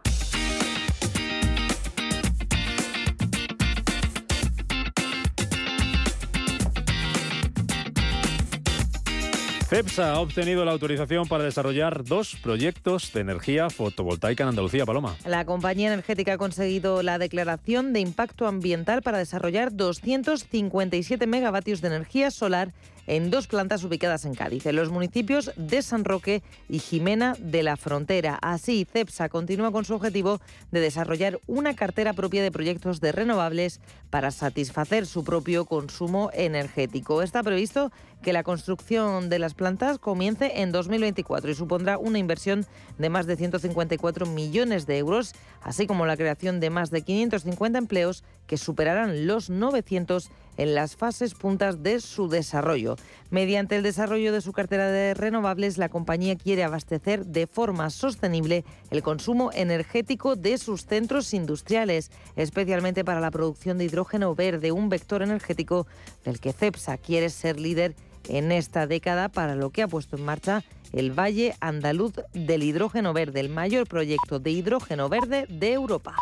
CEPSA 9.73 10.13
ha 10.13 10.19
obtenido 10.19 10.63
la 10.65 10.71
autorización 10.71 11.27
para 11.27 11.45
desarrollar 11.45 12.03
dos 12.03 12.35
proyectos 12.35 13.11
de 13.11 13.21
energía 13.21 13.71
fotovoltaica 13.71 14.43
en 14.43 14.49
Andalucía, 14.49 14.85
Paloma. 14.85 15.17
La 15.25 15.45
compañía 15.45 15.87
energética 15.87 16.33
ha 16.33 16.37
conseguido 16.37 17.01
la 17.01 17.17
declaración 17.17 17.91
de 17.91 17.99
impacto 17.99 18.45
ambiental 18.45 19.01
para 19.01 19.17
desarrollar 19.17 19.75
257 19.75 21.25
megavatios 21.25 21.81
de 21.81 21.87
energía 21.87 22.29
solar 22.29 22.71
en 23.07 23.29
dos 23.29 23.47
plantas 23.47 23.83
ubicadas 23.83 24.25
en 24.25 24.35
Cádiz, 24.35 24.65
en 24.65 24.75
los 24.75 24.89
municipios 24.89 25.51
de 25.55 25.81
San 25.81 26.05
Roque 26.05 26.43
y 26.69 26.79
Jimena 26.79 27.35
de 27.39 27.63
la 27.63 27.77
Frontera. 27.77 28.39
Así, 28.41 28.87
CEPSA 28.91 29.29
continúa 29.29 29.71
con 29.71 29.85
su 29.85 29.93
objetivo 29.93 30.39
de 30.71 30.79
desarrollar 30.79 31.39
una 31.47 31.75
cartera 31.75 32.13
propia 32.13 32.43
de 32.43 32.51
proyectos 32.51 33.01
de 33.01 33.11
renovables 33.11 33.79
para 34.09 34.31
satisfacer 34.31 35.05
su 35.05 35.23
propio 35.23 35.65
consumo 35.65 36.29
energético. 36.33 37.21
Está 37.21 37.43
previsto 37.43 37.91
que 38.21 38.33
la 38.33 38.43
construcción 38.43 39.29
de 39.29 39.37
las 39.37 39.53
plantas 39.53 39.99
comience 39.99 40.61
en 40.61 40.71
2024 40.71 41.51
y 41.51 41.55
supondrá 41.55 41.97
una 41.97 42.19
inversión 42.19 42.65
de 42.97 43.09
más 43.09 43.27
de 43.27 43.35
154 43.35 44.25
millones 44.25 44.87
de 44.87 44.97
euros, 44.97 45.33
así 45.61 45.87
como 45.87 46.05
la 46.05 46.15
creación 46.15 46.59
de 46.59 46.69
más 46.69 46.89
de 46.89 47.01
550 47.01 47.77
empleos 47.77 48.23
que 48.47 48.57
superarán 48.57 49.27
los 49.27 49.49
900 49.49 50.29
en 50.57 50.75
las 50.75 50.95
fases 50.95 51.33
puntas 51.33 51.83
de 51.83 51.99
su 51.99 52.27
desarrollo. 52.27 52.95
Mediante 53.29 53.75
el 53.75 53.83
desarrollo 53.83 54.31
de 54.31 54.41
su 54.41 54.51
cartera 54.51 54.91
de 54.91 55.13
renovables, 55.13 55.77
la 55.77 55.89
compañía 55.89 56.35
quiere 56.35 56.63
abastecer 56.63 57.25
de 57.25 57.47
forma 57.47 57.89
sostenible 57.89 58.63
el 58.91 59.03
consumo 59.03 59.51
energético 59.53 60.35
de 60.35 60.57
sus 60.57 60.85
centros 60.85 61.33
industriales, 61.33 62.11
especialmente 62.35 63.03
para 63.03 63.19
la 63.19 63.31
producción 63.31 63.77
de 63.77 63.85
hidrógeno 63.85 64.35
verde, 64.35 64.71
un 64.71 64.89
vector 64.89 65.21
energético 65.21 65.87
del 66.23 66.39
que 66.39 66.53
CEPSA 66.53 66.97
quiere 66.97 67.29
ser 67.29 67.59
líder 67.59 67.95
en 68.29 68.51
esta 68.51 68.87
década, 68.87 69.29
para 69.29 69.55
lo 69.55 69.69
que 69.71 69.81
ha 69.83 69.87
puesto 69.87 70.15
en 70.15 70.25
marcha 70.25 70.63
el 70.93 71.11
Valle 71.11 71.55
Andaluz 71.59 72.13
del 72.33 72.63
Hidrógeno 72.63 73.13
Verde, 73.13 73.39
el 73.39 73.49
mayor 73.49 73.87
proyecto 73.87 74.39
de 74.39 74.51
hidrógeno 74.51 75.09
verde 75.09 75.45
de 75.49 75.73
Europa. 75.73 76.15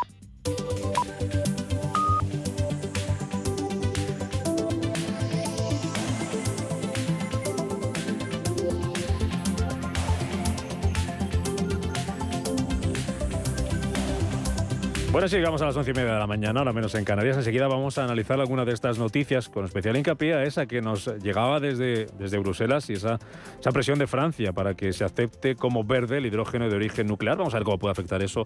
Bueno, 15.12 15.28
sí, 15.28 15.36
llegamos 15.36 15.60
a 15.60 15.66
las 15.66 15.76
once 15.76 15.90
y 15.90 15.92
media 15.92 16.14
de 16.14 16.18
la 16.18 16.26
mañana, 16.26 16.60
ahora 16.60 16.72
menos 16.72 16.94
en 16.94 17.04
Canarias. 17.04 17.36
Enseguida 17.36 17.68
vamos 17.68 17.98
a 17.98 18.04
analizar 18.04 18.40
algunas 18.40 18.64
de 18.64 18.72
estas 18.72 18.98
noticias 18.98 19.50
con 19.50 19.66
especial 19.66 19.94
hincapié 19.94 20.32
a 20.32 20.44
esa 20.44 20.64
que 20.64 20.80
nos 20.80 21.06
llegaba 21.22 21.60
desde, 21.60 22.06
desde 22.18 22.38
Bruselas 22.38 22.88
y 22.88 22.94
esa, 22.94 23.18
esa 23.60 23.72
presión 23.72 23.98
de 23.98 24.06
Francia 24.06 24.54
para 24.54 24.72
que 24.72 24.94
se 24.94 25.04
acepte 25.04 25.54
como 25.54 25.84
verde 25.84 26.16
el 26.16 26.24
hidrógeno 26.24 26.70
de 26.70 26.76
origen 26.76 27.08
nuclear. 27.08 27.36
Vamos 27.36 27.52
a 27.52 27.58
ver 27.58 27.64
cómo 27.64 27.78
puede 27.78 27.92
afectar 27.92 28.22
eso 28.22 28.42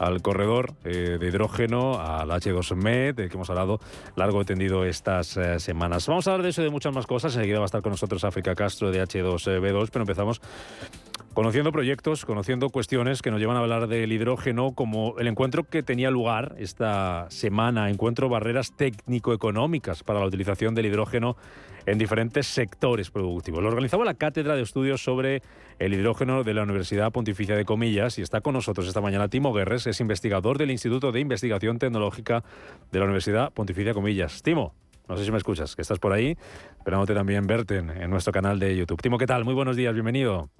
al 0.00 0.20
corredor 0.20 0.74
eh, 0.82 1.16
de 1.20 1.28
hidrógeno, 1.28 2.00
al 2.00 2.28
H2MED, 2.30 3.14
del 3.14 3.28
que 3.28 3.36
hemos 3.36 3.48
hablado 3.48 3.78
largo 4.16 4.42
y 4.42 4.44
tendido 4.44 4.84
estas 4.84 5.36
eh, 5.36 5.60
semanas. 5.60 6.08
Vamos 6.08 6.26
a 6.26 6.32
hablar 6.32 6.42
de 6.42 6.50
eso 6.50 6.62
y 6.62 6.64
de 6.64 6.70
muchas 6.70 6.92
más 6.92 7.06
cosas. 7.06 7.36
Enseguida 7.36 7.58
va 7.60 7.66
a 7.66 7.66
estar 7.66 7.82
con 7.82 7.92
nosotros 7.92 8.24
África 8.24 8.56
Castro 8.56 8.90
de 8.90 9.00
H2B2, 9.00 9.90
pero 9.92 10.02
empezamos 10.02 10.40
conociendo 11.34 11.70
proyectos, 11.70 12.24
conociendo 12.24 12.70
cuestiones 12.70 13.22
que 13.22 13.30
nos 13.30 13.40
llevan 13.40 13.56
a 13.56 13.60
hablar 13.60 13.86
del 13.86 14.12
hidrógeno, 14.12 14.72
como 14.72 15.18
el 15.18 15.28
encuentro 15.28 15.64
que 15.64 15.82
tenía 15.82 16.10
lugar 16.10 16.54
esta 16.58 17.26
semana, 17.30 17.88
encuentro 17.90 18.28
barreras 18.28 18.72
técnico-económicas 18.76 20.02
para 20.02 20.20
la 20.20 20.26
utilización 20.26 20.74
del 20.74 20.86
hidrógeno 20.86 21.36
en 21.86 21.98
diferentes 21.98 22.46
sectores 22.46 23.10
productivos. 23.10 23.62
Lo 23.62 23.68
organizaba 23.68 24.04
la 24.04 24.14
Cátedra 24.14 24.54
de 24.54 24.62
Estudios 24.62 25.02
sobre 25.02 25.42
el 25.78 25.94
Hidrógeno 25.94 26.44
de 26.44 26.52
la 26.52 26.62
Universidad 26.62 27.10
Pontificia 27.12 27.56
de 27.56 27.64
Comillas 27.64 28.18
y 28.18 28.22
está 28.22 28.40
con 28.40 28.54
nosotros 28.54 28.86
esta 28.86 29.00
mañana 29.00 29.28
Timo 29.28 29.52
Guerres, 29.52 29.86
es 29.86 30.00
investigador 30.00 30.58
del 30.58 30.70
Instituto 30.70 31.12
de 31.12 31.20
Investigación 31.20 31.78
Tecnológica 31.78 32.44
de 32.92 32.98
la 32.98 33.04
Universidad 33.04 33.52
Pontificia 33.52 33.90
de 33.90 33.94
Comillas. 33.94 34.42
Timo, 34.42 34.74
no 35.08 35.16
sé 35.16 35.24
si 35.24 35.30
me 35.30 35.38
escuchas, 35.38 35.74
que 35.74 35.82
estás 35.82 35.98
por 35.98 36.12
ahí, 36.12 36.36
esperándote 36.78 37.14
también 37.14 37.46
verte 37.46 37.78
en, 37.78 37.90
en 37.90 38.10
nuestro 38.10 38.32
canal 38.32 38.58
de 38.58 38.76
YouTube. 38.76 39.00
Timo, 39.00 39.16
¿qué 39.16 39.26
tal? 39.26 39.44
Muy 39.44 39.54
buenos 39.54 39.76
días, 39.76 39.94
bienvenido. 39.94 40.50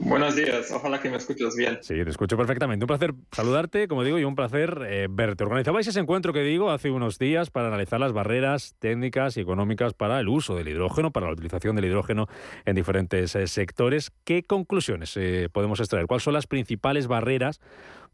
Buenos 0.00 0.36
días, 0.36 0.70
ojalá 0.70 1.00
que 1.00 1.10
me 1.10 1.16
escuches 1.16 1.56
bien. 1.56 1.78
Sí, 1.82 1.94
te 2.04 2.10
escucho 2.10 2.36
perfectamente. 2.36 2.84
Un 2.84 2.86
placer 2.86 3.14
saludarte, 3.32 3.88
como 3.88 4.04
digo, 4.04 4.18
y 4.18 4.24
un 4.24 4.36
placer 4.36 4.86
eh, 4.88 5.08
verte. 5.10 5.42
Organizabais 5.42 5.86
ese 5.88 5.98
encuentro 5.98 6.32
que 6.32 6.42
digo 6.42 6.70
hace 6.70 6.90
unos 6.90 7.18
días 7.18 7.50
para 7.50 7.68
analizar 7.68 7.98
las 7.98 8.12
barreras 8.12 8.76
técnicas 8.78 9.36
y 9.36 9.40
económicas 9.40 9.94
para 9.94 10.20
el 10.20 10.28
uso 10.28 10.54
del 10.54 10.68
hidrógeno, 10.68 11.10
para 11.10 11.26
la 11.26 11.32
utilización 11.32 11.74
del 11.74 11.86
hidrógeno 11.86 12.28
en 12.64 12.76
diferentes 12.76 13.34
eh, 13.34 13.48
sectores. 13.48 14.12
¿Qué 14.24 14.44
conclusiones 14.44 15.16
eh, 15.16 15.48
podemos 15.52 15.80
extraer? 15.80 16.06
¿Cuáles 16.06 16.22
son 16.22 16.34
las 16.34 16.46
principales 16.46 17.08
barreras 17.08 17.60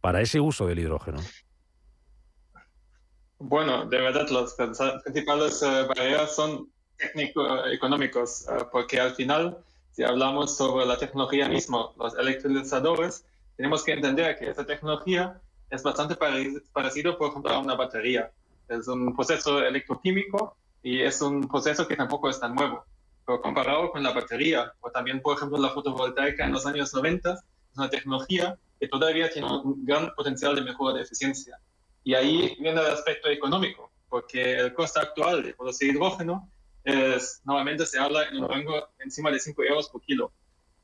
para 0.01 0.23
ese 0.23 0.41
uso 0.41 0.67
del 0.67 0.79
hidrógeno? 0.79 1.19
Bueno, 3.39 3.85
de 3.85 4.01
verdad, 4.01 4.27
las 4.31 4.55
principales 5.03 5.61
barreras 5.61 6.35
son 6.35 6.69
técnico-económicos, 6.97 8.47
porque 8.73 9.01
al 9.01 9.15
final 9.15 9.59
si 9.95 10.03
hablamos 10.03 10.57
sobre 10.57 10.87
la 10.87 10.99
tecnología 10.99 11.49
misma, 11.49 11.91
los 11.97 12.19
electrolizadores, 12.19 13.25
tenemos 13.57 13.85
que 13.85 13.93
entender 13.93 14.37
que 14.37 14.51
esa 14.51 14.67
tecnología 14.67 15.41
es 15.71 15.85
bastante 15.85 16.17
parecido, 16.73 17.17
por 17.17 17.31
ejemplo, 17.31 17.53
a 17.53 17.59
una 17.61 17.77
batería. 17.77 18.33
Es 18.69 18.89
un 18.89 19.15
proceso 19.15 19.63
electroquímico 19.63 20.57
y 20.83 21.01
es 21.01 21.23
un 21.23 21.47
proceso 21.47 21.87
que 21.87 21.95
tampoco 21.95 22.29
es 22.29 22.41
tan 22.41 22.57
nuevo. 22.57 22.85
Pero 23.25 23.41
comparado 23.41 23.93
con 23.93 24.03
la 24.03 24.13
batería, 24.13 24.73
o 24.81 24.91
también, 24.91 25.23
por 25.23 25.37
ejemplo, 25.37 25.59
la 25.59 25.71
fotovoltaica 25.71 26.45
en 26.45 26.53
los 26.53 26.67
años 26.67 26.93
90, 26.93 27.33
es 27.33 27.41
una 27.77 27.89
tecnología 27.89 28.59
que 28.81 28.89
todavía 28.89 29.31
tiene 29.31 29.47
un 29.47 29.85
gran 29.85 30.13
potencial 30.17 30.57
de 30.57 30.63
mejora 30.63 30.97
de 30.97 31.03
eficiencia. 31.03 31.57
Y 32.03 32.15
ahí 32.15 32.57
viene 32.59 32.81
el 32.81 32.87
aspecto 32.89 33.29
económico, 33.29 33.93
porque 34.09 34.55
el 34.55 34.75
coste 34.75 34.99
actual 34.99 35.45
de 35.45 35.55
producir 35.55 35.95
hidrógeno 35.95 36.51
es, 36.85 37.41
normalmente 37.45 37.87
se 37.87 37.99
habla 37.99 38.25
en 38.29 38.43
un 38.43 38.49
rango 38.49 38.89
encima 38.99 39.31
de 39.31 39.41
5 39.41 39.63
euros 39.65 39.89
por 39.89 40.03
kilo. 40.03 40.33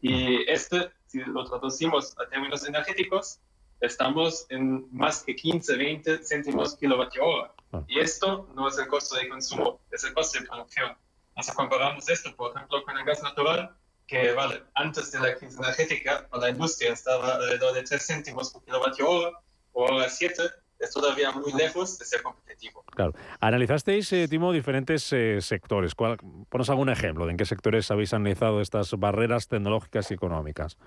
Y 0.01 0.51
este, 0.51 0.91
si 1.07 1.19
lo 1.19 1.45
traducimos 1.45 2.17
a 2.19 2.29
términos 2.29 2.67
energéticos, 2.67 3.39
estamos 3.81 4.47
en 4.49 4.89
más 4.93 5.23
que 5.23 5.37
15, 5.37 5.77
20 5.77 6.25
céntimos 6.25 6.77
kilovatio 6.77 7.25
hora. 7.25 7.55
Ah. 7.73 7.85
Y 7.87 7.99
esto 7.99 8.49
no 8.55 8.69
es 8.69 8.79
el 8.79 8.89
costo 8.89 9.17
de 9.17 9.29
consumo, 9.29 9.81
es 9.91 10.05
el 10.05 10.15
costo 10.15 10.41
de 10.41 10.47
producción. 10.47 10.97
Si 11.43 11.53
comparamos 11.53 12.09
esto, 12.09 12.35
por 12.37 12.55
ejemplo, 12.55 12.83
con 12.85 12.99
el 12.99 13.05
gas 13.05 13.23
natural, 13.23 13.75
que 14.07 14.33
vale, 14.33 14.63
antes 14.75 15.13
de 15.13 15.21
la 15.21 15.37
crisis 15.37 15.59
energética, 15.59 16.29
la 16.33 16.51
industria 16.51 16.93
estaba 16.93 17.37
alrededor 17.37 17.75
de 17.75 17.83
3 17.83 18.07
céntimos 18.07 18.51
por 18.51 18.65
kilovatio 18.65 19.09
hora, 19.09 19.41
o 19.73 19.89
ahora 19.89 20.09
7, 20.09 20.43
es 20.81 20.91
todavía 20.93 21.31
muy 21.31 21.53
lejos 21.53 21.99
de 21.99 22.05
ser 22.05 22.23
competitivo. 22.23 22.83
Claro. 22.95 23.15
Analizasteis, 23.39 24.13
eh, 24.13 24.27
Timo, 24.29 24.53
diferentes 24.53 25.13
eh, 25.13 25.41
sectores. 25.41 25.95
¿Cuál, 25.95 26.17
ponos 26.49 26.71
algún 26.71 26.89
ejemplo 26.89 27.27
de 27.27 27.33
en 27.33 27.37
qué 27.37 27.45
sectores 27.45 27.91
habéis 27.91 28.15
analizado 28.15 28.61
estas 28.61 28.91
barreras 28.99 29.47
tecnológicas 29.47 30.11
y 30.11 30.15
económicas. 30.15 30.79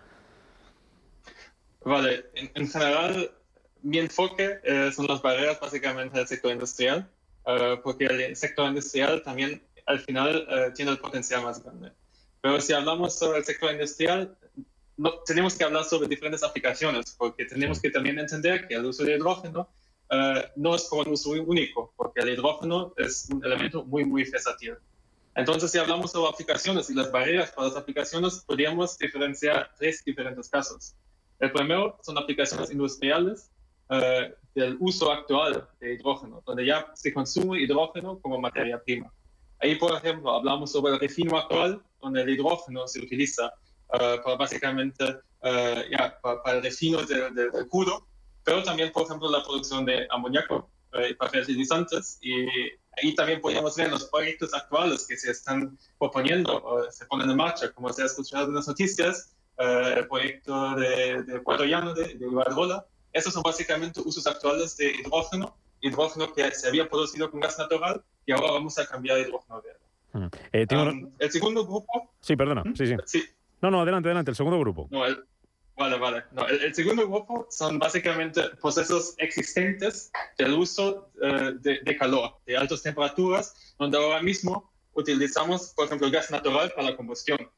Vale, 1.86 2.25
en, 2.34 2.67
general, 2.67 3.32
mi 3.82 3.99
enfoque 3.99 4.60
eh, 4.63 4.91
son 4.95 5.06
las 5.08 5.21
barreras 5.21 5.60
básicamente 5.60 6.17
del 6.17 6.27
sector 6.27 6.51
industrial, 6.51 7.10
porque 7.84 8.06
el 8.06 8.36
sector 8.38 8.67
industrial 8.69 9.21
también 9.21 9.62
al 9.86 9.99
final 9.99 10.71
tiene 10.73 10.91
el 10.91 10.97
potencial 10.97 11.43
más 11.43 11.62
grande. 11.62 11.91
Pero 12.39 12.62
si 12.62 12.71
hablamos 12.71 13.19
sobre 13.19 13.39
el 13.39 13.43
sector 13.43 13.73
industrial, 13.73 14.38
no, 14.95 15.12
tenemos 15.25 15.56
que 15.56 15.65
hablar 15.65 15.84
sobre 15.84 16.08
diferentes 16.08 16.41
aplicaciones, 16.41 17.13
porque 17.17 17.43
tenemos 17.43 17.82
que 17.82 17.89
también 17.89 18.17
entender 18.17 18.65
que 18.65 18.75
el 18.75 18.86
uso 18.86 19.03
de 19.03 19.17
hidrógeno 19.17 19.67
eh, 20.13 20.52
no 20.58 20.76
es 20.76 20.91
un 20.91 21.10
uso 21.10 21.32
único, 21.32 21.91
porque 21.97 22.21
el 22.21 22.30
hidrógeno 22.30 22.93
es 22.97 23.28
un 23.32 23.43
elemento 23.43 23.84
muy, 23.84 24.06
muy 24.06 24.23
versátil. 24.30 24.76
Entonces, 25.36 25.71
si 25.71 25.80
hablamos 25.80 26.12
sobre 26.12 26.30
aplicaciones 26.30 26.88
y 26.91 26.93
las 26.93 27.12
barreras 27.12 27.52
para 27.52 27.69
las 27.69 27.78
aplicaciones, 27.78 28.43
podríamos 28.45 28.95
diferenciar 28.99 29.71
tres 29.76 30.04
diferentes 30.06 30.47
casos. 30.49 30.93
El 31.39 31.52
primero 31.52 31.97
son 32.04 32.19
aplicaciones 32.19 32.69
industriales 32.69 33.49
eh, 33.89 34.36
del 34.54 34.78
uso 34.80 35.12
actual 35.12 35.67
de 35.80 35.95
hidrógeno, 35.95 36.43
donde 36.45 36.67
ya 36.67 36.91
se 36.93 37.12
consume 37.12 37.62
hidrógeno 37.62 38.19
como 38.19 38.39
materia 38.39 38.80
prima. 38.84 39.12
Ahí, 39.60 39.76
por 39.76 39.97
ejemplo, 39.97 40.30
hablamos 40.32 40.71
sobre 40.71 40.93
el 40.93 40.99
refino 40.99 41.39
actual, 41.39 41.82
donde 41.99 42.21
el 42.21 42.30
hidrógeno 42.30 42.88
se 42.88 42.99
utiliza 42.99 43.52
uh, 43.88 44.21
para 44.23 44.36
básicamente 44.38 45.06
ya, 45.89 46.19
para, 46.21 46.58
el 46.58 46.63
refino 46.63 47.02
del, 47.04 47.34
del 47.34 47.67
crudo 47.67 48.06
pero 48.43 48.63
también, 48.63 48.91
por 48.91 49.03
ejemplo, 49.03 49.29
la 49.29 49.43
producción 49.43 49.86
de 49.86 50.08
amoníaco 50.10 50.69
eh, 50.93 51.15
para 51.15 51.32
fertilizantes. 51.32 52.19
Y 52.21 52.45
ahí 52.97 53.15
también 53.15 53.41
podemos 53.41 53.75
ver 53.75 53.89
los 53.89 54.06
proyectos 54.06 54.53
actuales 54.53 55.06
que 55.08 55.17
se 55.17 55.32
están 55.32 55.77
proponiendo 55.97 56.62
o 56.63 56.91
se 56.91 57.06
ponen 57.06 57.29
en 57.29 57.38
marcha, 57.38 57.71
como 57.71 57.91
se 57.91 58.03
ha 58.03 58.06
escuchado 58.06 58.47
en 58.47 58.56
las 58.56 58.67
noticias, 58.67 59.36
eh, 59.58 59.95
el 59.97 60.08
proyecto 60.08 60.75
de, 60.75 61.23
de 61.23 61.39
Puerto 61.39 61.63
Llano, 61.65 61.93
de, 61.93 62.15
de 62.15 62.27
Iberdrola. 62.27 62.86
Esos 63.12 63.34
son 63.34 63.43
básicamente 63.43 64.01
usos 64.01 64.25
actuales 64.27 64.75
de 64.77 64.91
hidrógeno, 64.91 65.56
hidrógeno 65.82 66.34
que 66.34 66.49
se 66.51 66.67
había 66.67 66.89
producido 66.89 67.29
con 67.29 67.39
gas 67.39 67.58
natural 67.60 68.03
y 68.25 68.32
ahora 68.32 68.51
vamos 68.51 68.77
a 68.79 68.86
cambiar 68.86 69.17
a 69.17 69.19
hidrógeno 69.21 69.62
verde. 69.62 69.79
Mm. 70.13 70.27
Eh, 70.51 70.67
um, 70.75 71.12
el 71.19 71.32
segundo 71.32 71.65
grupo... 71.65 72.12
Sí, 72.21 72.36
perdona, 72.36 72.63
¿Mm? 72.63 72.75
sí, 72.75 72.88
sí, 72.88 72.95
sí. 73.06 73.23
No, 73.62 73.71
no, 73.71 73.82
adelante, 73.82 74.10
adelante, 74.10 74.32
el 74.32 74.36
segundo 74.36 74.60
grupo. 74.60 74.88
No, 74.91 75.06
el, 75.06 75.23
Vale, 75.75 75.97
vale. 75.97 76.23
No, 76.31 76.47
el, 76.47 76.73
segundo 76.75 77.07
grupo 77.07 77.47
son 77.49 77.79
básicamente 77.79 78.43
procesos 78.62 79.15
existentes 79.17 80.12
del 80.38 80.53
uso 80.53 81.09
eh, 81.21 81.53
de, 81.62 81.97
calor, 81.97 82.38
de 82.45 82.55
altas 82.55 82.83
temperaturas, 82.83 83.73
donde 83.79 83.97
ahora 83.97 84.21
mismo 84.21 84.71
utilizamos, 84.93 85.73
por 85.75 85.88
ejemplo, 85.88 86.12
gas 86.12 86.29
natural 86.29 86.71
para 86.75 86.91
la 86.91 86.95
combustión. 86.95 87.49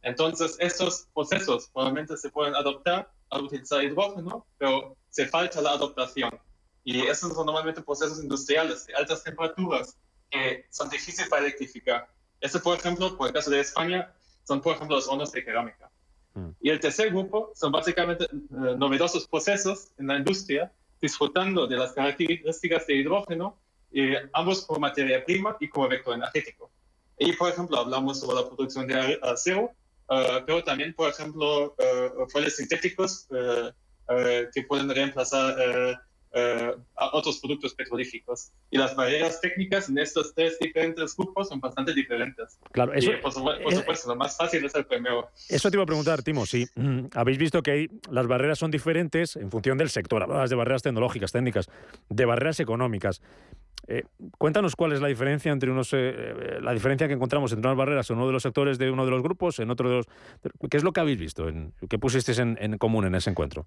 Entonces, 0.00 0.56
estos 0.60 1.08
procesos 1.12 1.68
probablemente 1.68 2.16
se 2.16 2.30
pueden 2.30 2.54
adoptar 2.54 3.12
al 3.30 3.42
utilizar 3.42 3.84
hidrógeno, 3.84 4.46
pero 4.56 4.96
se 5.10 5.26
falta 5.26 5.60
la 5.60 5.72
adaptación. 5.72 6.30
Y 6.84 7.02
esos 7.02 7.34
son 7.34 7.44
normalmente 7.44 7.82
procesos 7.82 8.22
industriales 8.22 8.86
de 8.86 8.94
altas 8.94 9.22
temperaturas 9.22 9.98
que 10.30 10.66
son 10.70 10.88
difíciles 10.88 11.28
para 11.28 11.42
electrificar. 11.42 12.08
Este, 12.40 12.58
por 12.60 12.78
ejemplo, 12.78 13.14
por 13.18 13.28
el 13.28 13.34
caso 13.34 13.50
de 13.50 13.60
España, 13.60 14.14
son, 14.44 14.62
por 14.62 14.74
ejemplo, 14.74 14.96
los 14.96 15.06
hornos 15.08 15.32
de 15.32 15.42
cerámica. 15.42 15.90
Mm. 16.38 16.54
Y 16.60 16.70
el 16.70 16.80
tercer 16.80 17.10
grupo 17.10 17.52
son 17.54 17.72
básicamente 17.72 18.24
eh, 18.24 18.28
novedosos 18.50 19.26
procesos 19.26 19.88
en 19.98 20.06
la 20.08 20.16
industria, 20.16 20.72
disfrutando 21.00 21.66
de 21.66 21.76
las 21.76 21.92
características 21.92 22.86
de 22.86 22.96
hidrógeno, 22.96 23.56
ambos 24.32 24.66
como 24.66 24.80
materia 24.80 25.24
prima 25.24 25.56
y 25.60 25.68
como 25.68 25.88
vector 25.88 26.14
energético. 26.14 26.70
Y, 27.18 27.32
por 27.32 27.50
ejemplo, 27.50 27.78
hablamos 27.78 28.20
sobre 28.20 28.36
la 28.36 28.46
producción 28.46 28.86
de 28.86 29.18
acero, 29.22 29.72
uh, 30.08 30.44
pero 30.44 30.62
también, 30.62 30.92
por 30.94 31.08
ejemplo, 31.10 31.74
uh, 31.78 32.50
sintéticos 32.50 33.26
que 34.52 34.62
pueden 34.62 34.88
reemplazar 34.88 35.54
eh, 35.58 35.96
a 36.34 37.16
otros 37.16 37.38
productos 37.38 37.74
petrolíficos. 37.74 38.52
Y 38.70 38.78
las 38.78 38.94
barreras 38.94 39.40
técnicas 39.40 39.88
en 39.88 39.98
estos 39.98 40.34
tres 40.34 40.58
diferentes 40.58 41.16
grupos 41.16 41.48
son 41.48 41.60
bastante 41.60 41.94
diferentes. 41.94 42.58
Claro, 42.72 42.92
eso, 42.92 43.10
por, 43.22 43.32
eh, 43.32 43.76
supuesto, 43.76 44.08
lo 44.08 44.16
más 44.16 44.36
fácil 44.36 44.64
es 44.64 44.74
el 44.74 44.84
primero. 44.84 45.28
Eso 45.48 45.70
te 45.70 45.76
iba 45.76 45.82
a 45.82 45.86
preguntar, 45.86 46.22
Timo, 46.22 46.46
si 46.46 46.66
mm, 46.74 47.06
habéis 47.14 47.38
visto 47.38 47.62
que 47.62 47.70
hay, 47.70 47.88
las 48.10 48.26
barreras 48.26 48.58
son 48.58 48.70
diferentes 48.70 49.36
en 49.36 49.50
función 49.50 49.78
del 49.78 49.90
sector. 49.90 50.22
Hablabas 50.22 50.50
de 50.50 50.56
barreras 50.56 50.82
tecnológicas, 50.82 51.32
técnicas, 51.32 51.68
de 52.08 52.24
barreras 52.24 52.60
económicas. 52.60 53.22
Eh, 53.86 54.02
cuéntanos 54.36 54.76
cuál 54.76 54.92
es 54.92 55.00
la 55.00 55.08
diferencia 55.08 55.50
entre 55.50 55.70
unos, 55.70 55.92
la 55.94 56.74
diferencia 56.74 57.08
que 57.08 57.14
encontramos 57.14 57.52
entre 57.52 57.68
unas 57.68 57.78
barreras 57.78 58.10
en 58.10 58.16
uno 58.16 58.26
de 58.26 58.32
los 58.32 58.42
sectores 58.42 58.76
de 58.76 58.90
uno 58.90 59.06
de 59.06 59.10
los 59.10 59.22
grupos, 59.22 59.58
en 59.60 59.70
otro 59.70 59.88
de 59.88 59.96
los. 59.96 60.06
¿Qué 60.70 60.76
es 60.76 60.84
lo 60.84 60.92
que 60.92 61.00
habéis 61.00 61.18
visto? 61.18 61.48
En, 61.48 61.72
¿Qué 61.88 61.98
pusisteis 61.98 62.38
en, 62.38 62.58
en 62.60 62.76
común 62.76 63.06
en 63.06 63.14
ese 63.14 63.30
encuentro? 63.30 63.66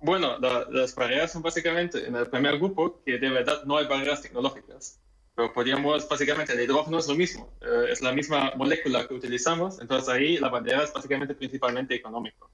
Bueno, 0.00 0.38
las 0.38 0.94
barreras 0.94 1.32
son 1.32 1.42
básicamente 1.42 2.06
en 2.06 2.16
el 2.16 2.26
primer 2.28 2.58
grupo 2.58 3.02
que 3.04 3.18
de 3.18 3.30
verdad 3.30 3.64
no 3.64 3.76
hay 3.76 3.86
barreras 3.86 4.22
tecnológicas. 4.22 5.00
Pero 5.34 5.52
podríamos, 5.52 6.06
básicamente, 6.08 6.52
el 6.52 6.60
hidrógeno 6.60 6.98
es 6.98 7.08
lo 7.08 7.14
mismo, 7.14 7.48
eh, 7.62 7.86
es 7.90 8.02
la 8.02 8.12
misma 8.12 8.52
molécula 8.54 9.08
que 9.08 9.14
utilizamos, 9.14 9.80
entonces 9.80 10.10
ahí 10.10 10.36
la 10.36 10.50
barrera 10.50 10.84
es 10.84 10.92
básicamente 10.92 11.34
principalmente 11.34 11.94
económico. 11.94 12.50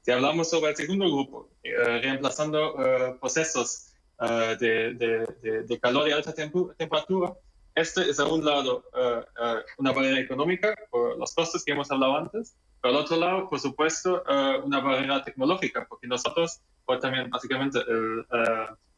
Si 0.00 0.12
hablamos 0.12 0.48
sobre 0.48 0.70
el 0.70 0.76
segundo 0.76 1.06
grupo, 1.06 1.50
eh, 1.64 1.72
reemplazando 2.00 2.76
eh, 2.78 3.16
procesos 3.18 3.90
de, 4.20 4.94
de, 4.94 5.62
de, 5.64 5.80
calor 5.80 6.08
y 6.08 6.12
alta 6.12 6.32
temperatura, 6.32 7.34
este 7.74 8.08
es 8.08 8.20
a 8.20 8.26
un 8.26 8.44
lado 8.44 8.84
eh, 8.96 9.24
eh, 9.42 9.56
una 9.78 9.90
barrera 9.90 10.20
económica 10.20 10.76
por 10.90 11.18
los 11.18 11.34
costos 11.34 11.64
que 11.64 11.72
hemos 11.72 11.90
hablado 11.90 12.16
antes, 12.16 12.54
al 12.88 12.96
otro 12.96 13.16
lado, 13.16 13.48
por 13.48 13.60
supuesto, 13.60 14.22
eh, 14.28 14.60
una 14.64 14.80
barrera 14.80 15.22
tecnológica, 15.22 15.86
porque 15.88 16.06
nosotros 16.06 16.60
pues, 16.84 17.00
también 17.00 17.30
básicamente 17.30 17.80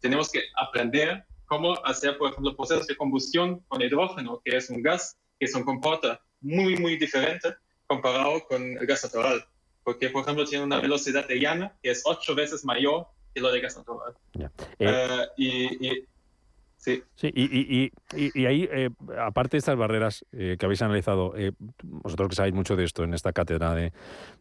tenemos 0.01 0.31
que 0.31 0.43
aprender 0.57 1.25
cómo 1.47 1.75
hacer, 1.85 2.19
por 2.19 2.31
ejemplo, 2.31 2.57
procesos 2.57 2.87
de 2.87 2.97
combustión 2.97 3.61
con 3.69 3.81
hidrógeno, 3.81 4.41
que 4.45 4.57
es 4.57 4.69
un 4.71 4.83
gas 4.83 5.17
que 5.39 5.47
se 5.47 5.65
comporta 5.65 6.21
muy, 6.41 6.77
muy 6.77 6.97
diferente 6.97 7.55
comparado 7.87 8.45
con 8.47 8.63
el 8.63 8.87
gas 8.87 9.05
natural. 9.05 9.45
Porque, 9.85 10.11
por 10.11 10.23
ejemplo, 10.23 10.45
tiene 10.45 10.65
una 10.65 10.81
velocidad 10.81 11.27
de 11.27 11.39
llana 11.39 11.77
que 11.83 11.91
es 11.91 12.03
ocho 12.05 12.35
veces 12.35 12.65
mayor 12.65 13.07
que 13.35 13.41
lo 13.41 13.53
de 13.53 13.61
gas 13.61 13.77
natural. 13.77 14.17
y 15.37 16.05
Sí. 16.87 17.03
Sí, 17.17 17.33
y, 17.35 17.91
y, 18.15 18.47
ahí, 18.47 18.69
eh, 18.71 18.91
aparte 19.19 19.57
de 19.57 19.59
estas 19.59 19.77
barreras 19.77 20.25
eh, 20.31 20.55
que 20.57 20.67
habéis 20.67 20.83
analizado, 20.83 21.37
eh, 21.37 21.51
vosotros 21.83 22.29
que 22.29 22.37
sabéis 22.37 22.55
mucho 22.55 22.77
de 22.77 22.85
esto 22.85 23.03
en 23.03 23.13
esta 23.13 23.33
cátedra, 23.33 23.75
de, 23.75 23.93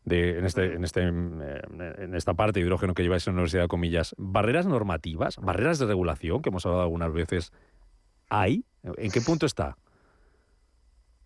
de 0.03 0.37
en, 0.37 0.45
este, 0.45 0.75
en, 0.75 0.83
este, 0.83 1.01
en 1.01 2.13
esta 2.13 2.35
parte 2.35 2.59
de 2.59 2.65
hidrógeno 2.67 2.93
que 2.93 3.01
lleváis 3.01 3.25
en 3.25 3.33
la 3.33 3.37
Universidad 3.37 3.63
de 3.63 3.67
Comillas, 3.67 4.13
¿barreras 4.19 4.67
normativas, 4.67 5.37
barreras 5.37 5.79
de 5.79 5.87
regulación, 5.87 6.43
que 6.43 6.49
hemos 6.49 6.63
hablado 6.67 6.83
algunas 6.83 7.11
veces, 7.13 7.51
hay? 8.29 8.63
¿En 8.83 9.09
qué 9.09 9.21
punto 9.21 9.47
está? 9.47 9.75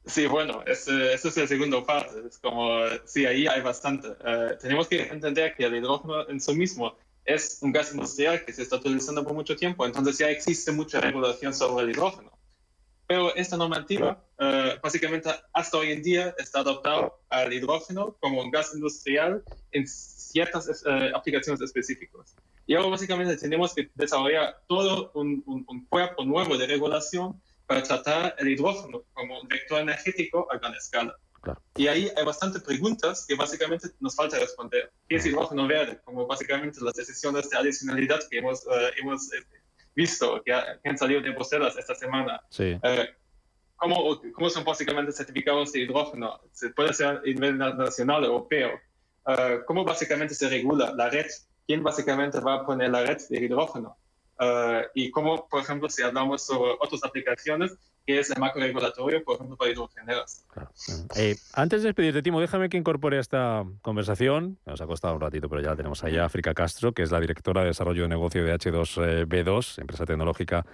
Sí, 0.06 0.26
bueno, 0.26 0.64
ese, 0.66 1.16
es 1.16 1.38
el 1.38 1.50
segundo 1.50 1.86
paso. 1.86 2.18
Es 2.26 2.40
como, 2.40 2.80
sí, 3.04 3.26
ahí 3.26 3.46
hay 3.46 3.60
bastante. 3.60 4.08
tenemos 4.62 4.88
que 4.88 5.02
entender 5.02 5.54
que 5.54 5.66
el 5.66 5.76
hidrógeno 5.76 6.30
en 6.30 6.40
sí 6.40 6.56
mismo 6.56 6.96
es 7.26 7.60
un 7.62 7.72
gas 7.72 7.92
industrial 7.94 8.44
que 8.46 8.54
se 8.54 8.64
está 8.64 8.78
utilizando 8.78 9.24
por 9.24 9.34
mucho 9.34 9.56
tiempo, 9.56 9.86
entonces 9.86 10.18
ya 10.18 10.30
existe 10.30 10.72
mucha 10.72 11.00
regulación 11.00 11.54
sobre 11.54 11.86
el 11.86 11.92
hidrógeno. 11.92 12.32
Pero 13.08 13.34
esta 13.36 13.58
normativa, 13.58 14.24
eh, 14.38 14.78
básicamente 14.84 15.32
hasta 15.54 15.78
hoy 15.78 15.92
en 15.92 16.04
día, 16.04 16.36
está 16.38 16.60
adaptado 16.60 17.20
al 17.30 17.52
hidrógeno 17.52 18.16
como 18.20 18.42
un 18.42 18.52
gas 18.52 18.72
industrial 18.76 19.44
en 19.72 19.88
ciertas 19.88 20.84
eh, 20.86 21.12
aplicaciones 21.16 21.60
específicas. 21.62 22.36
Y 22.68 22.76
ahora 22.76 22.90
básicamente 22.90 23.36
tenemos 23.36 23.74
que 23.74 23.90
desarrollar 23.96 24.62
todo 24.68 25.12
un, 25.16 25.44
un, 25.46 25.86
cuerpo 25.86 26.24
nuevo 26.24 26.56
de 26.56 26.68
regulación 26.68 27.42
para 27.66 27.82
tratar 27.82 28.36
el 28.38 28.50
hidrógeno 28.50 29.04
como 29.14 29.42
un 29.42 29.48
vector 29.48 29.82
energético 29.82 30.48
a 30.52 30.60
gran 30.60 30.76
escala. 30.76 31.18
Y 31.76 31.88
ahí 31.88 32.12
hay 32.16 32.26
bastantes 32.26 32.62
preguntas 32.64 33.26
que 33.28 33.36
básicamente 33.36 33.90
nos 34.00 34.16
falta 34.16 34.40
responder. 34.40 34.92
¿Qué 35.08 35.16
es 35.18 35.26
hidrógeno 35.26 35.68
verde? 35.68 36.00
Como 36.04 36.26
básicamente 36.28 36.80
las 36.82 36.94
decisiones 36.94 37.50
de 37.50 37.58
adicionalidad 37.58 38.20
que 38.30 38.40
hemos, 38.40 38.64
eh, 38.64 38.92
hemos 39.02 39.32
eh, 39.34 39.44
visto, 39.96 40.42
que, 40.44 40.54
han 40.54 40.98
salido 40.98 41.22
de 41.22 41.32
Bruselas 41.32 41.78
esta 41.78 41.96
semana. 41.96 42.42
Sí. 42.50 42.78
Eh, 42.84 43.10
¿cómo, 43.76 44.22
¿Cómo 44.34 44.50
son 44.50 44.64
básicamente 44.64 45.12
certificados 45.12 45.72
de 45.72 45.80
hidrógeno? 45.80 46.40
¿Se 46.52 46.70
puede 46.70 46.94
ser 46.94 47.08
a 47.08 47.22
nivel 47.22 47.58
nacional, 47.58 48.24
europeo? 48.24 48.72
¿Cómo 49.68 49.84
básicamente 49.84 50.34
se 50.34 50.50
regula 50.50 50.92
la 50.96 51.10
red? 51.10 51.28
¿Quién 51.68 51.84
básicamente 51.84 52.40
va 52.40 52.56
a 52.56 52.66
poner 52.66 52.90
la 52.90 53.04
red 53.04 53.18
de 53.30 53.46
hidrógeno? 53.46 53.96
y 54.94 55.12
cómo, 55.12 55.50
por 55.50 55.62
ejemplo, 55.62 55.90
si 55.90 56.02
hablamos 56.02 56.46
sobre 56.46 56.72
otras 56.80 57.04
aplicaciones, 57.04 57.78
que 58.10 58.18
es 58.18 58.32
el 58.32 58.40
macro 58.40 58.60
regulatorio, 58.60 59.24
por 59.24 59.36
ejemplo, 59.36 59.56
para 59.56 59.70
hidrogeneras. 59.70 60.44
Eh, 61.16 61.36
antes 61.54 61.84
de 61.84 61.90
despedirte, 61.90 62.24
Timo, 62.24 62.42
déjame 62.42 62.68
que 62.68 62.76
incorpore 62.76 63.18
a 63.18 63.20
esta 63.20 63.64
conversación, 63.84 64.58
nos 64.66 64.82
ha 64.82 64.88
costado 64.88 65.14
un 65.14 65.22
ratito, 65.22 65.48
pero 65.48 65.62
ya 65.62 65.70
la 65.70 65.76
tenemos 65.76 66.04
allá, 66.04 66.26
África 66.26 66.56
Castro, 66.56 66.92
que 66.92 67.04
es 67.04 67.12
la 67.12 67.20
directora 67.20 67.62
de 67.62 67.68
Desarrollo 67.68 68.02
de 68.02 68.08
Negocio 68.08 68.44
de 68.44 68.52
H2B2, 68.56 69.82
empresa 69.82 70.08
tecnológica 70.08 70.66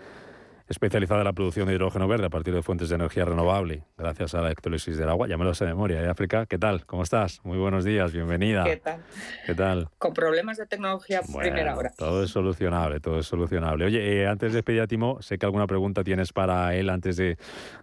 especializada 0.67 1.21
en 1.21 1.25
la 1.25 1.33
producción 1.33 1.67
de 1.67 1.73
hidrógeno 1.73 2.07
verde 2.07 2.25
a 2.25 2.29
partir 2.29 2.53
de 2.53 2.63
fuentes 2.63 2.89
de 2.89 2.95
energía 2.95 3.25
renovable, 3.25 3.83
gracias 3.97 4.33
a 4.33 4.41
la 4.41 4.47
electrólisis 4.47 4.97
del 4.97 5.09
agua. 5.09 5.27
Ya 5.27 5.37
me 5.37 5.45
lo 5.45 5.53
sé 5.53 5.65
de 5.65 5.71
memoria. 5.71 6.01
¿eh, 6.01 6.07
África? 6.07 6.45
¿Qué 6.45 6.57
tal? 6.57 6.85
¿Cómo 6.85 7.03
estás? 7.03 7.41
Muy 7.43 7.57
buenos 7.57 7.83
días, 7.83 8.11
bienvenida. 8.11 8.63
¿Qué 8.63 8.77
tal? 8.77 9.03
¿Qué 9.45 9.53
tal? 9.53 9.89
Con 9.97 10.13
problemas 10.13 10.57
de 10.57 10.65
tecnología 10.65 11.21
primera 11.21 11.77
hora. 11.77 11.91
Todo 11.97 12.23
es 12.23 12.31
solucionable, 12.31 12.99
todo 12.99 13.19
es 13.19 13.27
solucionable. 13.27 13.85
Oye, 13.85 14.21
eh, 14.21 14.27
antes 14.27 14.53
de 14.53 14.57
despedir 14.57 14.81
a 14.81 14.87
Timo, 14.87 15.21
sé 15.21 15.37
que 15.37 15.45
alguna 15.45 15.67
pregunta 15.67 16.03
tienes 16.03 16.33
para 16.33 16.75
él 16.75 16.89
antes 16.89 17.17
de, 17.17 17.37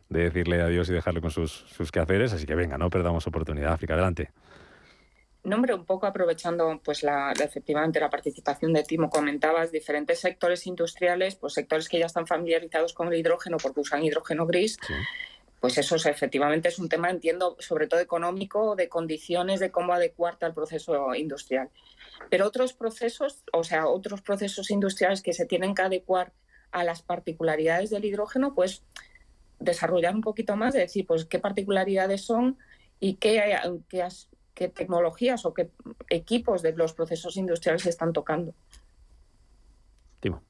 decirle 0.08 0.60
adiós 0.60 0.88
y 0.90 0.92
dejarle 0.92 1.20
con 1.20 1.30
sus, 1.30 1.52
sus 1.52 1.90
quehaceres, 1.90 2.32
así 2.32 2.46
que 2.46 2.54
venga, 2.54 2.78
no 2.78 2.90
perdamos 2.90 3.26
oportunidad. 3.26 3.72
África, 3.72 3.94
adelante. 3.94 4.30
Nombre, 5.44 5.74
un 5.74 5.84
poco 5.84 6.06
aprovechando 6.06 6.80
pues 6.84 7.02
la, 7.02 7.32
efectivamente 7.32 7.98
la 7.98 8.10
participación 8.10 8.72
de 8.72 8.84
Timo, 8.84 9.10
comentabas 9.10 9.72
diferentes 9.72 10.20
sectores 10.20 10.66
industriales, 10.68 11.34
pues 11.34 11.54
sectores 11.54 11.88
que 11.88 11.98
ya 11.98 12.06
están 12.06 12.28
familiarizados 12.28 12.92
con 12.92 13.08
el 13.08 13.18
hidrógeno 13.18 13.56
porque 13.56 13.80
usan 13.80 14.04
hidrógeno 14.04 14.46
gris. 14.46 14.78
Pues 15.58 15.78
eso 15.78 15.96
efectivamente 15.96 16.68
es 16.68 16.78
un 16.78 16.88
tema, 16.88 17.10
entiendo, 17.10 17.56
sobre 17.58 17.88
todo 17.88 18.00
económico, 18.00 18.76
de 18.76 18.88
condiciones 18.88 19.58
de 19.58 19.70
cómo 19.70 19.92
adecuarte 19.92 20.44
al 20.44 20.54
proceso 20.54 21.14
industrial. 21.14 21.70
Pero 22.30 22.46
otros 22.46 22.72
procesos, 22.72 23.42
o 23.52 23.64
sea, 23.64 23.86
otros 23.86 24.22
procesos 24.22 24.70
industriales 24.70 25.22
que 25.22 25.32
se 25.32 25.46
tienen 25.46 25.74
que 25.74 25.82
adecuar 25.82 26.32
a 26.70 26.84
las 26.84 27.02
particularidades 27.02 27.90
del 27.90 28.04
hidrógeno, 28.04 28.54
pues 28.54 28.82
desarrollar 29.58 30.14
un 30.14 30.20
poquito 30.20 30.56
más, 30.56 30.74
de 30.74 30.80
decir, 30.80 31.06
pues 31.06 31.24
qué 31.24 31.38
particularidades 31.38 32.22
son 32.22 32.58
y 33.00 33.14
qué, 33.14 33.56
qué, 33.88 34.02
qué 34.54 34.68
tecnologías 34.68 35.44
o 35.46 35.54
qué 35.54 35.70
equipos 36.08 36.62
de 36.62 36.72
los 36.72 36.92
procesos 36.92 37.36
industriales 37.36 37.82
se 37.82 37.90
están 37.90 38.12
tocando. 38.12 38.54
Timo. 40.20 40.42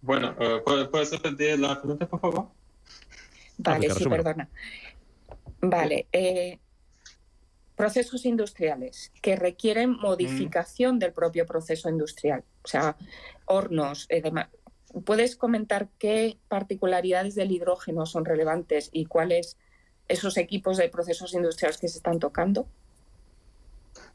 bueno, 0.00 0.36
eh, 0.38 0.62
¿puedes 0.90 1.10
repetir 1.12 1.58
la 1.58 1.78
pregunta, 1.80 2.08
por 2.08 2.20
favor? 2.20 2.48
Vale, 3.58 3.90
sí, 3.90 4.08
perdona. 4.08 4.48
Vale. 5.60 6.06
Eh, 6.12 6.58
procesos 7.74 8.24
industriales 8.26 9.12
que 9.22 9.36
requieren 9.36 9.92
modificación 9.92 10.98
del 10.98 11.12
propio 11.12 11.46
proceso 11.46 11.88
industrial, 11.88 12.44
o 12.62 12.68
sea, 12.68 12.96
hornos, 13.46 14.06
eh, 14.10 14.22
¿Puedes 15.04 15.36
comentar 15.36 15.88
qué 15.98 16.36
particularidades 16.48 17.36
del 17.36 17.52
hidrógeno 17.52 18.06
son 18.06 18.24
relevantes 18.24 18.90
y 18.92 19.06
cuáles 19.06 19.56
esos 20.10 20.36
equipos 20.36 20.76
de 20.76 20.88
procesos 20.88 21.32
industriales 21.34 21.78
que 21.78 21.88
se 21.88 21.98
están 21.98 22.18
tocando? 22.18 22.66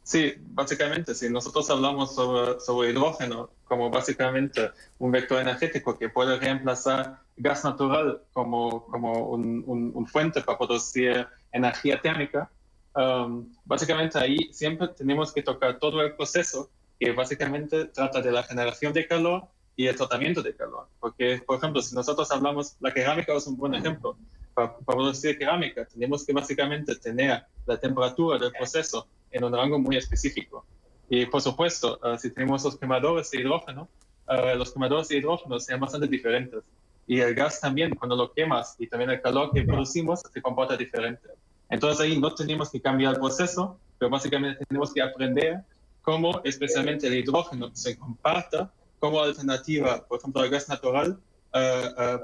Sí, 0.04 0.34
básicamente, 0.38 1.16
si 1.16 1.30
nosotros 1.30 1.68
hablamos 1.70 2.14
sobre, 2.14 2.92
hidrógeno 2.92 3.50
como 3.64 3.90
básicamente 3.90 4.70
un 5.00 5.12
vector 5.12 5.42
energético 5.42 5.98
que 5.98 6.10
puede 6.10 6.38
reemplazar 6.38 7.22
gas 7.38 7.64
natural 7.64 8.22
como, 8.32 8.86
como 8.86 9.30
un, 9.30 10.08
fuente 10.08 10.42
para 10.42 10.60
producir 10.60 11.28
energía 11.52 12.00
térmica, 12.00 12.52
um, 12.96 13.52
básicamente 13.64 14.20
ahí 14.20 14.38
siempre 14.52 14.90
tenemos 14.90 15.34
que 15.34 15.42
tocar 15.42 15.80
todo 15.80 16.02
el 16.02 16.14
proceso 16.16 16.70
que 17.00 17.12
básicamente 17.12 17.86
trata 17.86 18.22
de 18.22 18.32
la 18.32 18.44
generación 18.44 18.94
de 18.94 19.08
calor 19.08 19.48
y 19.76 19.88
el 19.88 19.96
tratamiento 19.96 20.44
de 20.44 20.56
calor. 20.56 20.88
Porque, 21.00 21.42
por 21.46 21.58
ejemplo, 21.58 21.82
si 21.82 21.96
nosotros 21.96 22.30
hablamos, 22.32 22.76
la 22.80 22.92
cerámica 22.92 23.34
es 23.34 23.48
un 23.48 23.58
buen 23.58 23.74
ejemplo 23.74 24.16
para, 24.56 24.76
producir 24.78 25.38
cerámica 25.38 25.86
tenemos 25.86 26.26
que 26.26 26.34
básicamente 26.34 26.96
tener 26.96 27.44
la 27.66 27.78
temperatura 27.78 28.40
del 28.40 28.52
proceso 28.52 29.08
en 29.32 29.44
un 29.44 29.54
rango 29.54 29.78
muy 29.78 29.98
específico. 29.98 30.66
Y 31.10 31.26
por 31.26 31.42
supuesto, 31.42 32.00
eh, 32.04 32.18
si 32.18 32.32
tenemos 32.32 32.64
los 32.64 32.78
quemadores 32.78 33.30
de 33.30 33.42
hidrógeno, 33.42 33.88
uh, 34.28 34.58
los 34.58 34.72
quemadores 34.72 35.10
de 35.10 35.18
hidrógeno 35.18 35.60
sean 35.60 35.80
bastante 35.80 36.08
diferentes. 36.08 36.64
Y 37.06 37.20
el 37.20 37.36
gas 37.36 37.60
también, 37.60 37.94
cuando 37.94 38.16
lo 38.16 38.32
quemas 38.32 38.76
y 38.80 38.88
también 38.88 39.12
el 39.12 39.22
calor 39.22 39.52
que 39.54 39.62
producimos, 39.64 40.22
se 40.22 40.42
comporta 40.42 40.76
diferente. 40.76 41.30
Entonces 41.70 42.00
ahí 42.00 42.20
no 42.20 42.34
tenemos 42.34 42.72
que 42.72 42.82
cambiar 42.82 43.14
el 43.14 43.20
proceso, 43.20 43.78
pero 44.00 44.10
básicamente 44.10 44.66
tenemos 44.66 44.94
que 44.94 45.02
aprender 45.02 45.64
cómo 46.02 46.42
especialmente 46.44 47.08
el 47.08 47.18
hidrógeno 47.18 47.70
se 47.74 47.98
comporta 47.98 48.72
como 49.00 49.22
alternativa, 49.22 50.04
por 50.08 50.20
ejemplo, 50.20 50.42
al 50.42 50.50
gas 50.50 50.70
natural 50.70 51.20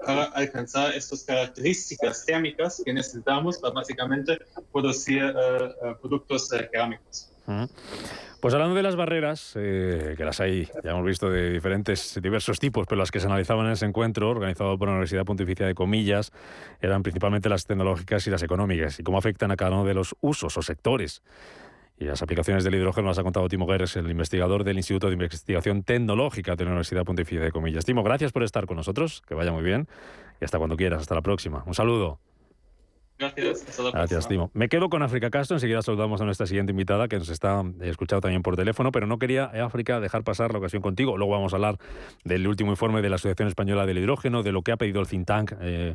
para 0.05 0.23
alcanzar 0.33 0.93
estas 0.93 1.23
características 1.23 2.25
térmicas 2.25 2.81
que 2.83 2.93
necesitamos 2.93 3.57
para 3.59 3.73
básicamente 3.73 4.37
producir 4.71 5.23
eh, 5.23 5.95
productos 6.01 6.49
cerámicos. 6.49 7.29
Pues 8.41 8.53
hablando 8.53 8.75
de 8.75 8.83
las 8.83 8.95
barreras, 8.95 9.51
que 9.53 10.15
las 10.17 10.39
hay, 10.39 10.67
ya 10.83 10.91
hemos 10.91 11.05
visto 11.05 11.29
de 11.29 11.51
diferentes, 11.51 12.19
diversos 12.21 12.59
tipos, 12.59 12.87
pero 12.87 12.99
las 12.99 13.11
que 13.11 13.19
se 13.19 13.27
analizaban 13.27 13.67
en 13.67 13.73
ese 13.73 13.85
encuentro, 13.85 14.29
organizado 14.29 14.77
por 14.77 14.87
la 14.87 14.93
Universidad 14.93 15.25
Pontificia 15.25 15.65
de 15.67 15.75
Comillas, 15.75 16.31
eran 16.81 17.03
principalmente 17.03 17.49
las 17.49 17.65
tecnológicas 17.65 18.25
y 18.27 18.31
las 18.31 18.41
económicas, 18.41 18.99
y 18.99 19.03
cómo 19.03 19.17
afectan 19.17 19.51
a 19.51 19.57
cada 19.57 19.71
uno 19.71 19.85
de 19.85 19.93
los 19.93 20.15
usos 20.21 20.57
o 20.57 20.61
sectores 20.61 21.21
y 22.01 22.05
las 22.05 22.21
aplicaciones 22.23 22.63
del 22.63 22.73
hidrógeno 22.73 23.09
las 23.09 23.19
ha 23.19 23.23
contado 23.23 23.47
Timo 23.47 23.67
Guerres, 23.67 23.95
el 23.95 24.09
investigador 24.09 24.63
del 24.63 24.77
Instituto 24.77 25.07
de 25.07 25.13
Investigación 25.13 25.83
Tecnológica 25.83 26.55
de 26.55 26.65
la 26.65 26.71
Universidad 26.71 27.05
Pontificia 27.05 27.43
de 27.43 27.51
Comillas. 27.51 27.85
Timo, 27.85 28.01
gracias 28.01 28.31
por 28.31 28.41
estar 28.41 28.65
con 28.65 28.77
nosotros, 28.77 29.21
que 29.27 29.35
vaya 29.35 29.51
muy 29.51 29.61
bien 29.61 29.87
y 30.41 30.45
hasta 30.45 30.57
cuando 30.57 30.75
quieras, 30.77 31.01
hasta 31.01 31.13
la 31.13 31.21
próxima. 31.21 31.63
Un 31.67 31.75
saludo. 31.75 32.19
Gracias. 33.19 33.79
Gracias, 33.93 34.27
Timo. 34.27 34.49
Me 34.55 34.67
quedo 34.67 34.89
con 34.89 35.03
África 35.03 35.29
Castro. 35.29 35.57
Enseguida 35.57 35.83
saludamos 35.83 36.19
a 36.21 36.25
nuestra 36.25 36.47
siguiente 36.47 36.71
invitada 36.71 37.07
que 37.07 37.19
nos 37.19 37.29
está 37.29 37.63
escuchando 37.81 38.21
también 38.21 38.41
por 38.41 38.55
teléfono, 38.55 38.91
pero 38.91 39.05
no 39.05 39.19
quería, 39.19 39.51
eh, 39.53 39.59
África, 39.59 39.99
dejar 39.99 40.23
pasar 40.23 40.53
la 40.53 40.57
ocasión 40.57 40.81
contigo. 40.81 41.17
Luego 41.17 41.33
vamos 41.33 41.53
a 41.53 41.57
hablar 41.57 41.77
del 42.23 42.47
último 42.47 42.71
informe 42.71 43.03
de 43.03 43.09
la 43.09 43.17
Asociación 43.17 43.47
Española 43.47 43.85
del 43.85 43.99
Hidrógeno, 43.99 44.41
de 44.41 44.51
lo 44.51 44.63
que 44.63 44.71
ha 44.71 44.77
pedido 44.77 45.01
el 45.01 45.07
think 45.07 45.27
tank 45.27 45.53
eh, 45.61 45.93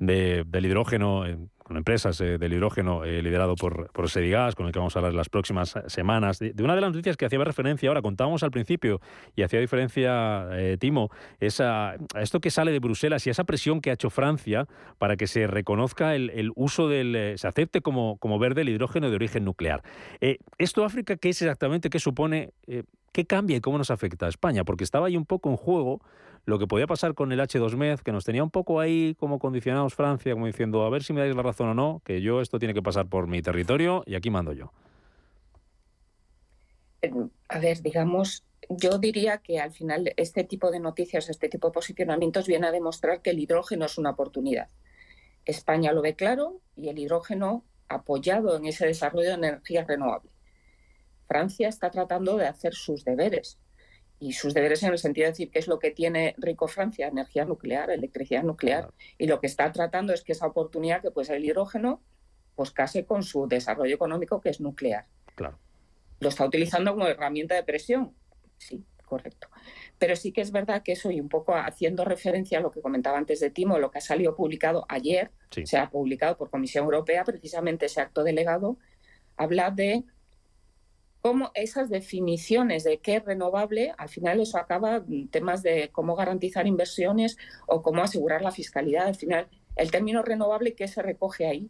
del 0.00 0.66
hidrógeno 0.66 1.24
con 1.66 1.76
empresas 1.76 2.20
eh, 2.20 2.38
del 2.38 2.52
hidrógeno 2.52 3.02
eh, 3.02 3.20
liderado 3.22 3.56
por, 3.56 3.90
por 3.90 4.08
Sedigas, 4.08 4.54
con 4.54 4.66
el 4.66 4.72
que 4.72 4.78
vamos 4.78 4.94
a 4.94 5.00
hablar 5.00 5.14
las 5.14 5.28
próximas 5.28 5.74
semanas, 5.88 6.38
de, 6.38 6.54
una 6.62 6.76
de 6.76 6.80
las 6.80 6.90
noticias 6.90 7.16
que 7.16 7.26
hacía 7.26 7.42
referencia 7.42 7.88
ahora, 7.88 8.02
contábamos 8.02 8.44
al 8.44 8.52
principio 8.52 9.00
y 9.34 9.42
hacía 9.42 9.58
diferencia, 9.58 10.46
eh, 10.52 10.76
Timo, 10.78 11.10
esa, 11.40 11.94
a 12.14 12.22
esto 12.22 12.40
que 12.40 12.52
sale 12.52 12.70
de 12.70 12.78
Bruselas 12.78 13.26
y 13.26 13.30
esa 13.30 13.42
presión 13.42 13.80
que 13.80 13.90
ha 13.90 13.94
hecho 13.94 14.10
Francia 14.10 14.68
para 14.98 15.16
que 15.16 15.26
se 15.26 15.48
reconozca 15.48 16.14
el, 16.14 16.52
uso 16.54 16.88
del, 16.88 17.36
se 17.36 17.48
acepte 17.48 17.80
como, 17.80 18.16
como 18.18 18.38
verde 18.38 18.60
el 18.60 18.68
hidrógeno 18.68 19.10
de 19.10 19.16
origen 19.16 19.44
nuclear. 19.44 19.82
¿Esto, 20.58 20.84
África, 20.84 21.16
qué 21.16 21.30
es 21.30 21.42
exactamente, 21.42 21.90
qué 21.90 21.98
supone, 21.98 22.52
qué 23.12 23.24
cambia 23.24 23.56
y 23.56 23.60
cómo 23.60 23.76
nos 23.76 23.90
afecta 23.90 24.26
a 24.26 24.28
España? 24.28 24.62
Porque 24.62 24.84
estaba 24.84 25.08
ahí 25.08 25.16
un 25.16 25.26
poco 25.26 25.50
en 25.50 25.56
juego 25.56 26.00
lo 26.46 26.60
que 26.60 26.68
podía 26.68 26.86
pasar 26.86 27.14
con 27.14 27.32
el 27.32 27.40
H2MED, 27.40 28.00
que 28.00 28.12
nos 28.12 28.24
tenía 28.24 28.42
un 28.42 28.50
poco 28.50 28.78
ahí 28.78 29.16
como 29.18 29.40
condicionados 29.40 29.94
Francia, 29.94 30.32
como 30.32 30.46
diciendo, 30.46 30.84
a 30.84 30.90
ver 30.90 31.02
si 31.02 31.12
me 31.12 31.20
dais 31.20 31.34
la 31.34 31.42
razón 31.42 31.68
o 31.68 31.74
no, 31.74 32.00
que 32.04 32.22
yo 32.22 32.40
esto 32.40 32.60
tiene 32.60 32.72
que 32.72 32.82
pasar 32.82 33.08
por 33.08 33.26
mi 33.26 33.42
territorio 33.42 34.04
y 34.06 34.14
aquí 34.14 34.30
mando 34.30 34.52
yo. 34.52 34.72
Eh, 37.02 37.12
a 37.48 37.58
ver, 37.58 37.82
digamos, 37.82 38.44
yo 38.68 38.98
diría 38.98 39.38
que 39.38 39.58
al 39.58 39.72
final 39.72 40.12
este 40.16 40.44
tipo 40.44 40.70
de 40.70 40.78
noticias, 40.78 41.28
este 41.28 41.48
tipo 41.48 41.66
de 41.66 41.72
posicionamientos 41.72 42.46
viene 42.46 42.68
a 42.68 42.72
demostrar 42.72 43.22
que 43.22 43.30
el 43.30 43.40
hidrógeno 43.40 43.86
es 43.86 43.98
una 43.98 44.10
oportunidad. 44.10 44.68
España 45.44 45.92
lo 45.92 46.00
ve 46.00 46.14
claro 46.14 46.60
y 46.76 46.88
el 46.88 46.98
hidrógeno 47.00 47.64
apoyado 47.88 48.56
en 48.56 48.66
ese 48.66 48.86
desarrollo 48.86 49.30
de 49.30 49.34
energía 49.34 49.84
renovable. 49.84 50.30
Francia 51.26 51.68
está 51.68 51.90
tratando 51.90 52.36
de 52.36 52.46
hacer 52.46 52.72
sus 52.72 53.04
deberes 53.04 53.58
y 54.18 54.32
sus 54.32 54.54
deberes 54.54 54.82
en 54.82 54.92
el 54.92 54.98
sentido 54.98 55.26
de 55.26 55.32
decir 55.32 55.50
qué 55.50 55.58
es 55.58 55.68
lo 55.68 55.78
que 55.78 55.90
tiene 55.90 56.34
rico 56.38 56.68
Francia, 56.68 57.08
energía 57.08 57.44
nuclear, 57.44 57.90
electricidad 57.90 58.42
nuclear, 58.42 58.92
y 59.18 59.26
lo 59.26 59.40
que 59.40 59.46
está 59.46 59.70
tratando 59.72 60.12
es 60.12 60.22
que 60.22 60.32
esa 60.32 60.46
oportunidad 60.46 61.02
que 61.02 61.10
puede 61.10 61.26
ser 61.26 61.36
el 61.36 61.44
hidrógeno, 61.44 62.02
pues 62.54 62.70
case 62.70 63.04
con 63.04 63.22
su 63.22 63.46
desarrollo 63.46 63.94
económico 63.94 64.40
que 64.40 64.48
es 64.48 64.60
nuclear. 64.60 65.06
Claro. 65.34 65.58
Lo 66.20 66.30
está 66.30 66.46
utilizando 66.46 66.92
como 66.92 67.06
herramienta 67.06 67.54
de 67.54 67.62
presión, 67.62 68.14
sí, 68.56 68.82
correcto. 69.04 69.48
Pero 69.98 70.16
sí 70.16 70.32
que 70.32 70.40
es 70.40 70.50
verdad 70.50 70.82
que 70.82 70.92
eso, 70.92 71.10
y 71.10 71.20
un 71.20 71.28
poco 71.28 71.54
haciendo 71.54 72.04
referencia 72.04 72.58
a 72.58 72.62
lo 72.62 72.70
que 72.70 72.80
comentaba 72.80 73.18
antes 73.18 73.40
de 73.40 73.50
Timo, 73.50 73.78
lo 73.78 73.90
que 73.90 73.98
ha 73.98 74.02
salido 74.02 74.34
publicado 74.34 74.86
ayer, 74.88 75.30
se 75.50 75.76
ha 75.76 75.90
publicado 75.90 76.38
por 76.38 76.50
Comisión 76.50 76.84
Europea, 76.84 77.24
precisamente 77.24 77.86
ese 77.86 78.00
acto 78.00 78.24
delegado, 78.24 78.78
habla 79.36 79.70
de 79.70 80.04
cómo 81.26 81.50
esas 81.54 81.90
definiciones 81.90 82.84
de 82.84 82.98
qué 82.98 83.16
es 83.16 83.24
renovable, 83.24 83.92
al 83.98 84.08
final 84.08 84.38
eso 84.38 84.58
acaba 84.58 85.04
temas 85.32 85.60
de 85.64 85.88
cómo 85.90 86.14
garantizar 86.14 86.68
inversiones 86.68 87.36
o 87.66 87.82
cómo 87.82 88.04
asegurar 88.04 88.42
la 88.42 88.52
fiscalidad. 88.52 89.08
Al 89.08 89.16
final, 89.16 89.48
el 89.74 89.90
término 89.90 90.22
renovable, 90.22 90.76
¿qué 90.76 90.86
se 90.86 91.02
recoge 91.02 91.48
ahí? 91.48 91.68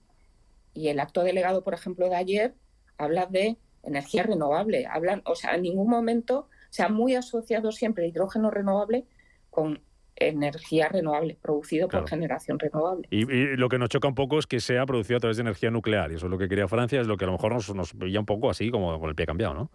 Y 0.75 0.89
el 0.89 1.01
acto 1.01 1.25
delegado, 1.25 1.65
por 1.65 1.73
ejemplo, 1.73 2.11
de 2.11 2.17
ayer, 2.17 2.55
habla 2.99 3.25
de 3.25 3.57
energía 3.83 4.25
renovable. 4.25 4.87
Hablan, 4.91 5.23
o 5.25 5.35
sea, 5.35 5.55
en 5.55 5.63
ningún 5.63 5.89
momento 5.89 6.51
se 6.69 6.83
ha 6.83 6.91
muy 6.91 7.15
asociado 7.15 7.73
siempre 7.73 8.05
el 8.05 8.11
hidrógeno 8.11 8.51
renovable 8.51 9.07
con 9.49 9.81
energía 10.17 10.89
renovable, 10.89 11.37
producido 11.41 11.89
por 11.89 12.09
generación 12.09 12.59
renovable. 12.59 13.07
Y, 13.11 13.25
lo 13.57 13.69
que 13.69 13.79
nos 13.79 13.91
choca 13.91 14.09
un 14.09 14.14
poco 14.14 14.39
es 14.39 14.47
que 14.47 14.61
sea 14.61 14.87
producido 14.87 15.19
a 15.19 15.21
través 15.21 15.37
de 15.37 15.43
energía 15.43 15.71
nuclear, 15.71 16.11
y 16.11 16.14
eso 16.17 16.27
es 16.27 16.31
lo 16.31 16.39
que 16.39 16.49
quería 16.49 16.69
Francia, 16.69 17.01
es 17.01 17.07
lo 17.07 17.17
que 17.17 17.25
a 17.25 17.27
lo 17.27 17.33
mejor 17.33 17.53
nos, 17.53 17.75
nos 17.75 17.97
veía 17.97 18.19
un 18.19 18.27
poco 18.27 18.51
así, 18.51 18.71
como 18.71 18.99
con 18.99 19.09
el 19.09 19.14
pie 19.14 19.27
cambiado, 19.27 19.55
¿no? 19.55 19.71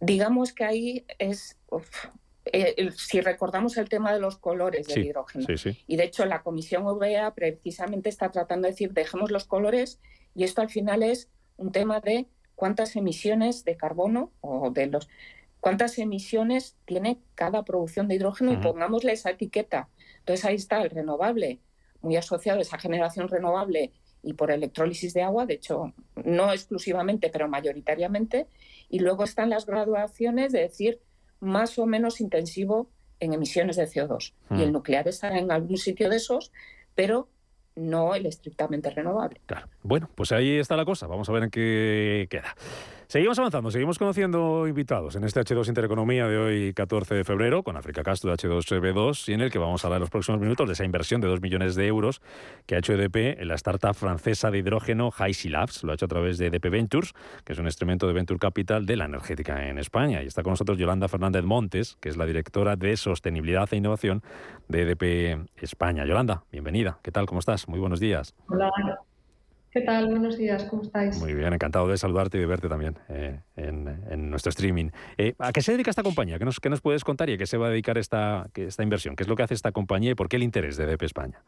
Digamos 0.00 0.52
que 0.52 0.64
ahí 0.64 1.06
es, 1.18 1.58
eh, 2.46 2.90
si 2.94 3.20
recordamos 3.20 3.76
el 3.76 3.88
tema 3.88 4.12
de 4.12 4.20
los 4.20 4.36
colores 4.36 4.86
del 4.86 5.06
hidrógeno, 5.06 5.46
y 5.86 5.96
de 5.96 6.04
hecho 6.04 6.24
la 6.26 6.42
Comisión 6.42 6.82
Europea 6.82 7.32
precisamente 7.32 8.08
está 8.08 8.30
tratando 8.30 8.66
de 8.66 8.72
decir, 8.72 8.92
dejemos 8.92 9.30
los 9.30 9.44
colores, 9.44 10.00
y 10.34 10.44
esto 10.44 10.62
al 10.62 10.70
final 10.70 11.02
es 11.02 11.30
un 11.56 11.70
tema 11.72 12.00
de 12.00 12.26
cuántas 12.54 12.96
emisiones 12.96 13.64
de 13.64 13.76
carbono 13.76 14.32
o 14.40 14.70
de 14.70 14.86
los 14.86 15.08
cuántas 15.64 15.98
emisiones 15.98 16.76
tiene 16.84 17.22
cada 17.34 17.64
producción 17.64 18.06
de 18.06 18.16
hidrógeno 18.16 18.52
y 18.52 18.58
pongámosle 18.58 19.12
esa 19.12 19.30
etiqueta. 19.30 19.88
Entonces 20.18 20.44
ahí 20.44 20.56
está 20.56 20.82
el 20.82 20.90
renovable, 20.90 21.58
muy 22.02 22.16
asociado 22.16 22.58
a 22.58 22.60
esa 22.60 22.78
generación 22.78 23.28
renovable 23.28 23.90
y 24.22 24.34
por 24.34 24.50
electrólisis 24.50 25.14
de 25.14 25.22
agua, 25.22 25.46
de 25.46 25.54
hecho, 25.54 25.94
no 26.22 26.52
exclusivamente, 26.52 27.30
pero 27.30 27.48
mayoritariamente. 27.48 28.46
Y 28.90 28.98
luego 28.98 29.24
están 29.24 29.48
las 29.48 29.64
graduaciones 29.64 30.52
de 30.52 30.60
decir 30.60 31.00
más 31.40 31.78
o 31.78 31.86
menos 31.86 32.20
intensivo 32.20 32.90
en 33.18 33.32
emisiones 33.32 33.76
de 33.76 33.84
CO2. 33.84 34.34
Y 34.50 34.64
el 34.64 34.70
nuclear 34.70 35.08
está 35.08 35.34
en 35.38 35.50
algún 35.50 35.78
sitio 35.78 36.10
de 36.10 36.16
esos, 36.16 36.52
pero 36.94 37.30
no 37.74 38.14
el 38.14 38.26
estrictamente 38.26 38.90
renovable. 38.90 39.40
Claro. 39.46 39.68
Bueno, 39.82 40.10
pues 40.14 40.30
ahí 40.30 40.58
está 40.58 40.76
la 40.76 40.84
cosa. 40.84 41.06
Vamos 41.06 41.30
a 41.30 41.32
ver 41.32 41.44
en 41.44 41.50
qué 41.50 42.26
queda. 42.28 42.54
Seguimos 43.14 43.38
avanzando, 43.38 43.70
seguimos 43.70 43.96
conociendo 43.96 44.66
invitados 44.66 45.14
en 45.14 45.22
este 45.22 45.38
H2 45.40 45.68
Intereconomía 45.68 46.26
de 46.26 46.36
hoy, 46.36 46.74
14 46.74 47.14
de 47.14 47.22
febrero, 47.22 47.62
con 47.62 47.76
África 47.76 48.02
Castro 48.02 48.30
de 48.30 48.36
H2B2, 48.36 49.28
y 49.28 49.34
en 49.34 49.40
el 49.40 49.52
que 49.52 49.60
vamos 49.60 49.84
a 49.84 49.86
hablar 49.86 49.98
en 49.98 50.00
los 50.00 50.10
próximos 50.10 50.40
minutos 50.40 50.66
de 50.66 50.72
esa 50.72 50.84
inversión 50.84 51.20
de 51.20 51.28
2 51.28 51.40
millones 51.40 51.76
de 51.76 51.86
euros 51.86 52.20
que 52.66 52.74
ha 52.74 52.78
hecho 52.78 52.92
EDP 52.92 53.40
en 53.40 53.46
la 53.46 53.54
startup 53.54 53.94
francesa 53.94 54.50
de 54.50 54.58
hidrógeno 54.58 55.12
Highsea 55.16 55.52
Labs. 55.52 55.84
Lo 55.84 55.92
ha 55.92 55.94
hecho 55.94 56.06
a 56.06 56.08
través 56.08 56.38
de 56.38 56.48
EDP 56.48 56.70
Ventures, 56.70 57.12
que 57.44 57.52
es 57.52 57.58
un 57.60 57.66
instrumento 57.66 58.08
de 58.08 58.14
Venture 58.14 58.40
Capital 58.40 58.84
de 58.84 58.96
la 58.96 59.04
energética 59.04 59.68
en 59.68 59.78
España. 59.78 60.20
Y 60.20 60.26
está 60.26 60.42
con 60.42 60.50
nosotros 60.50 60.76
Yolanda 60.76 61.06
Fernández 61.06 61.44
Montes, 61.44 61.96
que 62.00 62.08
es 62.08 62.16
la 62.16 62.26
directora 62.26 62.74
de 62.74 62.96
Sostenibilidad 62.96 63.68
e 63.70 63.76
Innovación 63.76 64.24
de 64.66 64.82
EDP 64.82 65.48
España. 65.58 66.04
Yolanda, 66.04 66.42
bienvenida. 66.50 66.98
¿Qué 67.04 67.12
tal? 67.12 67.26
¿Cómo 67.26 67.38
estás? 67.38 67.68
Muy 67.68 67.78
buenos 67.78 68.00
días. 68.00 68.34
Hola. 68.48 68.72
¿Qué 69.74 69.80
tal? 69.80 70.06
Buenos 70.06 70.38
días, 70.38 70.62
¿cómo 70.70 70.82
estáis? 70.82 71.18
Muy 71.18 71.34
bien, 71.34 71.52
encantado 71.52 71.88
de 71.88 71.98
saludarte 71.98 72.38
y 72.38 72.40
de 72.40 72.46
verte 72.46 72.68
también 72.68 72.96
eh, 73.08 73.40
en, 73.56 74.30
nuestro 74.30 74.50
streaming. 74.50 74.90
Eh, 75.18 75.34
¿A 75.40 75.50
qué 75.50 75.62
se 75.62 75.72
dedica 75.72 75.90
esta 75.90 76.04
compañía? 76.04 76.38
¿Qué 76.38 76.44
nos, 76.44 76.60
nos 76.64 76.80
puedes 76.80 77.02
contar 77.02 77.28
y 77.28 77.32
a 77.32 77.38
qué 77.38 77.46
se 77.46 77.56
va 77.56 77.66
a 77.66 77.70
dedicar 77.70 77.98
esta, 77.98 78.48
esta 78.54 78.84
inversión? 78.84 79.16
¿Qué 79.16 79.24
es 79.24 79.28
lo 79.28 79.34
que 79.34 79.42
hace 79.42 79.54
esta 79.54 79.72
compañía 79.72 80.12
y 80.12 80.14
por 80.14 80.28
qué 80.28 80.36
el 80.36 80.44
interés 80.44 80.76
de 80.76 80.86
DP 80.86 81.02
España? 81.02 81.42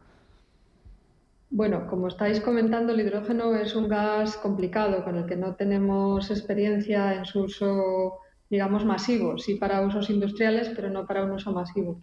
Bueno, 1.50 1.86
como 1.86 2.08
estáis 2.08 2.40
comentando, 2.40 2.94
el 2.94 3.00
hidrógeno 3.00 3.54
es 3.54 3.76
un 3.76 3.86
gas 3.86 4.36
complicado 4.38 5.04
con 5.04 5.18
el 5.18 5.26
que 5.26 5.36
no 5.36 5.54
tenemos 5.54 6.28
experiencia 6.28 7.14
en 7.14 7.26
su 7.26 7.42
uso, 7.42 8.18
digamos, 8.50 8.84
masivo. 8.84 9.38
Sí 9.38 9.54
para 9.54 9.86
usos 9.86 10.10
industriales, 10.10 10.72
pero 10.74 10.90
no 10.90 11.06
para 11.06 11.22
un 11.22 11.30
uso 11.30 11.52
masivo. 11.52 12.00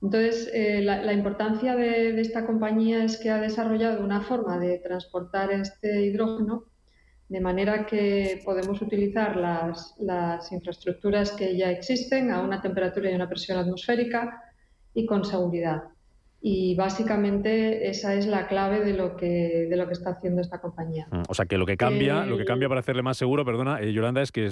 Entonces, 0.00 0.48
eh, 0.54 0.80
la, 0.82 1.12
importancia 1.12 1.74
de, 1.74 2.20
esta 2.20 2.46
compañía 2.46 3.04
es 3.04 3.16
que 3.16 3.30
ha 3.30 3.40
desarrollado 3.40 4.04
una 4.04 4.20
forma 4.20 4.58
de 4.58 4.78
transportar 4.78 5.50
este 5.50 6.02
hidrógeno 6.06 6.64
de 7.28 7.40
manera 7.40 7.84
que 7.84 8.40
podemos 8.44 8.80
utilizar 8.80 9.36
las, 9.36 10.52
infraestructuras 10.52 11.32
que 11.32 11.56
ya 11.56 11.70
existen 11.70 12.30
a 12.30 12.40
una 12.40 12.62
temperatura 12.62 13.10
y 13.10 13.14
una 13.14 13.28
presión 13.28 13.58
atmosférica 13.58 14.40
y 14.94 15.04
con 15.04 15.24
seguridad. 15.24 15.82
Y 16.40 16.76
básicamente 16.76 17.90
esa 17.90 18.14
es 18.14 18.28
la 18.28 18.46
clave 18.46 18.84
de 18.84 18.92
lo 18.94 19.16
que, 19.16 19.66
de 19.68 19.76
lo 19.76 19.88
que 19.88 19.94
está 19.94 20.10
haciendo 20.10 20.40
esta 20.40 20.60
compañía. 20.60 21.08
Mm, 21.10 21.22
o 21.28 21.34
sea 21.34 21.46
que 21.46 21.58
lo 21.58 21.66
que 21.66 21.76
cambia, 21.76 22.24
lo 22.24 22.38
que 22.38 22.44
cambia 22.44 22.68
para 22.68 22.78
hacerle 22.78 23.02
más 23.02 23.16
seguro, 23.16 23.44
perdona, 23.44 23.82
eh, 23.82 23.92
Yolanda, 23.92 24.22
es 24.22 24.30
que 24.30 24.48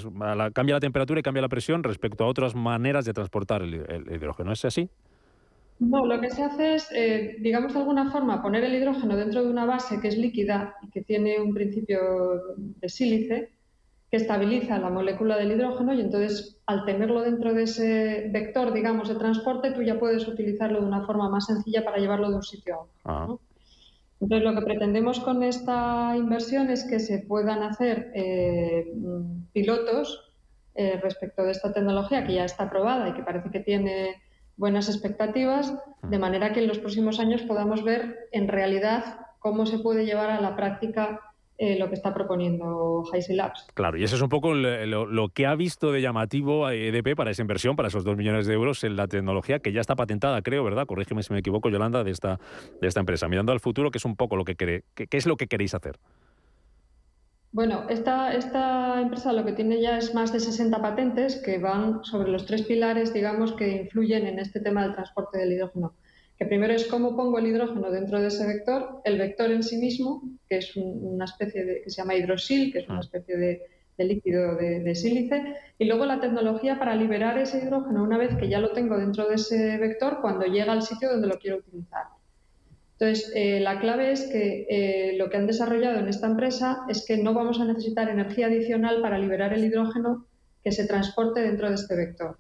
cambia 0.53 0.74
la 0.74 0.80
temperatura 0.80 1.20
y 1.20 1.22
cambia 1.22 1.42
la 1.42 1.49
presión 1.49 1.84
respecto 1.84 2.24
a 2.24 2.26
otras 2.26 2.57
maneras 2.57 3.05
de 3.05 3.12
transportar 3.12 3.62
el, 3.62 3.74
el 3.88 4.12
hidrógeno. 4.12 4.53
¿Es 4.53 4.64
así? 4.64 4.90
No, 5.78 6.06
lo 6.06 6.20
que 6.20 6.30
se 6.30 6.42
hace 6.42 6.74
es, 6.74 6.88
eh, 6.92 7.36
digamos 7.40 7.74
de 7.74 7.80
alguna 7.80 8.10
forma, 8.10 8.42
poner 8.42 8.64
el 8.64 8.74
hidrógeno 8.74 9.14
dentro 9.16 9.42
de 9.42 9.50
una 9.50 9.66
base 9.66 10.00
que 10.00 10.08
es 10.08 10.16
líquida 10.16 10.74
y 10.82 10.90
que 10.90 11.02
tiene 11.02 11.38
un 11.38 11.52
principio 11.52 12.56
de 12.56 12.88
sílice 12.88 13.50
que 14.10 14.16
estabiliza 14.16 14.78
la 14.78 14.88
molécula 14.88 15.36
del 15.36 15.52
hidrógeno 15.52 15.92
y 15.92 16.00
entonces 16.00 16.60
al 16.66 16.84
tenerlo 16.84 17.22
dentro 17.22 17.52
de 17.52 17.64
ese 17.64 18.30
vector, 18.32 18.72
digamos, 18.72 19.08
de 19.08 19.16
transporte, 19.16 19.72
tú 19.72 19.82
ya 19.82 19.98
puedes 19.98 20.26
utilizarlo 20.26 20.80
de 20.80 20.86
una 20.86 21.04
forma 21.04 21.28
más 21.28 21.46
sencilla 21.46 21.84
para 21.84 21.98
llevarlo 21.98 22.30
de 22.30 22.36
un 22.36 22.42
sitio 22.42 22.74
a 22.74 22.78
otro. 22.78 22.94
Ah. 23.04 23.36
Entonces, 24.18 24.48
lo 24.48 24.58
que 24.58 24.64
pretendemos 24.64 25.20
con 25.20 25.42
esta 25.42 26.14
inversión 26.16 26.70
es 26.70 26.84
que 26.84 27.00
se 27.00 27.18
puedan 27.18 27.62
hacer 27.62 28.12
eh, 28.14 28.90
pilotos 29.52 30.32
eh, 30.74 30.98
respecto 31.02 31.42
de 31.42 31.50
esta 31.50 31.72
tecnología 31.72 32.24
que 32.24 32.34
ya 32.34 32.44
está 32.44 32.70
probada 32.70 33.10
y 33.10 33.12
que 33.12 33.22
parece 33.22 33.50
que 33.50 33.60
tiene 33.60 34.14
buenas 34.57 34.88
expectativas, 34.88 35.74
de 36.02 36.18
manera 36.18 36.52
que 36.52 36.61
en 36.61 36.68
los 36.68 36.78
próximos 36.78 37.20
años 37.20 37.42
podamos 37.42 37.84
ver 37.84 38.28
en 38.32 38.48
realidad 38.48 39.20
cómo 39.38 39.66
se 39.66 39.78
puede 39.78 40.04
llevar 40.04 40.30
a 40.30 40.40
la 40.40 40.57
práctica 40.57 41.20
eh, 41.59 41.78
lo 41.78 41.88
que 41.88 41.94
está 41.94 42.12
proponiendo 42.12 43.02
Heisey 43.11 43.34
Labs. 43.34 43.66
Claro, 43.72 43.96
y 43.96 44.04
eso 44.04 44.14
es 44.16 44.20
un 44.20 44.28
poco 44.28 44.52
lo, 44.52 45.28
que 45.30 45.46
ha 45.46 45.54
visto 45.54 45.90
de 45.90 46.02
llamativo 46.02 46.66
a 46.66 46.74
EDP 46.74 47.16
para 47.16 47.30
esa 47.30 47.40
inversión, 47.40 47.76
para 47.76 47.88
esos 47.88 48.04
dos 48.04 48.14
millones 48.14 48.46
de 48.46 48.52
euros 48.52 48.84
en 48.84 48.94
la 48.94 49.07
tecnología 49.07 49.59
que 49.61 49.72
ya 49.72 49.80
está 49.80 49.96
patentada, 49.96 50.42
creo, 50.42 50.64
¿verdad? 50.64 50.84
Corrígeme 50.86 51.22
si 51.22 51.32
me 51.32 51.38
equivoco, 51.38 51.70
Yolanda, 51.70 52.04
de 52.04 52.11
esta, 52.11 52.38
de 52.80 52.88
esta 52.88 53.00
empresa. 53.00 53.26
Mirando 53.28 53.52
al 53.52 53.61
futuro, 53.61 53.90
¿qué 53.90 53.96
es 53.96 54.04
un 54.04 54.16
poco 54.16 54.36
lo 54.36 54.44
que 54.44 54.54
cree, 54.54 54.84
qué, 54.94 55.09
es 55.11 55.26
lo 55.26 55.36
que 55.36 55.46
queréis 55.46 55.74
hacer? 55.74 55.96
Bueno, 57.53 57.86
esta, 57.88 58.34
esta 58.34 59.01
empresa 59.01 59.32
lo 59.32 59.44
que 59.44 59.53
tiene 59.53 59.80
ya 59.80 59.97
es 59.97 60.14
más 60.14 60.32
de 60.32 60.40
60 60.40 60.82
patentes 60.82 61.36
que 61.36 61.59
van 61.59 62.05
sobre 62.05 62.30
los 62.30 62.44
tres 62.44 62.62
pilares, 62.62 63.14
digamos, 63.14 63.53
que 63.53 63.82
influyen 63.82 64.26
en 64.26 64.38
este 64.38 64.61
tema 64.61 64.82
del 64.82 64.94
transporte 64.94 65.38
del 65.38 65.53
hidrógeno 65.53 65.94
que 66.38 66.47
primero 66.47 66.74
es 66.74 66.86
cómo 66.86 67.16
pongo 67.16 67.38
el 67.38 67.47
hidrógeno 67.47 67.90
dentro 67.90 68.20
de 68.20 68.28
ese 68.28 68.47
vector, 68.47 69.01
el 69.05 69.18
vector 69.18 69.51
en 69.51 69.62
sí 69.62 69.78
mismo, 69.78 70.22
que 70.49 70.59
es 70.59 70.76
una 70.76 71.24
especie 71.24 71.64
de, 71.64 71.82
que 71.82 71.90
se 71.90 72.03
llama 72.03 72.14
hidrosil, 72.14 72.72
que 72.72 72.80
es 72.80 72.88
una 72.88 72.99
ah. 72.99 73.01
especie 73.01 73.36
de, 73.36 73.62
líquido 73.99 74.57
de, 74.57 74.94
sílice, 74.94 75.55
y 75.78 75.86
luego 75.86 76.05
la 76.05 76.20
tecnología 76.20 76.78
para 76.78 76.94
liberar 76.94 77.38
ese 77.38 77.62
hidrógeno 77.62 78.03
una 78.03 78.18
vez 78.18 78.36
que 78.36 78.51
ya 78.51 78.61
lo 78.61 78.72
tengo 78.72 78.99
dentro 78.99 79.26
de 79.26 79.36
ese 79.36 79.78
vector 79.78 80.20
cuando 80.20 80.44
llega 80.44 80.72
al 80.72 80.82
sitio 80.82 81.11
donde 81.11 81.28
lo 81.28 81.38
quiero 81.38 81.59
utilizar. 81.59 82.05
Entonces, 82.99 83.30
eh, 83.34 83.61
la 83.61 83.78
clave 83.78 84.11
es 84.11 84.22
que 84.22 84.66
eh, 84.70 85.16
lo 85.18 85.28
que 85.28 85.36
han 85.36 85.47
desarrollado 85.47 85.99
en 85.99 86.09
esta 86.09 86.26
empresa 86.26 86.84
es 86.88 87.05
que 87.05 87.18
no 87.18 87.34
vamos 87.34 87.61
a 87.61 87.66
necesitar 87.66 88.09
energía 88.09 88.47
adicional 88.47 89.03
para 89.03 89.18
liberar 89.18 89.53
el 89.53 89.64
hidrógeno 89.64 90.26
que 90.64 90.72
se 90.72 90.86
transporte 90.86 91.42
dentro 91.42 91.68
de 91.68 91.74
este 91.74 91.94
vector. 91.94 92.38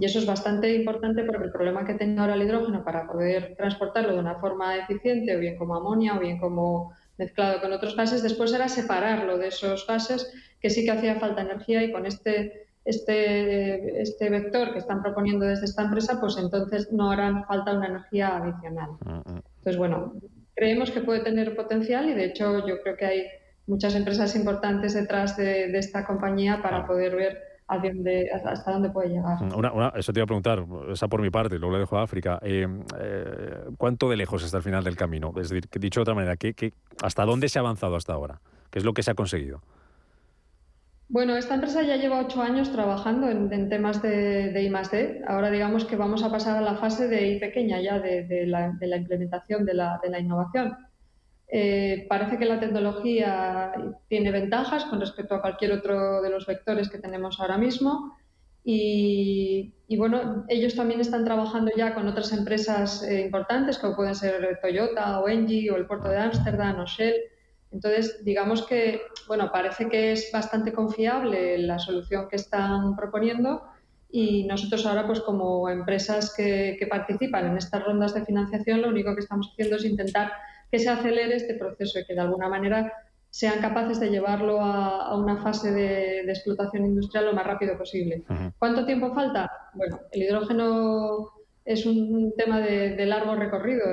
Y 0.00 0.04
eso 0.04 0.18
es 0.18 0.26
bastante 0.26 0.74
importante 0.74 1.24
porque 1.24 1.44
el 1.44 1.52
problema 1.52 1.86
que 1.86 1.94
tiene 1.94 2.20
ahora 2.20 2.34
el 2.34 2.42
hidrógeno 2.42 2.84
para 2.84 3.06
poder 3.06 3.54
transportarlo 3.56 4.12
de 4.12 4.18
una 4.18 4.34
forma 4.34 4.76
eficiente, 4.76 5.34
o 5.34 5.40
bien 5.40 5.56
como 5.56 5.76
amonia, 5.76 6.16
o 6.16 6.20
bien 6.20 6.38
como 6.38 6.92
mezclado 7.16 7.60
con 7.60 7.72
otros 7.72 7.96
gases, 7.96 8.22
después 8.22 8.52
era 8.52 8.68
separarlo 8.68 9.38
de 9.38 9.48
esos 9.48 9.86
gases, 9.86 10.30
que 10.60 10.68
sí 10.68 10.84
que 10.84 10.90
hacía 10.90 11.20
falta 11.20 11.42
energía 11.42 11.82
y 11.84 11.92
con 11.92 12.04
este, 12.04 12.66
este, 12.84 14.02
este 14.02 14.28
vector 14.28 14.72
que 14.72 14.80
están 14.80 15.00
proponiendo 15.00 15.46
desde 15.46 15.64
esta 15.64 15.82
empresa, 15.82 16.20
pues 16.20 16.36
entonces 16.36 16.92
no 16.92 17.10
harán 17.10 17.46
falta 17.46 17.72
una 17.72 17.86
energía 17.86 18.36
adicional. 18.36 18.90
Entonces, 19.62 19.78
bueno, 19.78 20.14
creemos 20.54 20.90
que 20.90 21.02
puede 21.02 21.20
tener 21.20 21.54
potencial 21.54 22.08
y 22.08 22.14
de 22.14 22.24
hecho 22.24 22.66
yo 22.66 22.82
creo 22.82 22.96
que 22.96 23.06
hay 23.06 23.26
muchas 23.68 23.94
empresas 23.94 24.34
importantes 24.34 24.92
detrás 24.92 25.36
de, 25.36 25.68
de 25.68 25.78
esta 25.78 26.04
compañía 26.04 26.60
para 26.60 26.84
poder 26.84 27.14
ver 27.14 27.52
hasta 28.44 28.72
dónde 28.72 28.90
puede 28.90 29.10
llegar. 29.10 29.40
Mm, 29.40 29.98
eso 29.98 30.12
te 30.12 30.20
iba 30.20 30.24
a 30.24 30.26
preguntar, 30.26 30.64
esa 30.90 31.08
por 31.08 31.22
mi 31.22 31.30
parte, 31.30 31.58
luego 31.58 31.74
le 31.74 31.80
dejo 31.80 31.96
a 31.96 32.02
África. 32.02 32.38
Eh, 32.42 32.66
eh, 32.98 33.64
¿Cuánto 33.78 34.10
de 34.10 34.16
lejos 34.16 34.42
está 34.42 34.58
el 34.58 34.62
final 34.62 34.84
del 34.84 34.96
camino? 34.96 35.32
Es 35.36 35.48
decir, 35.48 35.68
dicho 35.78 36.00
de 36.00 36.02
otra 36.02 36.14
manera, 36.14 36.36
¿qué, 36.36 36.72
hasta 37.02 37.24
dónde 37.24 37.48
se 37.48 37.58
ha 37.58 37.62
avanzado 37.62 37.96
hasta 37.96 38.12
ahora? 38.12 38.40
¿Qué 38.70 38.78
es 38.78 38.84
lo 38.84 38.92
que 38.92 39.02
se 39.02 39.10
ha 39.10 39.14
conseguido? 39.14 39.62
Bueno, 41.12 41.36
esta 41.36 41.56
empresa 41.56 41.82
ya 41.82 41.96
lleva 41.96 42.20
ocho 42.20 42.40
años 42.40 42.72
trabajando 42.72 43.28
en, 43.28 43.68
temas 43.68 44.00
de, 44.00 44.50
de 44.50 44.62
I+.D. 44.62 45.24
Ahora 45.28 45.50
digamos 45.50 45.84
que 45.84 45.94
vamos 45.94 46.24
a 46.24 46.30
pasar 46.30 46.56
a 46.56 46.62
la 46.62 46.76
fase 46.76 47.06
de 47.06 47.32
I 47.32 47.38
pequeña 47.38 47.82
ya, 47.82 48.00
de, 48.00 48.46
la, 48.46 48.96
implementación 48.96 49.66
de 49.66 49.74
la, 49.74 50.00
innovación. 50.18 50.74
Eh, 51.48 52.06
parece 52.08 52.38
que 52.38 52.46
la 52.46 52.58
tecnología 52.58 53.74
tiene 54.08 54.30
ventajas 54.30 54.86
con 54.86 55.00
respecto 55.00 55.34
a 55.34 55.42
cualquier 55.42 55.72
otro 55.72 56.22
de 56.22 56.30
los 56.30 56.46
vectores 56.46 56.88
que 56.88 56.96
tenemos 56.96 57.38
ahora 57.40 57.58
mismo. 57.58 58.16
Y, 58.64 59.74
bueno, 59.98 60.46
ellos 60.48 60.74
también 60.74 61.02
están 61.02 61.26
trabajando 61.26 61.72
ya 61.76 61.94
con 61.94 62.08
otras 62.08 62.32
empresas 62.32 63.02
eh, 63.02 63.20
importantes, 63.20 63.76
como 63.76 63.96
pueden 63.96 64.14
ser 64.14 64.58
Toyota 64.62 65.20
o 65.20 65.28
Engie 65.28 65.70
o 65.72 65.76
el 65.76 65.84
puerto 65.84 66.08
de 66.08 66.16
Ámsterdam 66.16 66.80
o 66.80 66.86
Shell. 66.86 67.16
Entonces, 67.72 68.22
digamos 68.24 68.66
que, 68.66 69.02
bueno, 69.26 69.50
parece 69.52 69.88
que 69.88 70.12
es 70.12 70.30
bastante 70.32 70.72
confiable 70.72 71.58
la 71.58 71.78
solución 71.78 72.28
que 72.28 72.36
están 72.36 72.94
proponiendo 72.96 73.62
y 74.10 74.44
nosotros 74.44 74.84
ahora, 74.84 75.06
pues 75.06 75.20
como 75.20 75.68
empresas 75.70 76.34
que 76.36 76.86
participan 76.90 77.46
en 77.46 77.56
estas 77.56 77.82
rondas 77.84 78.14
de 78.14 78.24
financiación, 78.24 78.82
lo 78.82 78.88
único 78.88 79.14
que 79.14 79.20
estamos 79.20 79.50
haciendo 79.52 79.76
es 79.76 79.84
intentar 79.84 80.32
que 80.70 80.78
se 80.78 80.88
acelere 80.88 81.36
este 81.36 81.54
proceso 81.54 81.98
y 81.98 82.04
que 82.04 82.14
de 82.14 82.20
alguna 82.20 82.48
manera 82.48 82.92
sean 83.32 83.60
capaces 83.60 83.98
de 83.98 84.10
llevarlo 84.10 84.60
a, 84.60 85.16
una 85.16 85.38
fase 85.38 85.72
de, 85.72 86.20
explotación 86.20 86.84
industrial 86.84 87.26
lo 87.26 87.32
más 87.32 87.46
rápido 87.46 87.78
posible. 87.78 88.22
¿Cuánto 88.58 88.84
tiempo 88.84 89.14
falta? 89.14 89.50
Bueno, 89.72 90.00
el 90.12 90.22
hidrógeno 90.22 91.30
es 91.64 91.86
un 91.86 92.32
tema 92.36 92.60
de, 92.60 93.06
largo 93.06 93.34
recorrido. 93.36 93.84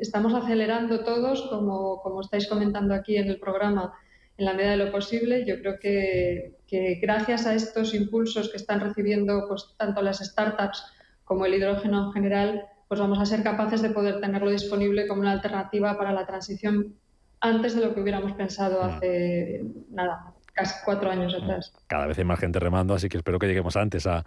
Estamos 0.00 0.34
acelerando 0.34 1.04
todos, 1.04 1.42
como, 1.50 2.00
como, 2.02 2.20
estáis 2.20 2.48
comentando 2.48 2.94
aquí 2.94 3.16
en 3.16 3.28
el 3.28 3.38
programa, 3.38 3.92
en 4.38 4.46
la 4.46 4.54
medida 4.54 4.72
de 4.72 4.76
lo 4.78 4.92
posible. 4.92 5.44
Yo 5.46 5.58
creo 5.60 5.78
que, 5.78 6.56
que 6.66 6.98
gracias 7.00 7.46
a 7.46 7.54
estos 7.54 7.94
impulsos 7.94 8.50
que 8.50 8.56
están 8.56 8.80
recibiendo 8.80 9.46
pues, 9.48 9.74
tanto 9.76 10.02
las 10.02 10.18
startups 10.20 10.84
como 11.24 11.46
el 11.46 11.54
hidrógeno 11.54 12.06
en 12.06 12.12
general, 12.12 12.64
pues 12.88 13.00
vamos 13.00 13.18
a 13.18 13.26
ser 13.26 13.42
capaces 13.42 13.82
de 13.82 13.90
poder 13.90 14.20
tenerlo 14.20 14.50
disponible 14.50 15.06
como 15.06 15.20
una 15.20 15.32
alternativa 15.32 15.96
para 15.96 16.12
la 16.12 16.26
transición 16.26 16.96
antes 17.40 17.74
de 17.74 17.84
lo 17.84 17.94
que 17.94 18.00
hubiéramos 18.00 18.32
pensado 18.32 18.82
mm. 18.82 18.86
hace 18.86 19.64
nada, 19.90 20.34
casi 20.52 20.74
cuatro 20.84 21.10
años 21.10 21.32
mm. 21.32 21.44
atrás. 21.44 21.72
Cada 21.86 22.06
vez 22.06 22.18
hay 22.18 22.24
más 22.24 22.38
gente 22.38 22.58
remando, 22.58 22.94
así 22.94 23.08
que 23.08 23.16
espero 23.16 23.38
que 23.38 23.46
lleguemos 23.46 23.76
antes 23.76 24.06
a, 24.06 24.24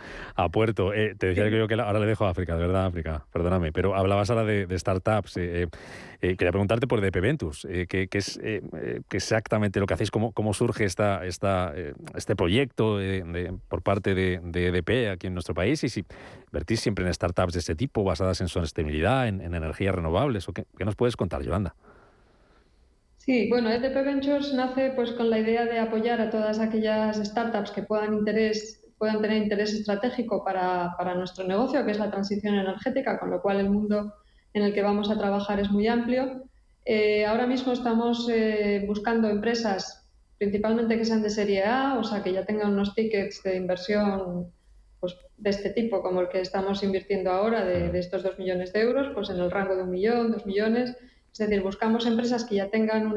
puerto. 0.52 0.94
Eh, 0.94 1.16
te 1.18 1.28
decía 1.28 1.50
que 1.50 1.58
yo 1.58 1.68
que 1.68 1.76
ahora 1.76 2.00
le 2.00 2.06
dejo 2.06 2.26
a 2.26 2.30
África, 2.30 2.56
de 2.56 2.62
verdad, 2.62 2.86
África, 2.86 3.26
perdóname, 3.32 3.72
pero 3.72 3.96
hablabas 3.96 4.30
ahora 4.30 4.44
de, 4.44 4.80
startups. 4.80 5.38
Eh, 5.38 5.68
eh, 6.22 6.38
quería 6.38 6.52
preguntarte 6.52 6.88
por 6.88 7.02
DP 7.02 7.20
Ventus, 7.20 7.68
¿qué, 7.90 8.08
es 8.12 8.40
exactamente 9.12 9.80
lo 9.80 9.86
que 9.86 9.94
hacéis? 9.94 10.12
¿Cómo, 10.12 10.32
cómo 10.32 10.54
surge 10.54 10.86
esta, 10.86 11.26
esta, 11.26 11.74
este 12.16 12.36
proyecto 12.36 12.98
por 13.68 13.82
parte 13.82 14.16
de, 14.16 14.40
de 14.42 14.68
EDP 14.68 15.12
aquí 15.12 15.28
en 15.28 15.34
nuestro 15.34 15.54
país? 15.54 15.84
Y 15.84 15.90
si 15.90 16.06
invertís 16.48 16.80
siempre 16.80 17.06
en 17.06 17.14
startups 17.14 17.54
de 17.54 17.60
este 17.60 17.76
tipo, 17.76 18.04
basadas 18.04 18.40
en 18.40 18.48
sostenibilidad, 18.48 19.28
en, 19.28 19.42
en 19.42 19.54
energías 19.54 19.94
renovables, 19.94 20.48
¿o 20.48 20.54
qué, 20.54 20.66
qué 20.78 20.86
nos 20.86 20.96
puedes 20.96 21.18
contar, 21.18 21.42
Yolanda? 21.42 21.76
Sí, 23.26 23.48
bueno, 23.50 23.70
EDP 23.72 24.04
Ventures 24.04 24.54
nace 24.54 24.92
pues 24.92 25.12
con 25.14 25.30
la 25.30 25.40
idea 25.40 25.64
de 25.64 25.80
apoyar 25.80 26.20
a 26.20 26.30
todas 26.30 26.60
aquellas 26.60 27.16
startups 27.16 27.72
que 27.72 27.84
puedan, 27.84 28.14
interés, 28.14 28.84
puedan 28.98 29.22
tener 29.22 29.44
interés 29.44 29.74
estratégico 29.74 30.44
para, 30.44 31.16
nuestro 31.16 31.48
negocio, 31.48 31.86
que 31.86 31.92
es 31.92 32.00
la 32.00 32.12
transición 32.12 32.56
energética, 32.56 33.18
con 33.18 33.30
lo 33.30 33.42
cual 33.42 33.62
el 33.62 33.70
mundo 33.70 34.14
en 34.54 34.64
el 34.64 34.74
que 34.74 34.82
vamos 34.82 35.10
a 35.10 35.18
trabajar 35.18 35.62
es 35.62 35.72
muy 35.72 35.88
amplio. 35.88 36.44
Eh, 36.84 37.26
ahora 37.26 37.48
mismo 37.48 37.72
estamos 37.72 38.28
eh, 38.30 38.84
buscando 38.86 39.30
empresas 39.30 40.06
principalmente 40.38 40.98
que 40.98 41.06
sean 41.06 41.22
de 41.22 41.30
serie 41.30 41.64
A, 41.64 41.98
o 41.98 42.04
sea, 42.04 42.22
que 42.22 42.34
ya 42.34 42.46
tengan 42.46 42.74
unos 42.74 42.94
tickets 42.94 43.42
de 43.44 43.56
inversión 43.56 44.52
pues, 45.00 45.16
de 45.38 45.50
este 45.50 45.70
tipo, 45.70 46.02
como 46.02 46.20
el 46.20 46.28
que 46.28 46.42
estamos 46.42 46.84
invirtiendo 46.84 47.32
ahora, 47.32 47.64
de 47.64 47.98
estos 47.98 48.22
dos 48.22 48.38
millones 48.38 48.74
de 48.74 48.82
euros, 48.82 49.12
pues 49.14 49.30
en 49.30 49.40
el 49.40 49.50
rango 49.50 49.78
de 49.78 49.84
un 49.84 49.92
millón, 49.92 50.34
dos 50.34 50.46
millones 50.46 50.98
es 51.34 51.40
decir, 51.40 51.64
buscamos 51.64 52.06
empresas 52.06 52.46
que 52.46 52.56
ya 52.56 52.70
tengan 52.70 53.08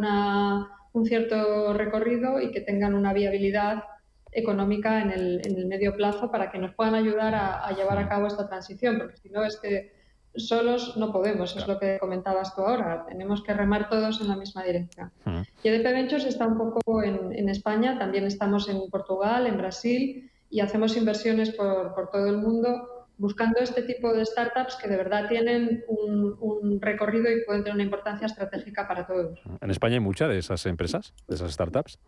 un 0.92 1.06
cierto 1.06 1.74
recorrido 1.74 2.40
y 2.40 2.50
que 2.50 2.62
tengan 2.62 2.94
una 2.94 3.12
viabilidad 3.12 3.84
económica 4.32 5.02
en 5.02 5.10
el, 5.10 5.66
medio 5.66 5.94
plazo 5.94 6.30
para 6.30 6.50
que 6.50 6.58
nos 6.58 6.74
puedan 6.74 6.94
ayudar 6.94 7.34
a, 7.34 7.70
llevar 7.76 7.98
a 7.98 8.08
cabo 8.08 8.26
esta 8.26 8.48
transición, 8.48 8.98
porque 8.98 9.18
si 9.18 9.28
no 9.28 9.44
es 9.44 9.56
que 9.56 9.92
solos 10.34 10.96
no 10.96 11.12
podemos, 11.12 11.56
es 11.56 11.66
lo 11.68 11.78
que 11.78 11.98
comentabas 11.98 12.54
tú 12.54 12.62
ahora, 12.62 13.04
tenemos 13.06 13.42
que 13.42 13.52
remar 13.52 13.88
todos 13.90 14.20
en 14.20 14.28
la 14.28 14.36
misma 14.36 14.64
dirección. 14.64 15.12
Y 15.62 15.68
EDP 15.68 15.84
Ventures 15.84 16.24
está 16.24 16.46
un 16.46 16.56
poco 16.56 17.02
en, 17.02 17.48
España, 17.48 17.98
también 17.98 18.24
estamos 18.24 18.68
en 18.68 18.88
Portugal, 18.90 19.46
en 19.46 19.58
Brasil 19.58 20.30
y 20.48 20.60
hacemos 20.60 20.96
inversiones 20.96 21.50
por, 21.50 21.94
por 21.94 22.10
todo 22.10 22.28
el 22.28 22.38
mundo 22.38 22.95
buscando 23.18 23.60
este 23.60 23.82
tipo 23.82 24.12
de 24.12 24.24
startups 24.24 24.76
que 24.76 24.88
de 24.88 24.96
verdad 24.96 25.28
tienen 25.28 25.84
un, 25.88 26.80
recorrido 26.80 27.30
y 27.30 27.44
pueden 27.44 27.62
tener 27.62 27.74
una 27.74 27.84
importancia 27.84 28.26
estratégica 28.26 28.86
para 28.86 29.06
todos. 29.06 29.38
¿En 29.60 29.70
España 29.70 29.94
hay 29.94 30.00
muchas 30.00 30.28
de 30.28 30.38
esas 30.38 30.66
empresas, 30.66 31.14
de 31.26 31.34
esas 31.34 31.52
startups? 31.52 31.98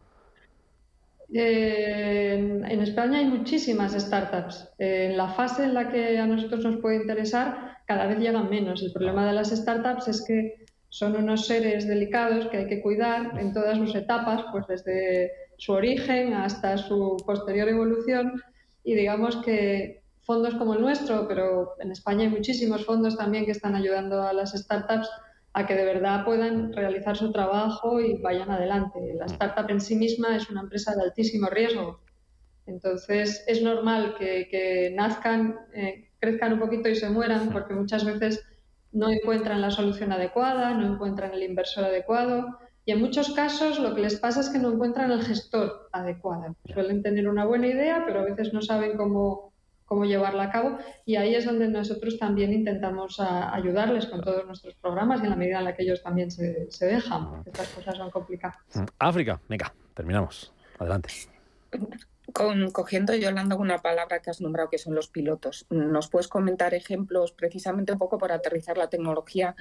Eh, 1.33 2.63
en 2.67 2.81
España 2.81 3.19
hay 3.19 3.27
muchísimas 3.27 3.93
startups. 3.93 4.69
en 4.79 5.17
la 5.17 5.29
fase 5.29 5.65
en 5.65 5.75
la 5.75 5.91
que 5.91 6.19
a 6.19 6.27
nosotros 6.27 6.65
nos 6.65 6.77
puede 6.81 6.97
interesar, 6.97 7.79
cada 7.87 8.07
vez 8.07 8.19
llegan 8.19 8.51
menos. 8.51 8.83
El 8.83 8.93
problema 8.93 9.27
de 9.27 9.33
las 9.33 9.51
startups 9.51 10.09
es 10.09 10.25
que 10.27 10.67
son 10.91 11.17
unos 11.17 11.47
seres 11.47 11.87
delicados 11.87 12.47
que 12.49 12.59
hay 12.59 12.67
que 12.67 12.81
cuidar 12.81 13.39
en 13.39 13.53
todas 13.53 13.79
sus 13.79 13.95
etapas, 13.95 14.45
pues 14.53 14.67
desde 14.67 15.33
su 15.59 15.73
origen 15.73 16.35
hasta 16.35 16.79
su 16.79 17.17
posterior 17.27 17.69
evolución. 17.69 18.43
Y 18.85 18.95
digamos 18.95 19.37
que 19.45 20.03
fondos 20.29 20.55
como 20.57 20.75
el 20.75 20.83
nuestro, 20.83 21.27
pero 21.27 21.75
en 21.81 21.91
España 21.91 22.25
hay 22.25 22.29
muchísimos 22.29 22.85
fondos 22.85 23.17
también 23.17 23.47
que 23.47 23.53
están 23.53 23.75
ayudando 23.75 24.23
a 24.23 24.35
las 24.35 24.53
startups 24.53 25.09
a 25.55 25.67
que 25.67 25.75
de 25.75 25.87
verdad 25.87 26.27
puedan 26.27 26.71
realizar 26.75 27.17
su 27.17 27.33
trabajo 27.33 27.99
y 27.99 28.21
vayan 28.21 28.51
adelante. 28.51 29.01
La 29.15 29.25
mm. 29.25 29.31
startup 29.31 29.71
en 29.71 29.81
sí 29.81 29.97
misma 29.97 30.37
es 30.37 30.51
una 30.51 30.61
empresa 30.61 30.95
de 30.95 31.03
altísimo 31.05 31.49
riesgo. 31.49 32.01
Entonces 32.67 33.43
es 33.47 33.63
normal 33.63 34.17
que, 34.19 34.93
nazcan, 34.95 35.61
eh, 35.73 36.11
crezcan 36.21 36.53
un 36.53 36.61
poquito 36.61 36.91
y 36.91 36.95
se 36.95 37.09
mueran 37.09 37.49
porque 37.49 37.73
muchas 37.73 38.05
veces 38.05 38.45
no 38.93 39.09
encuentran 39.09 39.63
la 39.63 39.71
solución 39.71 40.13
adecuada, 40.13 40.75
no 40.75 40.93
encuentran 40.93 41.33
el 41.33 41.43
inversor 41.43 41.85
adecuado 41.85 42.59
y 42.85 42.93
en 42.93 43.01
muchos 43.01 43.33
casos 43.33 43.79
lo 43.79 43.95
que 43.95 44.03
les 44.03 44.21
pasa 44.21 44.41
es 44.41 44.51
que 44.51 44.59
no 44.59 44.73
encuentran 44.73 45.11
el 45.11 45.23
gestor 45.23 45.89
adecuado. 45.91 46.55
Suelen 46.67 47.03
tener 47.03 47.31
una 47.31 47.47
buena 47.47 47.69
idea, 47.69 48.05
pero 48.07 48.21
a 48.21 48.25
veces 48.25 48.53
no 48.53 48.61
saben 48.61 48.99
cómo, 48.99 49.55
cómo 49.89 50.05
llevarla 50.05 50.45
a 50.45 50.51
cabo 50.53 50.79
y 51.07 51.17
ahí 51.17 51.35
es 51.35 51.47
donde 51.47 51.67
nosotros 51.67 52.19
también 52.19 52.53
intentamos 52.53 53.19
ayudarles 53.19 54.07
con 54.07 54.21
todos 54.21 54.47
nuestros 54.47 54.75
programas 54.75 55.21
y 55.21 55.25
en 55.25 55.31
la 55.31 55.37
medida 55.37 55.59
en 55.59 55.65
la 55.65 55.75
que 55.75 55.83
ellos 55.83 56.03
también 56.03 56.31
se, 56.31 56.71
se 56.71 56.87
dejan, 56.87 57.31
porque 57.31 57.51
estas 57.51 57.69
cosas 57.69 57.97
son 57.97 58.11
complicadas. 58.11 58.59
Mm, 58.75 58.85
África, 58.99 59.41
venga, 59.49 59.73
terminamos. 59.95 60.53
Adelante. 60.79 61.09
Con, 62.33 62.71
cogiendo, 62.71 63.15
Yolanda, 63.15 63.57
una 63.57 63.79
palabra 63.79 64.21
que 64.21 64.31
has 64.31 64.43
nombrado, 64.43 64.69
que 64.69 64.77
son 64.77 64.95
los 64.95 65.09
pilotos. 65.09 65.67
¿Nos 65.71 66.09
puedes 66.09 66.29
comentar 66.29 66.75
ejemplos 66.75 67.33
precisamente 67.33 67.93
un 67.93 67.99
poco 67.99 68.19
para 68.19 68.35
aterrizar 68.35 68.77
la 68.77 68.91
tecnología, 68.91 69.57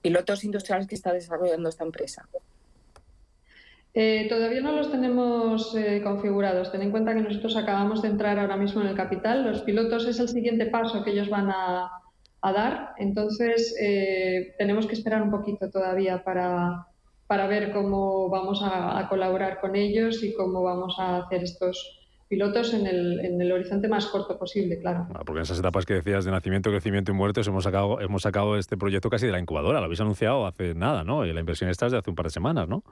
pilotos 0.00 0.44
industriales 0.44 0.86
que 0.86 0.94
está 0.94 1.12
desarrollando 1.12 1.68
esta 1.68 1.84
empresa? 1.84 2.28
Eh, 3.94 4.26
todavía 4.30 4.62
no 4.62 4.72
los 4.72 4.90
tenemos 4.90 5.74
eh, 5.76 6.00
configurados. 6.02 6.72
Ten 6.72 6.82
en 6.82 6.90
cuenta 6.90 7.14
que 7.14 7.20
nosotros 7.20 7.56
acabamos 7.56 8.00
de 8.00 8.08
entrar 8.08 8.38
ahora 8.38 8.56
mismo 8.56 8.80
en 8.80 8.88
el 8.88 8.96
capital. 8.96 9.44
Los 9.44 9.62
pilotos 9.62 10.06
es 10.06 10.18
el 10.18 10.28
siguiente 10.28 10.66
paso 10.66 11.04
que 11.04 11.10
ellos 11.10 11.28
van 11.28 11.50
a, 11.50 11.90
dar. 12.42 12.94
Entonces, 12.96 13.76
eh, 13.80 14.54
tenemos 14.58 14.86
que 14.86 14.94
esperar 14.94 15.22
un 15.22 15.30
poquito 15.30 15.70
todavía 15.70 16.24
para, 16.24 16.86
para 17.26 17.46
ver 17.46 17.70
cómo 17.72 18.28
vamos 18.30 18.62
a, 18.64 19.06
colaborar 19.08 19.60
con 19.60 19.76
ellos 19.76 20.24
y 20.24 20.32
cómo 20.34 20.62
vamos 20.62 20.96
a 20.98 21.18
hacer 21.18 21.44
estos 21.44 22.00
pilotos 22.28 22.72
en 22.72 22.86
el, 22.86 23.20
en 23.20 23.40
el 23.40 23.52
horizonte 23.52 23.88
más 23.88 24.06
corto 24.06 24.38
posible, 24.38 24.78
claro. 24.80 25.06
Ah, 25.14 25.20
porque 25.24 25.40
en 25.40 25.42
esas 25.42 25.58
etapas 25.58 25.84
que 25.84 25.94
decías 25.94 26.24
de 26.24 26.30
nacimiento, 26.30 26.70
crecimiento 26.70 27.12
y 27.12 27.14
muertes 27.14 27.46
hemos 27.46 27.64
sacado, 27.64 28.00
hemos 28.00 28.22
sacado 28.22 28.56
este 28.56 28.78
proyecto 28.78 29.10
casi 29.10 29.26
de 29.26 29.32
la 29.32 29.38
incubadora. 29.38 29.78
Lo 29.78 29.84
habéis 29.84 30.00
anunciado 30.00 30.46
hace 30.46 30.74
nada, 30.74 31.04
¿no? 31.04 31.26
Y 31.26 31.32
la 31.32 31.40
inversión 31.40 31.68
está 31.68 31.88
de 31.90 31.98
hace 31.98 32.10
un 32.10 32.16
par 32.16 32.26
de 32.26 32.30
semanas, 32.30 32.66
¿no? 32.66 32.82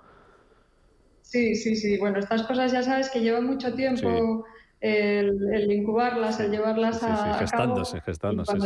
Sí, 1.31 1.55
sí, 1.55 1.77
sí. 1.77 1.97
Bueno, 1.97 2.19
estas 2.19 2.43
cosas 2.43 2.73
ya 2.73 2.83
sabes 2.83 3.09
que 3.09 3.21
llevan 3.21 3.47
mucho 3.47 3.73
tiempo 3.73 4.45
el, 4.81 5.71
incubarlas, 5.71 6.41
el 6.41 6.51
llevarlas 6.51 7.05
a, 7.05 7.35
gestándose, 7.35 8.01
gestándose. 8.01 8.59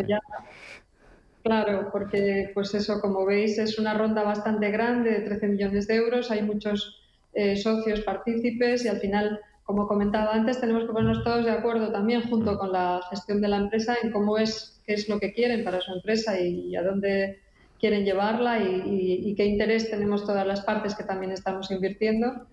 Claro, 1.43 1.91
porque 1.93 2.51
pues 2.55 2.75
eso, 2.75 3.03
como 3.03 3.27
veis, 3.27 3.59
es 3.59 3.79
una 3.79 3.93
ronda 3.93 4.23
bastante 4.23 4.71
grande 4.71 5.11
de 5.11 5.21
13 5.21 5.49
millones 5.49 5.87
de 5.89 5.97
euros. 5.97 6.31
Hay 6.31 6.41
muchos 6.41 7.03
eh, 7.35 7.55
socios 7.57 8.01
partícipes 8.01 8.87
y 8.87 8.89
al 8.89 8.97
final, 8.97 9.41
como 9.65 9.87
comentaba 9.87 10.33
antes, 10.33 10.59
tenemos 10.59 10.85
que 10.85 10.93
ponernos 10.95 11.23
todos 11.23 11.45
de 11.45 11.51
acuerdo 11.51 11.93
también 11.93 12.23
junto 12.31 12.59
con 12.59 12.73
la 12.73 13.03
gestión 13.11 13.43
de 13.43 13.49
la 13.49 13.59
empresa 13.59 13.95
en 14.03 14.11
cómo 14.11 14.39
es, 14.39 14.81
qué 14.87 14.95
es 14.95 15.07
lo 15.11 15.21
que 15.21 15.35
quieren 15.35 15.65
para 15.65 15.83
su 15.83 15.93
empresa 15.93 16.41
y 16.41 16.75
a 16.77 16.83
dónde 16.83 17.45
quieren 17.85 18.07
llevarla 18.07 18.61
y, 18.61 19.35
qué 19.37 19.45
interés 19.45 19.91
tenemos 19.91 20.25
todas 20.25 20.47
las 20.47 20.63
partes 20.63 20.95
que 20.95 21.05
también 21.05 21.33
estamos 21.33 21.71
invirtiendo 21.71 22.47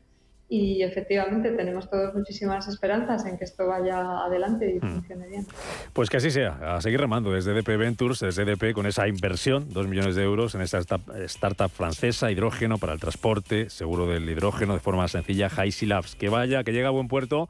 y 0.53 0.83
efectivamente 0.83 1.51
tenemos 1.51 1.89
todos 1.89 2.13
muchísimas 2.13 2.67
esperanzas 2.67 3.25
en 3.25 3.37
que 3.37 3.45
esto 3.45 3.67
vaya 3.67 4.25
adelante 4.25 4.69
y 4.69 4.85
hmm. 4.85 4.91
funcione 4.91 5.27
bien. 5.27 5.47
Pues 5.93 6.09
que 6.09 6.17
así 6.17 6.29
sea, 6.29 6.75
a 6.75 6.81
seguir 6.81 6.99
remando 6.99 7.31
desde 7.31 7.53
DP 7.53 7.77
Ventures, 7.77 8.19
desde 8.19 8.43
DP 8.43 8.73
con 8.73 8.85
esa 8.85 9.07
inversión, 9.07 9.69
dos 9.69 9.87
millones 9.87 10.15
de 10.15 10.23
euros 10.23 10.53
en 10.53 10.59
esta 10.59 10.79
startup 10.79 11.69
francesa, 11.69 12.31
hidrógeno 12.31 12.79
para 12.79 12.91
el 12.91 12.99
transporte, 12.99 13.69
seguro 13.69 14.07
del 14.07 14.29
hidrógeno 14.29 14.73
de 14.73 14.81
forma 14.81 15.07
sencilla, 15.07 15.49
Haisi 15.55 15.85
Labs. 15.85 16.17
Que 16.17 16.27
vaya, 16.27 16.65
que 16.65 16.73
llegue 16.73 16.85
a 16.85 16.89
buen 16.89 17.07
puerto 17.07 17.47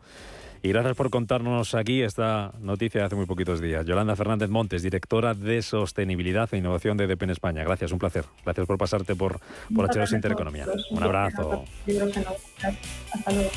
y 0.64 0.70
gracias 0.70 0.95
por 0.95 1.09
contarnos 1.09 1.74
aquí 1.74 2.01
esta 2.01 2.53
noticia 2.59 3.01
de 3.01 3.07
hace 3.07 3.16
muy 3.16 3.26
poquitos 3.26 3.62
días. 3.62 3.86
Yolanda 3.86 4.16
Fernández 4.16 4.49
Montes, 4.49 4.84
directora 4.84 5.34
de 5.34 5.62
Sostenibilidad 5.62 6.49
e 6.53 6.57
Innovación 6.57 6.97
de 6.97 7.07
DP 7.07 7.24
en 7.24 7.30
España. 7.32 7.64
Gracias, 7.64 7.91
un 7.91 7.99
placer. 7.99 8.26
Gracias 8.43 8.68
por 8.68 8.78
pasarte 8.78 9.16
por, 9.16 9.39
por 9.74 9.86
h 9.86 10.16
Intereconomía. 10.16 10.66
Un 10.91 11.03
abrazo. 11.03 11.64
Hasta 13.14 13.32
luego. 13.32 13.49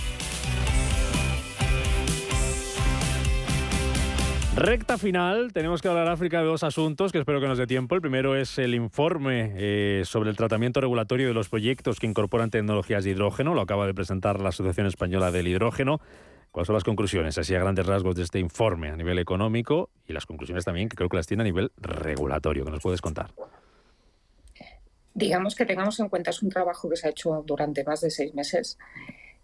Recta 4.57 4.99
final, 4.99 5.53
tenemos 5.53 5.83
que 5.83 5.89
hablar 5.89 6.09
África 6.09 6.39
de 6.39 6.45
dos 6.45 6.63
asuntos 6.63 7.11
que 7.11 7.19
espero 7.19 7.41
que 7.41 7.49
nos 7.49 7.59
dé 7.59 7.67
tiempo. 7.67 7.97
El 7.97 8.01
primero 8.01 8.37
es 8.37 8.57
el 8.57 8.77
informe 8.77 9.53
eh, 9.57 10.03
sobre 10.05 10.31
el 10.31 10.37
tratamiento 10.37 10.81
regulatorio 10.81 11.27
de 11.27 11.35
los 11.35 11.49
proyectos 11.49 11.99
que 11.99 12.07
incorporan 12.07 12.51
tecnologías 12.51 13.03
de 13.03 13.11
hidrógeno. 13.11 13.53
Lo 13.53 13.63
acaba 13.63 13.85
de 13.89 13.95
presentar 13.95 14.39
la 14.39 14.51
Asociación 14.51 14.87
Española 14.87 15.33
del 15.33 15.49
Hidrógeno. 15.49 16.01
¿Cuáles 16.55 16.69
son 16.69 16.75
las 16.75 16.85
conclusiones, 16.85 17.37
así 17.37 17.53
a 17.57 17.59
grandes 17.59 17.85
rasgos, 17.85 18.15
de 18.15 18.23
este 18.23 18.39
informe 18.39 18.89
a 18.89 18.97
nivel 18.97 19.19
económico 19.19 19.91
y 20.07 20.13
las 20.13 20.25
conclusiones 20.25 20.65
también 20.65 20.89
que 20.89 20.95
creo 20.95 21.09
que 21.09 21.17
las 21.17 21.27
tiene 21.27 21.43
a 21.43 21.45
nivel 21.45 21.73
regulatorio? 21.79 22.65
que 22.65 22.71
nos 22.71 22.81
puedes 22.81 23.01
contar? 23.01 23.33
Digamos 25.15 25.57
que 25.57 25.67
tengamos 25.67 25.99
en 25.99 26.09
cuenta, 26.09 26.31
es 26.31 26.45
un 26.45 26.51
trabajo 26.51 26.89
que 26.89 26.95
se 26.95 27.09
ha 27.09 27.11
hecho 27.11 27.43
durante 27.45 27.83
más 27.83 28.03
de 28.03 28.11
seis 28.13 28.35
meses, 28.35 28.79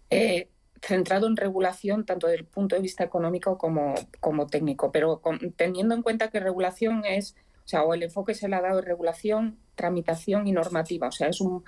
eh, 0.09 0.47
centrado 0.81 1.27
en 1.27 1.35
regulación 1.35 2.05
tanto 2.05 2.27
desde 2.27 2.39
el 2.39 2.45
punto 2.45 2.77
de 2.77 2.81
vista 2.81 3.03
económico 3.03 3.57
como, 3.57 3.93
como 4.21 4.47
técnico, 4.47 4.93
pero 4.93 5.21
teniendo 5.57 5.93
en 5.93 6.03
cuenta 6.03 6.29
que 6.29 6.39
regulación 6.39 7.03
es, 7.03 7.35
o 7.65 7.67
sea, 7.67 7.83
o 7.83 7.93
el 7.93 8.03
enfoque 8.03 8.35
se 8.35 8.47
le 8.47 8.55
ha 8.55 8.61
dado 8.61 8.77
de 8.77 8.83
regulación, 8.83 9.57
tramitación 9.75 10.47
y 10.47 10.53
normativa, 10.53 11.09
o 11.09 11.11
sea, 11.11 11.27
es 11.27 11.41
un, 11.41 11.65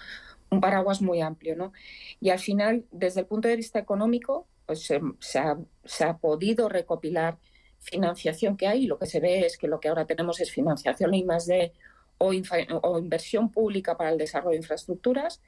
un 0.49 0.61
paraguas 0.61 1.01
muy 1.01 1.19
amplio, 1.19 1.57
¿no? 1.57 1.73
Y 2.21 2.29
al 2.29 2.39
final, 2.39 2.85
desde 2.91 3.19
el 3.19 3.25
punto 3.25 3.49
de 3.49 3.57
vista 3.57 3.77
económico, 3.77 4.47
pues 4.65 4.87
se, 5.19 5.39
ha, 5.39 6.17
podido 6.17 6.69
recopilar 6.69 7.37
financiación 7.79 8.57
que 8.57 8.67
hay. 8.67 8.85
Lo 8.85 8.97
que 8.97 9.05
se 9.05 9.19
ve 9.19 9.45
es 9.45 9.57
que 9.57 9.67
lo 9.67 9.79
que 9.79 9.89
ahora 9.89 10.05
tenemos 10.05 10.39
es 10.39 10.51
financiación 10.51 11.13
y 11.13 11.23
más 11.23 11.45
de 11.45 11.73
o, 12.17 12.33
inversión 12.33 13.51
pública 13.51 13.97
para 13.97 14.11
el 14.11 14.17
desarrollo 14.17 14.51
de 14.51 14.57
infraestructuras. 14.57 15.41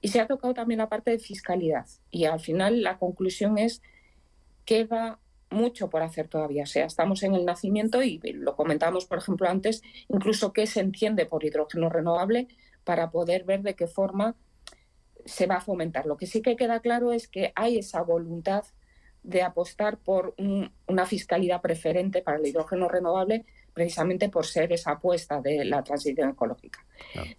Y 0.00 0.08
se 0.08 0.20
ha 0.20 0.26
tocado 0.26 0.54
también 0.54 0.78
la 0.78 0.88
parte 0.88 1.10
de 1.10 1.18
fiscalidad. 1.18 1.86
Y 2.10 2.24
al 2.24 2.40
final 2.40 2.82
la 2.82 2.98
conclusión 2.98 3.58
es 3.58 3.82
que 4.64 4.84
va 4.84 5.18
mucho 5.50 5.90
por 5.90 6.02
hacer 6.02 6.28
todavía. 6.28 6.64
O 6.64 6.66
sea, 6.66 6.86
estamos 6.86 7.22
en 7.22 7.34
el 7.34 7.44
nacimiento 7.44 8.02
y 8.02 8.18
lo 8.32 8.56
comentamos, 8.56 9.04
por 9.04 9.18
ejemplo, 9.18 9.48
antes, 9.48 9.82
incluso 10.08 10.52
qué 10.52 10.66
se 10.66 10.80
entiende 10.80 11.26
por 11.26 11.44
hidrógeno 11.44 11.88
renovable 11.88 12.48
para 12.84 13.10
poder 13.10 13.44
ver 13.44 13.62
de 13.62 13.74
qué 13.74 13.86
forma 13.86 14.34
se 15.24 15.46
va 15.46 15.56
a 15.56 15.60
fomentar. 15.60 16.06
Lo 16.06 16.16
que 16.16 16.26
sí 16.26 16.42
que 16.42 16.56
queda 16.56 16.80
claro 16.80 17.12
es 17.12 17.28
que 17.28 17.52
hay 17.54 17.78
esa 17.78 18.02
voluntad 18.02 18.64
de 19.22 19.42
apostar 19.42 19.98
por 19.98 20.34
una 20.88 21.06
fiscalidad 21.06 21.60
preferente 21.60 22.22
para 22.22 22.38
el 22.38 22.46
hidrógeno 22.46 22.88
renovable 22.88 23.44
precisamente 23.72 24.28
por 24.28 24.46
ser 24.46 24.72
esa 24.72 24.92
apuesta 24.92 25.40
de 25.40 25.64
la 25.64 25.82
transición 25.82 26.30
ecológica. 26.30 26.84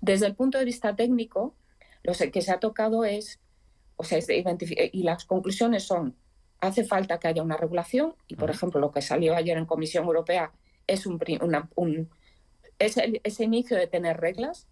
Desde 0.02 0.26
el 0.26 0.36
punto 0.36 0.58
de 0.58 0.66
vista 0.66 0.96
técnico, 0.96 1.56
lo 2.04 2.14
que 2.14 2.42
se 2.42 2.52
ha 2.52 2.60
tocado 2.60 3.06
es, 3.06 3.40
o 3.96 4.04
sea, 4.04 4.20
y 4.28 5.04
las 5.04 5.26
conclusiones 5.26 5.84
son, 5.84 6.16
hace 6.60 6.84
falta 6.86 7.20
que 7.20 7.28
haya 7.28 7.44
una 7.44 7.58
regulación, 7.58 8.16
y 8.28 8.36
por 8.36 8.50
ejemplo 8.50 8.80
lo 8.80 8.92
que 8.92 9.02
salió 9.02 9.36
ayer 9.36 9.58
en 9.58 9.66
Comisión 9.66 10.06
Europea 10.06 10.52
es, 10.88 11.06
un, 11.06 11.20
un 11.76 12.10
es 12.80 12.98
ese 13.24 13.44
inicio 13.44 13.78
de 13.78 13.88
tener 13.88 14.18
reglas, 14.18 14.68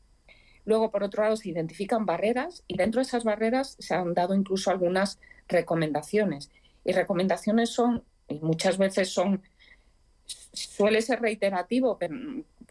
Luego, 0.65 0.91
por 0.91 1.03
otro 1.03 1.23
lado, 1.23 1.35
se 1.35 1.49
identifican 1.49 2.05
barreras 2.05 2.63
y 2.67 2.77
dentro 2.77 2.99
de 2.99 3.03
esas 3.03 3.23
barreras 3.23 3.75
se 3.79 3.95
han 3.95 4.13
dado 4.13 4.35
incluso 4.35 4.71
algunas 4.71 5.19
recomendaciones. 5.47 6.49
Y 6.83 6.93
recomendaciones 6.93 7.69
son, 7.69 8.03
y 8.27 8.39
muchas 8.39 8.77
veces 8.77 9.09
son, 9.09 9.41
suele 10.25 11.01
ser 11.01 11.21
reiterativo, 11.21 11.97
pero 11.97 12.15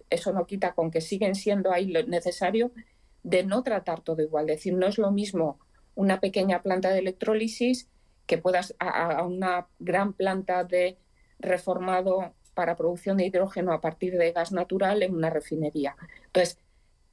eso 0.09 0.33
no 0.33 0.47
quita 0.47 0.73
con 0.73 0.91
que 0.91 1.01
siguen 1.01 1.35
siendo 1.35 1.73
ahí 1.73 1.87
lo 1.87 2.03
necesario 2.05 2.73
de 3.23 3.45
no 3.45 3.63
tratar 3.63 4.01
todo 4.01 4.23
igual. 4.23 4.49
Es 4.51 4.57
decir, 4.59 4.75
no 4.75 4.87
es 4.87 4.99
lo 4.99 5.11
mismo 5.11 5.59
una 5.95 6.21
pequeña 6.21 6.63
planta 6.63 6.91
de 6.91 7.01
electrólisis 7.01 7.89
que 8.27 8.39
puedas 8.39 8.75
a, 8.79 9.19
a 9.19 9.27
una 9.27 9.67
gran 9.79 10.13
planta 10.13 10.65
de 10.65 10.97
reformado 11.39 12.35
para 12.55 12.77
producción 12.77 13.17
de 13.17 13.27
hidrógeno 13.27 13.73
a 13.73 13.81
partir 13.81 14.17
de 14.17 14.33
gas 14.33 14.53
natural 14.53 15.03
en 15.03 15.15
una 15.15 15.31
refinería. 15.31 15.97
Entonces, 16.27 16.59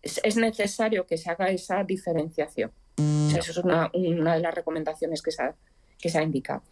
es, 0.02 0.38
necesario 0.38 1.06
que 1.06 1.18
se 1.18 1.30
haga 1.30 1.50
esa 1.50 1.84
diferenciación. 1.84 2.72
eso 2.98 3.52
es 3.52 3.58
una, 3.58 3.90
de 3.94 4.40
las 4.40 4.54
recomendaciones 4.54 5.22
que 5.22 5.32
se 5.32 5.44
ha, 5.44 5.56
que 6.00 6.10
se 6.10 6.20
ha 6.20 6.24
indicado. 6.24 6.64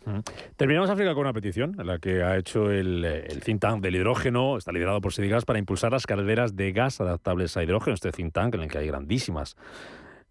Terminamos 0.55 0.89
África 0.89 1.13
con 1.13 1.21
una 1.21 1.33
petición 1.33 1.75
en 1.79 1.87
la 1.87 1.99
que 1.99 2.23
ha 2.23 2.37
hecho 2.37 2.71
el, 2.71 3.03
el 3.05 3.41
think 3.41 3.61
tank 3.61 3.81
del 3.81 3.95
hidrógeno, 3.95 4.57
está 4.57 4.71
liderado 4.71 5.01
por 5.01 5.13
Sedigas, 5.13 5.45
para 5.45 5.59
impulsar 5.59 5.91
las 5.91 6.05
calderas 6.05 6.55
de 6.55 6.71
gas 6.71 7.01
adaptables 7.01 7.57
a 7.57 7.63
hidrógeno. 7.63 7.93
Este 7.93 8.11
think 8.11 8.33
tank 8.33 8.55
en 8.55 8.61
el 8.61 8.69
que 8.69 8.77
hay 8.77 8.87
grandísimas 8.87 9.55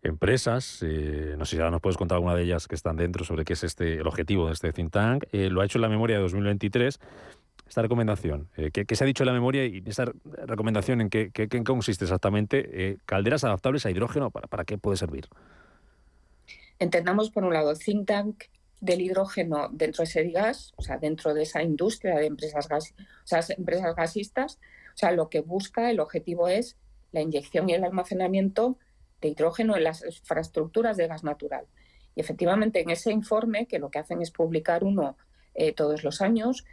empresas, 0.04 0.82
eh, 0.82 1.34
no 1.38 1.44
sé 1.46 1.56
si 1.56 1.60
ahora 1.60 1.70
nos 1.70 1.80
puedes 1.80 1.96
contar 1.96 2.16
alguna 2.16 2.34
de 2.34 2.42
ellas 2.42 2.68
que 2.68 2.74
están 2.74 2.96
dentro 2.96 3.24
sobre 3.24 3.44
qué 3.44 3.54
es 3.54 3.64
este 3.64 3.94
el 3.94 4.06
objetivo 4.06 4.46
de 4.46 4.52
este 4.52 4.72
think 4.72 4.92
tank. 4.92 5.24
Eh, 5.32 5.48
lo 5.50 5.60
ha 5.60 5.64
hecho 5.64 5.78
en 5.78 5.82
la 5.82 5.88
memoria 5.88 6.16
de 6.16 6.22
2023 6.22 7.00
esta 7.66 7.82
recomendación? 7.82 8.48
Eh, 8.56 8.70
¿qué, 8.70 8.96
se 8.96 9.04
ha 9.04 9.06
dicho 9.06 9.22
en 9.22 9.28
la 9.28 9.32
memoria 9.32 9.64
y 9.64 9.82
esa 9.86 10.06
recomendación 10.46 11.00
en 11.00 11.10
qué, 11.10 11.30
consiste 11.64 12.04
exactamente? 12.04 12.68
Eh, 12.72 12.98
¿Calderas 13.06 13.44
adaptables 13.44 13.86
a 13.86 13.90
hidrógeno? 13.90 14.30
¿para, 14.30 14.46
¿Para 14.46 14.64
qué 14.64 14.78
puede 14.78 14.96
servir? 14.96 15.28
Entendamos, 16.78 17.30
por 17.30 17.44
un 17.44 17.54
lado, 17.54 17.74
think 17.74 18.06
tank 18.06 18.44
del 18.80 19.00
hidrógeno 19.00 19.68
dentro 19.72 20.02
de 20.02 20.04
ese 20.04 20.30
gas, 20.30 20.72
o 20.76 20.82
sea, 20.82 20.98
dentro 20.98 21.32
de 21.32 21.42
esa 21.42 21.62
industria 21.62 22.16
de 22.16 22.26
empresas, 22.26 22.68
gas, 22.68 22.94
o 22.98 23.26
sea, 23.26 23.40
empresas 23.56 23.94
gasistas, 23.96 24.58
o 24.94 24.96
sea, 24.96 25.12
lo 25.12 25.30
que 25.30 25.40
busca, 25.40 25.90
el 25.90 26.00
objetivo 26.00 26.48
es 26.48 26.76
la 27.12 27.22
inyección 27.22 27.68
y 27.70 27.74
el 27.74 27.84
almacenamiento 27.84 28.76
hidrógeno 29.28 29.76
en 29.76 29.84
las 29.84 30.04
infraestructuras 30.04 30.96
de 30.96 31.06
gas 31.06 31.24
natural. 31.24 31.66
Y 32.14 32.20
efectivamente 32.20 32.80
en 32.80 32.90
ese 32.90 33.10
informe, 33.10 33.66
que 33.66 33.78
lo 33.78 33.90
que 33.90 33.98
hacen 33.98 34.22
es 34.22 34.30
publicar 34.30 34.84
uno 34.84 35.16
eh, 35.54 35.72
todos 35.72 36.04
los 36.04 36.20
años, 36.20 36.64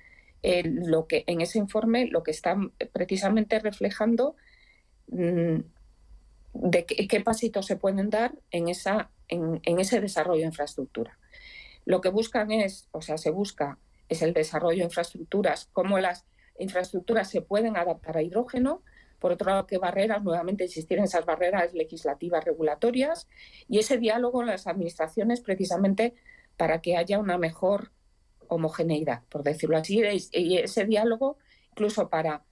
lo 0.44 1.08
que, 1.08 1.24
en 1.28 1.42
ese 1.42 1.60
informe 1.60 2.08
lo 2.08 2.24
que 2.24 2.32
están 2.32 2.72
precisamente 2.94 3.60
reflejando 3.60 4.36
mm, 5.08 5.58
de 6.54 6.86
qué, 6.86 7.22
pasitos 7.22 7.66
se 7.66 7.76
pueden 7.76 8.10
dar 8.10 8.34
en, 8.52 8.68
esa, 8.68 9.10
en, 9.28 9.62
ese 9.64 10.02
desarrollo 10.02 10.42
de 10.42 10.48
infraestructura. 10.48 11.18
Lo 11.86 12.02
que 12.02 12.10
buscan 12.10 12.52
es, 12.52 12.88
o 12.92 13.02
sea, 13.02 13.18
se 13.18 13.32
busca 13.32 13.78
es 14.10 14.22
el 14.22 14.34
desarrollo 14.34 14.80
de 14.80 14.84
infraestructuras, 14.86 15.70
cómo 15.72 15.98
las 15.98 16.26
infraestructuras 16.60 17.30
se 17.30 17.42
pueden 17.42 17.78
adaptar 17.78 18.18
a 18.18 18.22
hidrógeno, 18.22 18.84
por 19.20 19.32
otro 19.32 19.52
lado, 19.52 19.68
qué 19.68 19.78
barreras, 19.78 20.24
nuevamente 20.24 20.66
existir 20.66 20.98
en 20.98 21.06
esas 21.06 21.26
barreras 21.26 21.74
legislativas, 21.74 22.44
regulatorias, 22.44 23.30
y 23.70 23.80
ese 23.80 24.00
diálogo 24.00 24.42
en 24.42 24.48
las 24.48 24.68
administraciones 24.68 25.40
precisamente 25.42 26.16
para 26.58 26.82
que 26.82 26.98
haya 26.98 27.20
una 27.20 27.38
mejor 27.38 27.92
homogeneidad, 28.52 29.24
por 29.30 29.44
decirlo 29.44 29.78
así, 29.78 30.02
y 30.34 30.58
ese 30.58 30.86
diálogo 30.86 31.38
incluso 31.72 32.10
para 32.10 32.44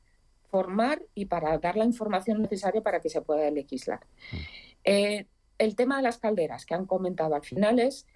formar 0.50 1.04
y 1.14 1.26
para 1.26 1.58
dar 1.58 1.76
la 1.76 1.86
información 1.86 2.42
necesaria 2.42 2.82
para 2.82 3.02
que 3.02 3.10
se 3.10 3.22
pueda 3.22 3.52
legislar. 3.52 4.00
Mm. 4.32 4.38
Eh, 4.86 5.28
el 5.58 5.76
tema 5.76 5.98
de 5.98 6.04
las 6.04 6.18
calderas 6.18 6.66
que 6.66 6.74
han 6.74 6.86
comentado 6.86 7.36
al 7.36 7.44
final 7.44 7.80
es, 7.80 8.08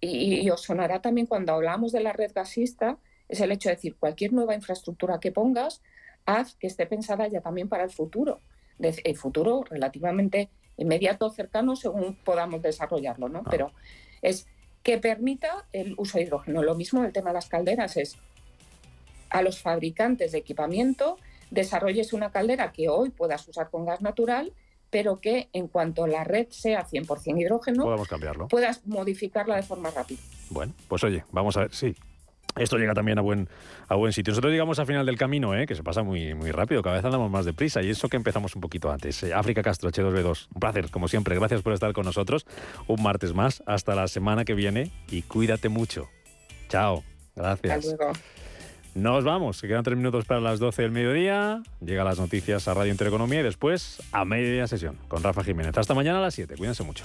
y, 0.00 0.48
os 0.50 0.62
sonará 0.62 1.00
también 1.00 1.26
cuando 1.26 1.54
hablamos 1.54 1.92
de 1.92 2.00
la 2.00 2.12
red 2.12 2.30
gasista, 2.34 2.98
es 3.28 3.40
el 3.40 3.52
hecho 3.52 3.70
de 3.70 3.76
decir 3.76 3.96
cualquier 3.96 4.34
nueva 4.34 4.54
infraestructura 4.54 5.18
que 5.18 5.32
pongas, 5.32 5.82
haz 6.26 6.56
que 6.56 6.66
esté 6.66 6.86
pensada 6.86 7.26
ya 7.26 7.40
también 7.40 7.68
para 7.68 7.84
el 7.84 7.90
futuro, 7.90 8.40
el 8.78 9.16
futuro 9.16 9.64
relativamente 9.68 10.50
inmediato, 10.76 11.30
cercano, 11.30 11.74
según 11.74 12.16
podamos 12.22 12.60
desarrollarlo, 12.60 13.30
¿no? 13.30 13.40
Ah. 13.40 13.48
Pero 13.50 13.72
es 14.20 14.46
que 14.82 14.98
permita 14.98 15.66
el 15.72 15.94
uso 15.96 16.18
de 16.18 16.24
hidrógeno. 16.24 16.62
Lo 16.62 16.74
mismo 16.74 17.04
el 17.04 17.12
tema 17.12 17.30
de 17.30 17.34
las 17.34 17.48
calderas 17.48 17.96
es 17.96 18.16
a 19.28 19.42
los 19.42 19.60
fabricantes 19.60 20.32
de 20.32 20.38
equipamiento 20.38 21.16
desarrolles 21.50 22.12
una 22.12 22.30
caldera 22.30 22.72
que 22.72 22.88
hoy 22.88 23.10
puedas 23.10 23.46
usar 23.48 23.70
con 23.70 23.84
gas 23.84 24.00
natural, 24.00 24.52
pero 24.88 25.20
que 25.20 25.48
en 25.52 25.68
cuanto 25.68 26.06
la 26.06 26.24
red 26.24 26.48
sea 26.50 26.86
100% 26.86 27.40
hidrógeno, 27.40 28.04
cambiarlo. 28.08 28.48
puedas 28.48 28.86
modificarla 28.86 29.56
de 29.56 29.62
forma 29.62 29.90
rápida. 29.90 30.20
Bueno, 30.48 30.72
pues 30.88 31.04
oye, 31.04 31.24
vamos 31.32 31.56
a 31.56 31.60
ver, 31.60 31.74
sí. 31.74 31.94
Esto 32.56 32.78
llega 32.78 32.94
también 32.94 33.18
a 33.18 33.22
buen, 33.22 33.48
a 33.88 33.94
buen 33.94 34.12
sitio. 34.12 34.32
Nosotros 34.32 34.52
llegamos 34.52 34.78
al 34.78 34.86
final 34.86 35.06
del 35.06 35.16
camino, 35.16 35.54
¿eh? 35.54 35.66
que 35.66 35.74
se 35.74 35.82
pasa 35.82 36.02
muy, 36.02 36.34
muy 36.34 36.50
rápido, 36.50 36.82
cada 36.82 36.96
vez 36.96 37.04
andamos 37.04 37.30
más 37.30 37.44
deprisa 37.44 37.82
y 37.82 37.90
eso 37.90 38.08
que 38.08 38.16
empezamos 38.16 38.54
un 38.54 38.60
poquito 38.60 38.90
antes. 38.90 39.22
Eh, 39.22 39.34
África 39.34 39.62
Castro, 39.62 39.90
H2B2, 39.90 40.48
un 40.54 40.60
placer, 40.60 40.90
como 40.90 41.08
siempre. 41.08 41.34
Gracias 41.36 41.62
por 41.62 41.72
estar 41.72 41.92
con 41.92 42.04
nosotros. 42.04 42.46
Un 42.86 43.02
martes 43.02 43.34
más, 43.34 43.62
hasta 43.66 43.94
la 43.94 44.08
semana 44.08 44.44
que 44.44 44.54
viene 44.54 44.90
y 45.10 45.22
cuídate 45.22 45.68
mucho. 45.68 46.08
Chao, 46.68 47.04
gracias. 47.34 47.86
Hasta 47.86 47.96
luego. 47.96 48.12
Nos 48.94 49.22
vamos, 49.22 49.60
que 49.60 49.68
quedan 49.68 49.84
tres 49.84 49.96
minutos 49.96 50.24
para 50.24 50.40
las 50.40 50.58
12 50.58 50.82
del 50.82 50.90
mediodía. 50.90 51.62
Llega 51.80 52.02
las 52.02 52.18
noticias 52.18 52.66
a 52.66 52.74
Radio 52.74 52.90
Intereconomía 52.90 53.40
y 53.40 53.44
después 53.44 54.02
a 54.10 54.24
media 54.24 54.66
sesión 54.66 54.98
con 55.06 55.22
Rafa 55.22 55.44
Jiménez. 55.44 55.78
Hasta 55.78 55.94
mañana 55.94 56.18
a 56.18 56.22
las 56.22 56.34
7. 56.34 56.56
Cuídense 56.56 56.82
mucho. 56.82 57.04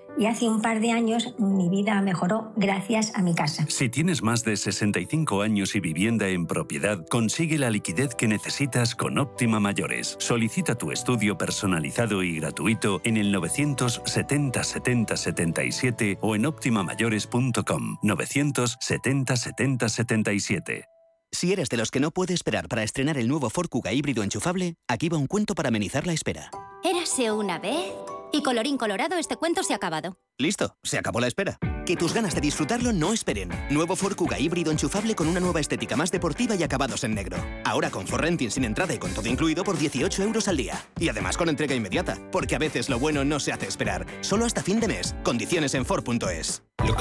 y 0.17 0.25
hace 0.25 0.47
un 0.47 0.61
par 0.61 0.79
de 0.79 0.91
años 0.91 1.33
mi 1.37 1.69
vida 1.69 2.01
mejoró 2.01 2.53
gracias 2.55 3.11
a 3.15 3.21
mi 3.21 3.33
casa. 3.35 3.65
Si 3.69 3.89
tienes 3.89 4.21
más 4.21 4.43
de 4.43 4.57
65 4.57 5.41
años 5.41 5.75
y 5.75 5.79
vivienda 5.79 6.27
en 6.27 6.47
propiedad, 6.47 7.05
consigue 7.09 7.57
la 7.57 7.69
liquidez 7.69 8.15
que 8.15 8.27
necesitas 8.27 8.95
con 8.95 9.17
Óptima 9.17 9.59
Mayores. 9.59 10.15
Solicita 10.19 10.75
tu 10.75 10.91
estudio 10.91 11.37
personalizado 11.37 12.23
y 12.23 12.37
gratuito 12.39 13.01
en 13.03 13.17
el 13.17 13.31
970 13.31 14.63
70 14.63 15.17
77 15.17 16.17
o 16.21 16.35
en 16.35 16.45
optimamayores.com 16.45 17.97
970 18.03 19.35
70 19.35 19.89
77. 19.89 20.85
Si 21.33 21.53
eres 21.53 21.69
de 21.69 21.77
los 21.77 21.91
que 21.91 22.01
no 22.01 22.11
puede 22.11 22.33
esperar 22.33 22.67
para 22.67 22.83
estrenar 22.83 23.17
el 23.17 23.29
nuevo 23.29 23.49
Ford 23.49 23.69
Kuga 23.69 23.93
híbrido 23.93 24.21
enchufable, 24.21 24.75
aquí 24.87 25.07
va 25.07 25.17
un 25.17 25.27
cuento 25.27 25.55
para 25.55 25.69
amenizar 25.69 26.05
la 26.05 26.13
espera. 26.13 26.51
Érase 26.83 27.31
una 27.31 27.57
vez 27.57 27.93
y 28.31 28.43
colorín 28.43 28.77
colorado 28.77 29.17
este 29.17 29.35
cuento 29.35 29.63
se 29.63 29.73
ha 29.73 29.77
acabado. 29.77 30.17
Listo, 30.37 30.75
se 30.83 30.97
acabó 30.97 31.19
la 31.19 31.27
espera. 31.27 31.57
Que 31.85 31.95
tus 31.95 32.13
ganas 32.13 32.35
de 32.35 32.41
disfrutarlo 32.41 32.93
no 32.93 33.13
esperen. 33.13 33.49
Nuevo 33.69 33.95
Ford 33.95 34.15
Kuga 34.15 34.39
híbrido 34.39 34.71
enchufable 34.71 35.15
con 35.15 35.27
una 35.27 35.39
nueva 35.39 35.59
estética 35.59 35.95
más 35.95 36.11
deportiva 36.11 36.55
y 36.55 36.63
acabados 36.63 37.03
en 37.03 37.15
negro. 37.15 37.37
Ahora 37.65 37.89
con 37.89 38.07
Renting 38.07 38.51
sin 38.51 38.65
entrada 38.65 38.93
y 38.93 38.97
con 38.99 39.13
todo 39.13 39.27
incluido 39.27 39.63
por 39.63 39.77
18 39.77 40.23
euros 40.23 40.47
al 40.47 40.57
día. 40.57 40.83
Y 40.99 41.09
además 41.09 41.37
con 41.37 41.49
entrega 41.49 41.75
inmediata, 41.75 42.17
porque 42.31 42.55
a 42.55 42.59
veces 42.59 42.89
lo 42.89 42.99
bueno 42.99 43.25
no 43.25 43.39
se 43.39 43.51
hace 43.51 43.67
esperar. 43.67 44.05
Solo 44.21 44.45
hasta 44.45 44.61
fin 44.61 44.79
de 44.79 44.87
mes. 44.87 45.15
Condiciones 45.23 45.73
en 45.73 45.85
Ford.es. 45.85 46.63